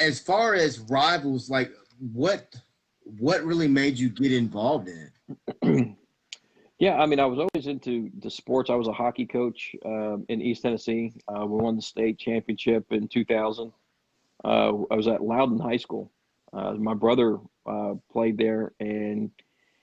[0.00, 1.70] as far as rivals, like
[2.12, 2.56] what
[3.18, 5.10] what really made you get involved in
[5.62, 5.96] it?
[6.80, 8.70] Yeah, I mean, I was always into the sports.
[8.70, 11.12] I was a hockey coach um, in East Tennessee.
[11.28, 13.70] Uh, we won the state championship in 2000.
[14.42, 16.10] Uh, I was at Loudon High School.
[16.54, 17.36] Uh, my brother
[17.66, 19.30] uh, played there, and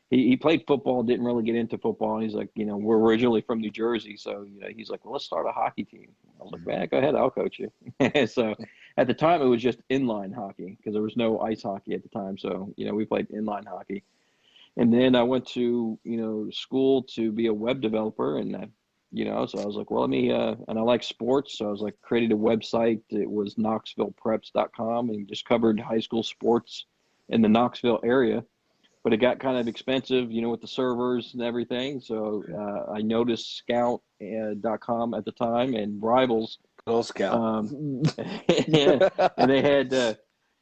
[0.09, 1.03] he, he played football.
[1.03, 2.19] Didn't really get into football.
[2.19, 5.13] He's like, you know, we're originally from New Jersey, so you know, he's like, well,
[5.13, 6.09] let's start a hockey team.
[6.39, 7.71] I was like, man, go ahead, I'll coach you.
[8.27, 8.55] so
[8.97, 12.03] at the time, it was just inline hockey because there was no ice hockey at
[12.03, 12.37] the time.
[12.37, 14.03] So you know, we played inline hockey.
[14.77, 18.67] And then I went to, you know, school to be a web developer and I,
[19.11, 21.57] you know, so I was like, well, let me, uh, and I like sports.
[21.57, 23.01] So I was like, created a website.
[23.09, 26.85] It was knoxvillepreps.com and just covered high school sports
[27.29, 28.43] in the Knoxville area.
[29.07, 32.01] But it got kind of expensive, you know, with the servers and everything.
[32.01, 36.57] So uh, I noticed scout.com at the time and rivals.
[36.85, 37.33] Girl Scout.
[37.33, 40.15] Um, and, and they had, uh,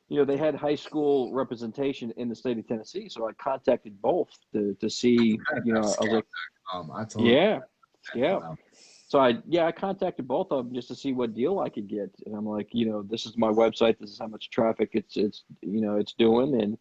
[0.10, 3.10] you know, they had high school representation in the state of Tennessee.
[3.10, 6.26] So I contacted both to, to see, you know, I was like,
[6.72, 7.62] Um, I told yeah,
[8.14, 8.54] yeah.
[9.08, 11.88] So I, yeah, I contacted both of them just to see what deal I could
[11.88, 12.14] get.
[12.28, 13.98] And I'm like, you know, this is my website.
[13.98, 16.62] This is how much traffic it's, it's, you know, it's doing.
[16.62, 16.78] And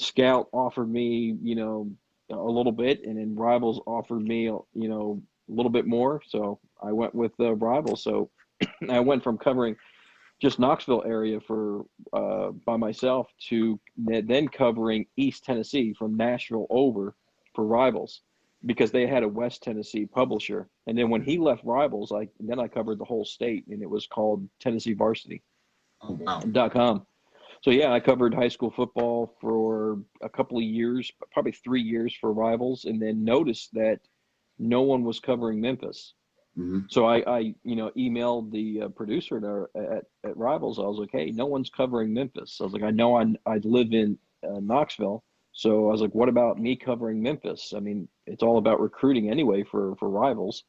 [0.00, 1.90] Scout offered me, you know,
[2.30, 6.22] a little bit, and then Rivals offered me, you know, a little bit more.
[6.26, 8.02] So I went with uh, Rivals.
[8.02, 8.30] So
[8.88, 9.76] I went from covering
[10.40, 17.14] just Knoxville area for uh, by myself to then covering East Tennessee from Nashville over
[17.54, 18.22] for Rivals
[18.64, 20.68] because they had a West Tennessee publisher.
[20.86, 23.90] And then when he left Rivals, I then I covered the whole state, and it
[23.90, 25.42] was called Tennessee Varsity
[26.02, 26.40] Oh, wow.
[26.40, 27.06] dot com.
[27.62, 32.14] So yeah, I covered high school football for a couple of years, probably three years
[32.20, 34.00] for Rivals, and then noticed that
[34.58, 36.14] no one was covering Memphis.
[36.58, 36.90] Mhm.
[36.90, 40.78] So I, I you know, emailed the uh, producer at, our, at at Rivals.
[40.78, 42.58] I was like, hey, no one's covering Memphis.
[42.60, 45.22] I was like, I know I I live in uh, Knoxville,
[45.52, 47.72] so I was like, what about me covering Memphis?
[47.76, 50.64] I mean, it's all about recruiting anyway for for Rivals,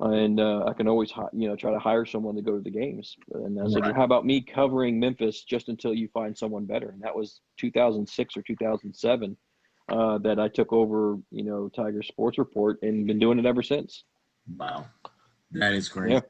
[0.00, 2.70] and uh, I can always you know try to hire someone to go to the
[2.70, 3.16] games.
[3.32, 3.94] And I was like, Right.
[3.94, 6.90] how about me covering Memphis just until you find someone better?
[6.90, 9.36] And that was 2006 or 2007.
[9.88, 13.62] uh, that I took over, you know, Tiger Sports Report and been doing it ever
[13.62, 14.04] since.
[14.56, 14.86] Wow,
[15.52, 16.12] that is great.
[16.12, 16.20] Yeah.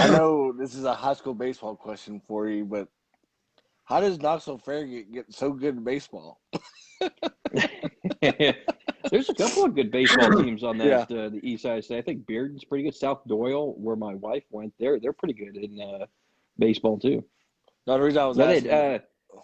[0.00, 2.88] I know this is a high school baseball question for you, but
[3.84, 6.40] how does Knoxville Farragut get so good in baseball?
[9.10, 11.84] There's a couple of good baseball teams on that uh, the east side.
[11.90, 12.94] I think Bearden's pretty good.
[12.94, 16.06] South Doyle, where my wife went, they're they're pretty good in uh,
[16.58, 17.24] baseball too.
[17.86, 19.38] No, the reason I was But asking, it, uh,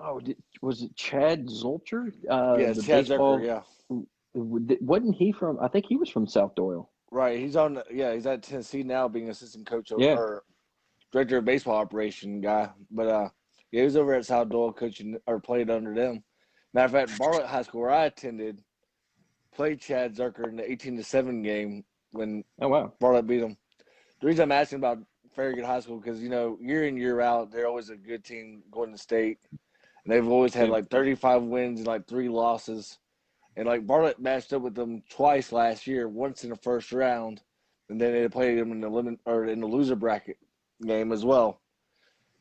[0.00, 2.12] oh, did, was it Chad Zolcher?
[2.30, 3.44] Uh, yeah, Chad baseball- Zucker,
[3.90, 4.00] yeah,
[4.34, 5.58] Wasn't he from?
[5.60, 6.90] I think he was from South Doyle.
[7.10, 7.38] right.
[7.40, 7.82] He's on.
[7.92, 10.16] Yeah, he's at Tennessee now, being assistant coach over, Yeah.
[10.16, 10.44] or
[11.12, 12.68] director of baseball operation guy.
[12.90, 13.28] But uh,
[13.72, 16.22] yeah, he was over at South Doyle coaching or played under them.
[16.74, 18.62] Matter of fact, Bartlett High School, where I attended,
[19.56, 22.92] played Chad Zucker in the eighteen to seven game when Oh wow.
[23.00, 23.56] Bartlett beat them.
[24.20, 24.98] The reason I'm asking about
[25.34, 28.62] Farragut High School because you know year in year out they're always a good team
[28.70, 32.98] going to state, and they've always had like 35 wins and like three losses,
[33.56, 37.42] and like Bartlett matched up with them twice last year, once in the first round,
[37.88, 40.36] and then they played them in the limit or in the loser bracket
[40.86, 41.60] game as well,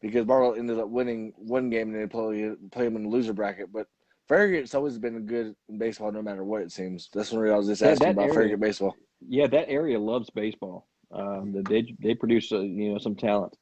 [0.01, 3.33] because Bartlett ended up winning one game and they play play them in the loser
[3.33, 3.87] bracket, but.
[4.27, 7.09] Farragut's always been good in baseball, no matter what it seems.
[7.13, 8.95] That's one reason I was just asking that about area- Farragut baseball.
[9.27, 10.87] Yeah, that area loves baseball.
[11.11, 13.55] Um, they they produce uh, you know some talent.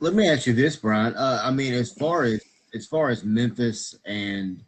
[0.00, 1.14] Let me ask you this, Brian.
[1.14, 2.42] Uh, I mean, as far as
[2.74, 4.64] as far as Memphis and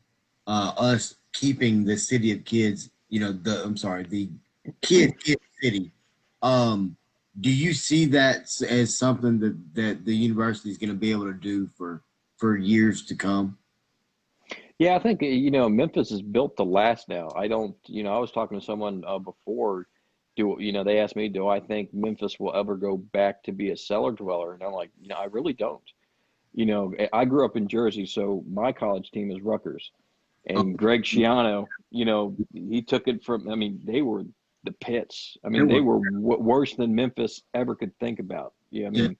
[0.47, 4.29] uh, us keeping the city of kids, you know, the I'm sorry, the
[4.83, 5.93] kid kid city.
[6.43, 6.97] Um,
[7.41, 11.25] do you see that as something that that the university is going to be able
[11.25, 12.03] to do for
[12.37, 13.57] for years to come?
[14.83, 17.29] Yeah, I think uh, you know Memphis is built to last now.
[17.37, 19.87] I don't, you know, I was talking to someone uh, before.
[20.37, 20.83] Do you know?
[20.83, 24.13] They asked me, do I think Memphis will ever go back to be a cellar
[24.13, 24.55] dweller?
[24.55, 25.83] And I'm like, you know, I really don't.
[26.53, 29.93] You know, I- I grew up in Jersey, so my college team is Rutgers,
[30.47, 33.49] and Greg Schiano, you know, he took it from.
[33.49, 34.25] I mean, they were
[34.65, 35.37] the pits.
[35.45, 38.55] I mean, They were w- worse than Memphis ever could think about.
[38.73, 39.03] Yeah, I Yeah.
[39.05, 39.17] mean,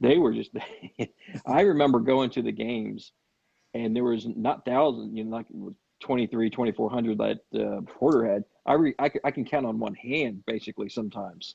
[0.00, 0.50] they were just.
[1.46, 3.12] I remember going to the games
[3.78, 5.46] and there was not thousands, you know, like
[6.00, 8.44] 23, 2400 that uh, Porter had.
[8.66, 11.54] I, re, I, c- I can count on one hand basically sometimes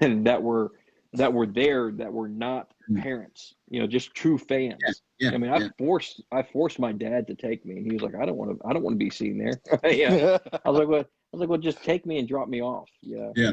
[0.00, 0.72] and that were
[1.14, 3.02] that were there that were not Mm.
[3.02, 5.02] parents, you know, just true fans.
[5.18, 5.66] Yeah, I mean, yeah.
[5.66, 8.36] I forced I forced my dad to take me, and he was like, "I don't
[8.38, 8.66] want to.
[8.66, 11.50] I don't want to be seen there." yeah, I was like, "Well, I was like,
[11.50, 13.32] well, just take me and drop me off." Yeah.
[13.36, 13.50] Yeah.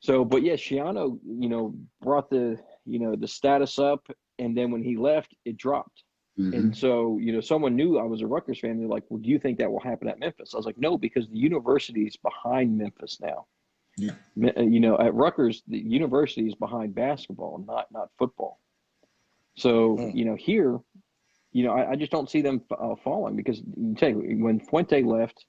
[0.00, 4.08] So, but yeah, Schiano, you know, brought the you know the status up,
[4.38, 6.04] and then when he left, it dropped.
[6.40, 6.54] Mhm.
[6.54, 8.78] And so, you know, someone knew I was a Rutgers fan.
[8.78, 10.98] They're like, "Well, do you think that will happen at Memphis?" I was like, "No,
[10.98, 13.46] because the university is behind Memphis now."
[13.96, 14.14] Yeah.
[14.56, 18.60] Uh, You know, at Rutgers, the university is behind basketball, not not football.
[19.56, 20.16] So, Hmm.
[20.16, 20.80] you know, here,
[21.52, 25.02] you know, I, I just don't see them uh, falling because you take when Fuente
[25.02, 25.46] left,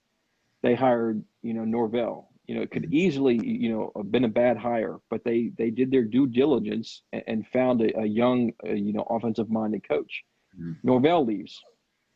[0.61, 2.29] they hired you know Norvell.
[2.47, 5.69] You know, it could easily you know have been a bad hire, but they they
[5.71, 9.87] did their due diligence and, and found a, a young uh, you know offensive minded
[9.87, 10.23] coach.
[10.59, 10.77] Mhm.
[10.83, 11.61] Norvell leaves.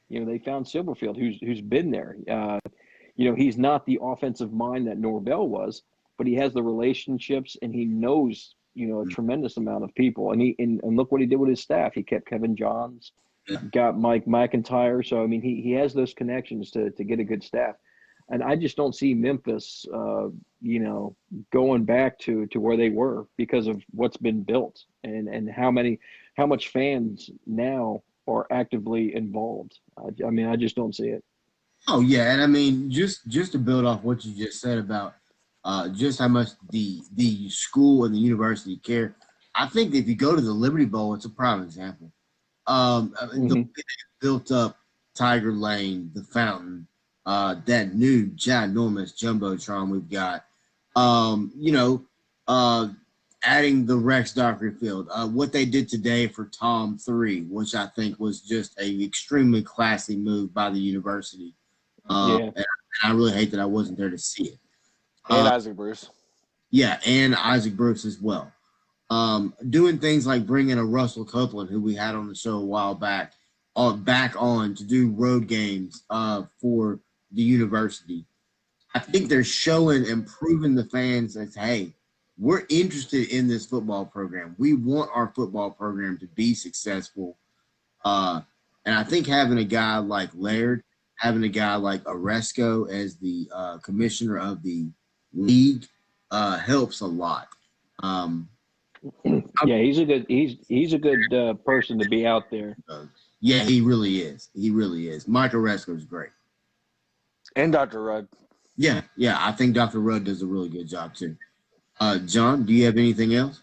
[0.10, 2.18] You know, they found Silverfield, who's who's been there.
[2.30, 2.60] Uh,
[3.16, 5.84] you know, he's not the offensive mind that Norvell was,
[6.18, 9.12] but he has the relationships and he knows you know a Mhm.
[9.12, 10.32] tremendous amount of people.
[10.32, 11.94] And he and, and look what he did with his staff.
[11.94, 13.14] He kept Kevin Johns,
[13.48, 13.62] Yeah.
[13.72, 15.02] got Mike MacIntyre.
[15.02, 17.76] So I mean, he he has those connections to to get a good staff.
[18.30, 20.30] And I just don't see Memphis, uh,
[20.60, 21.16] you know,
[21.52, 25.70] going back to, to where they were because of what's been built and, and how
[25.70, 26.00] many,
[26.36, 29.80] how much fans now are actively involved.
[29.98, 31.24] I, I mean, I just don't see it.
[31.88, 35.16] Oh yeah, and I mean just just to build off what you just said about
[35.66, 39.16] uh, just how much the the school and the university care.
[39.56, 42.12] I think if you go to the Liberty Bowl, it's a prime example.
[42.68, 43.84] Um, mean, the way they
[44.22, 44.78] built up
[45.16, 46.88] Tiger Lane, the fountain,
[47.26, 50.46] uh, that new ginormous jumbotron we've got.
[50.96, 52.06] Um, you know,
[52.48, 52.90] uh,
[53.46, 57.88] adding the Rex Dockery Field, uh, what they did today for Tom Three, which I
[57.96, 61.54] think was just a extremely classy move by the university.
[62.10, 62.52] Um, Yeah.
[62.56, 62.66] and
[63.04, 64.60] I really hate that I wasn't there to see it.
[65.30, 66.10] and Uh, Isaac Bruce.
[66.70, 68.52] yeah, and Isaac Bruce as well.
[69.10, 72.66] Um, doing things like bringing a Russell Copeland, who we had on the show a
[72.66, 73.34] while back,
[73.76, 77.00] on back on to do road games uh, for
[77.32, 78.26] the university.
[78.94, 81.95] I think they're showing and proving the fans that hey,
[82.38, 84.56] we're interested in this football program.
[84.58, 87.38] We want our football program to be successful.
[88.04, 88.42] Uh,
[88.86, 90.84] and I think having a guy like Laird,
[91.18, 94.88] having a guy like Aresco as the uh, commissioner of the
[95.34, 95.86] league
[96.32, 97.48] uh, helps a lot.
[98.04, 98.50] Um,
[99.24, 102.76] Yeah, he's a good, he's, he's a good uh, person to be out there.
[103.40, 104.50] Yeah, he really is.
[104.54, 105.28] He really is.
[105.28, 106.32] Mike Aresco is great.
[107.56, 108.02] And Dr.
[108.04, 108.28] Rudd.
[108.76, 109.38] Yeah, yeah.
[109.40, 110.00] I think Dr.
[110.00, 111.38] Rudd does a really good job too.
[112.00, 113.62] Uh, John, do you have anything else?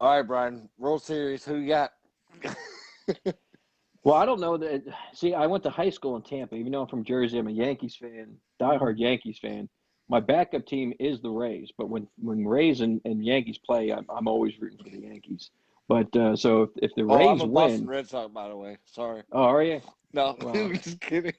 [0.00, 0.68] All right, Brian.
[0.78, 1.44] World Series.
[1.44, 1.92] Who you got?
[4.04, 4.82] Well, I don't know that.
[5.14, 6.54] See, I went to high school in Tampa.
[6.56, 9.66] Even though I'm from Jersey, I'm a Yankees fan, diehard Yankees fan.
[10.10, 14.04] My backup team is the Rays, but when when Rays and, and Yankees play, I'm,
[14.14, 15.50] I'm always rooting for the Yankees.
[15.88, 18.46] But uh, so if, if the Oh, Rays I'm a Boston win, Red Sox, by
[18.50, 18.76] the way.
[18.84, 19.22] Sorry.
[19.32, 19.80] oh, are you?
[20.12, 20.52] No, Wow.
[20.52, 21.32] I'm just kidding.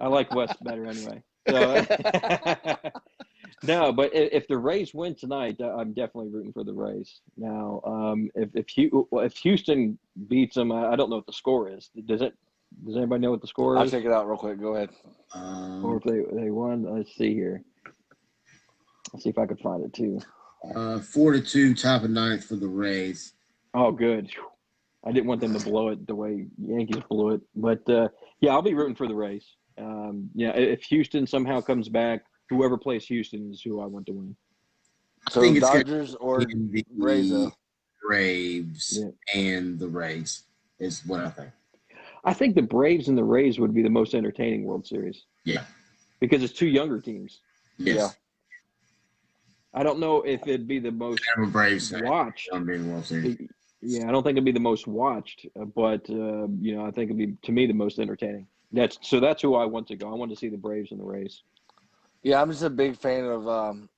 [0.00, 1.22] I like West better anyway.
[1.48, 1.84] So,
[3.64, 7.20] no, but i- if the Rays win tonight, uh, I'm definitely rooting for the Rays.
[7.36, 9.98] Now, um, if if, Hu- if Houston
[10.28, 11.90] beats them, I I don't know what the score is.
[12.06, 12.34] Does it?
[12.86, 13.90] Does anybody know what the score I'll is?
[13.90, 14.60] check it out real quick.
[14.60, 14.90] Go ahead.
[15.34, 16.84] Or Um, if they they won?
[16.84, 17.62] Let's see here.
[19.12, 20.20] Let's see if I can find it too.
[20.74, 23.34] uh, four to two, top of ninth for the Rays.
[23.74, 24.30] Oh, good.
[25.04, 28.08] I didn't want them to blow it the way Yankees blew it, but uh,
[28.40, 29.44] yeah, I'll be rooting for the Rays.
[29.78, 34.12] Um, yeah, if Houston somehow comes back, whoever plays Houston is who I want to
[34.12, 34.36] win.
[35.30, 37.32] So think it's Dodgers or the Rays.
[38.06, 39.10] Braves Yeah.
[39.40, 40.42] and the Rays
[40.80, 41.50] is what I think.
[42.24, 45.24] I think the Braves and the Rays would be the most entertaining World Series.
[45.44, 45.64] Yeah.
[46.20, 47.40] Because it's two younger teams.
[47.78, 47.96] Yes.
[47.96, 48.08] Yeah.
[49.74, 52.04] I don't know if it'd be the most I'm a Braves fan.
[52.04, 52.48] watched.
[52.52, 53.38] I'm being World Series.
[53.80, 56.90] Yeah, I don't think it'd be the most watched, uh, but uh, you know, I
[56.92, 58.46] think it'd be to me the most entertaining.
[58.72, 59.20] That's so.
[59.20, 60.10] That's who I want to go.
[60.10, 61.42] I want to see the Braves and the Rays.
[62.22, 63.88] Yeah, I'm just a big fan of um,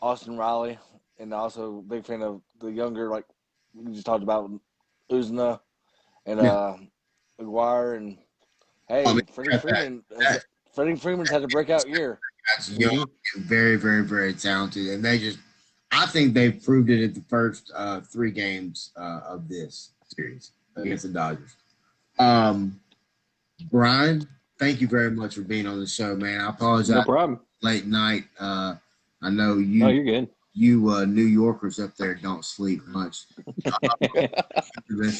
[0.00, 0.78] Austin Riley,
[1.18, 3.24] and also a big fan of the younger, like
[3.74, 4.50] we just talked about,
[5.10, 5.60] Uzna
[6.26, 6.52] and Yeah.
[6.52, 6.76] uh,
[7.38, 8.18] Aguirre, and
[8.88, 10.02] hey, I mean, Freddie that- Freeman.
[10.74, 12.18] Freddie Freeman's had a breakout year.
[12.56, 13.06] That's young
[13.36, 14.88] very, very, very talented.
[14.88, 15.38] And they just,
[15.92, 20.50] I think they've proved it at the first uh, three games uh, of this series
[20.76, 21.54] against the Dodgers.
[22.18, 22.80] Um,
[23.70, 24.26] Brian,
[24.58, 26.40] thank you very much for being on the show, man.
[26.40, 26.90] I apologize.
[26.90, 27.40] No problem.
[27.62, 28.24] Late night.
[28.38, 28.74] Uh,
[29.22, 30.28] I know you, No, you're good.
[30.52, 33.24] you uh, New Yorkers up there don't sleep much.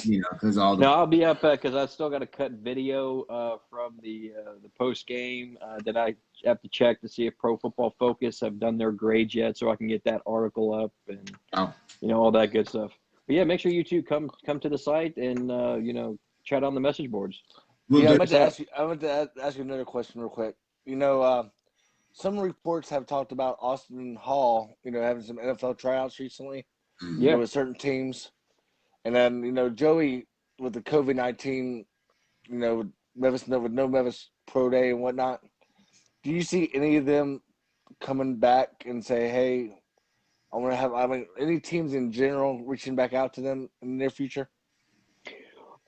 [0.05, 2.53] you know, because all the No, I'll be up because I still got to cut
[2.53, 5.57] video uh, from the uh, the post game.
[5.63, 8.93] Uh, that I have to check to see if Pro Football Focus have done their
[8.93, 11.73] grades yet, so I can get that article up and Oh.
[12.01, 12.93] you know all that good stuff.
[13.27, 16.19] But yeah, make sure you two come come to the site and uh, you know
[16.45, 17.43] chat on the message boards.
[17.89, 18.67] We'll yeah, I do- meant to ask you.
[18.77, 20.57] I meant to ask, ask you another question real quick.
[20.87, 21.49] You know, uh,
[22.13, 24.79] some reports have talked about Austin Hall.
[24.85, 26.67] You know, having some NFL tryouts recently.
[27.03, 27.19] Mhm.
[27.19, 27.33] you Yeah.
[27.33, 28.31] know, with certain teams.
[29.05, 30.27] And then, you know, Joey
[30.61, 31.85] with the COVID 19,
[32.49, 35.43] you know, with Memphis, no, with no Memphis Pro Day and whatnot.
[36.23, 37.43] Do you see any of them
[38.01, 39.83] coming back and say, hey,
[40.53, 43.69] I want to have, I mean, any teams in general reaching back out to them
[43.83, 44.49] in the near future?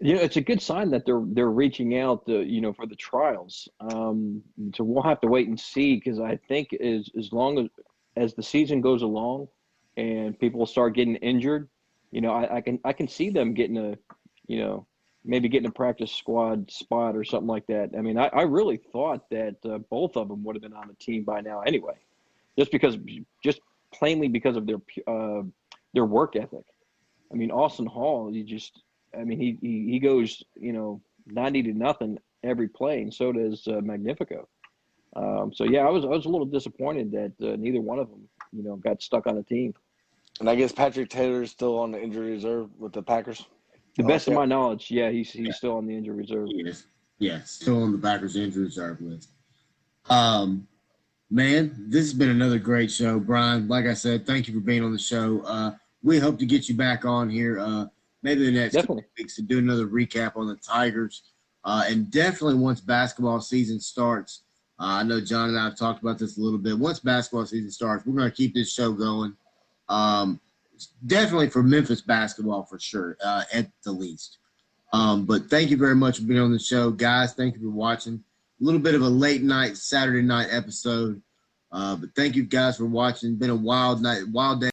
[0.01, 2.86] You know, it's a good sign that they're they're reaching out, uh, you know, for
[2.86, 3.66] the trials.
[3.81, 4.43] Um,
[4.74, 7.68] so we'll have to wait and see because I think as as long as
[8.16, 9.48] as the season goes along
[9.97, 11.68] and people start getting injured,
[12.10, 13.97] you know, I, I can I can see them getting a,
[14.47, 14.86] you know,
[15.24, 17.90] maybe getting a practice squad spot or something like that.
[17.97, 20.89] I mean, I, I really thought that uh, both of them would have been on
[20.89, 21.97] the team by now anyway,
[22.59, 22.98] just because
[23.43, 23.60] just
[23.93, 25.43] plainly because of their uh,
[25.94, 26.64] their work ethic.
[27.32, 28.82] I mean, Austin Hall, you just
[29.19, 33.33] I mean, he, he, he goes, you know, 90 to nothing every play, and so
[33.33, 34.49] does uh, Magnifico.
[35.15, 38.11] Um, so, yeah, I was I was a little disappointed that uh, neither one of
[38.11, 39.75] them, you know, got stuck on the team.
[40.41, 43.45] And I guess Patrick Taylor is still on the injury reserve with the Packers.
[43.97, 46.49] The Oh, best of my knowledge, yeah, he's he's still on the injury reserve.
[46.51, 46.85] Yes.
[47.19, 49.31] Yeah, still on the Packers injury reserve list.
[50.11, 50.69] Um,
[51.31, 53.69] man, this has been another great show, Brian.
[53.69, 55.41] Like I said, thank you for being on the show.
[55.47, 55.73] Uh,
[56.03, 57.87] we hope to get you back on here, uh,
[58.23, 59.23] maybe the next couple Definitely.
[59.23, 61.23] weeks to do another recap on the Tigers,
[61.65, 64.43] uh, and definitely once basketball season starts.
[64.79, 66.79] Uh, I know John and I have talked about this a little bit.
[66.79, 69.35] Once basketball season starts, we're going to keep this show going.
[69.89, 70.41] Um,
[71.07, 74.39] definitely for Memphis basketball for sure, uh, at the least.
[74.93, 77.35] Um, but thank you very much for being on the show, guys.
[77.35, 78.23] Thank you for watching.
[78.61, 81.21] A little bit of a late night Saturday night episode,
[81.73, 83.37] uh, but thank you guys for watching.
[83.37, 84.71] Been a wild night, wild day.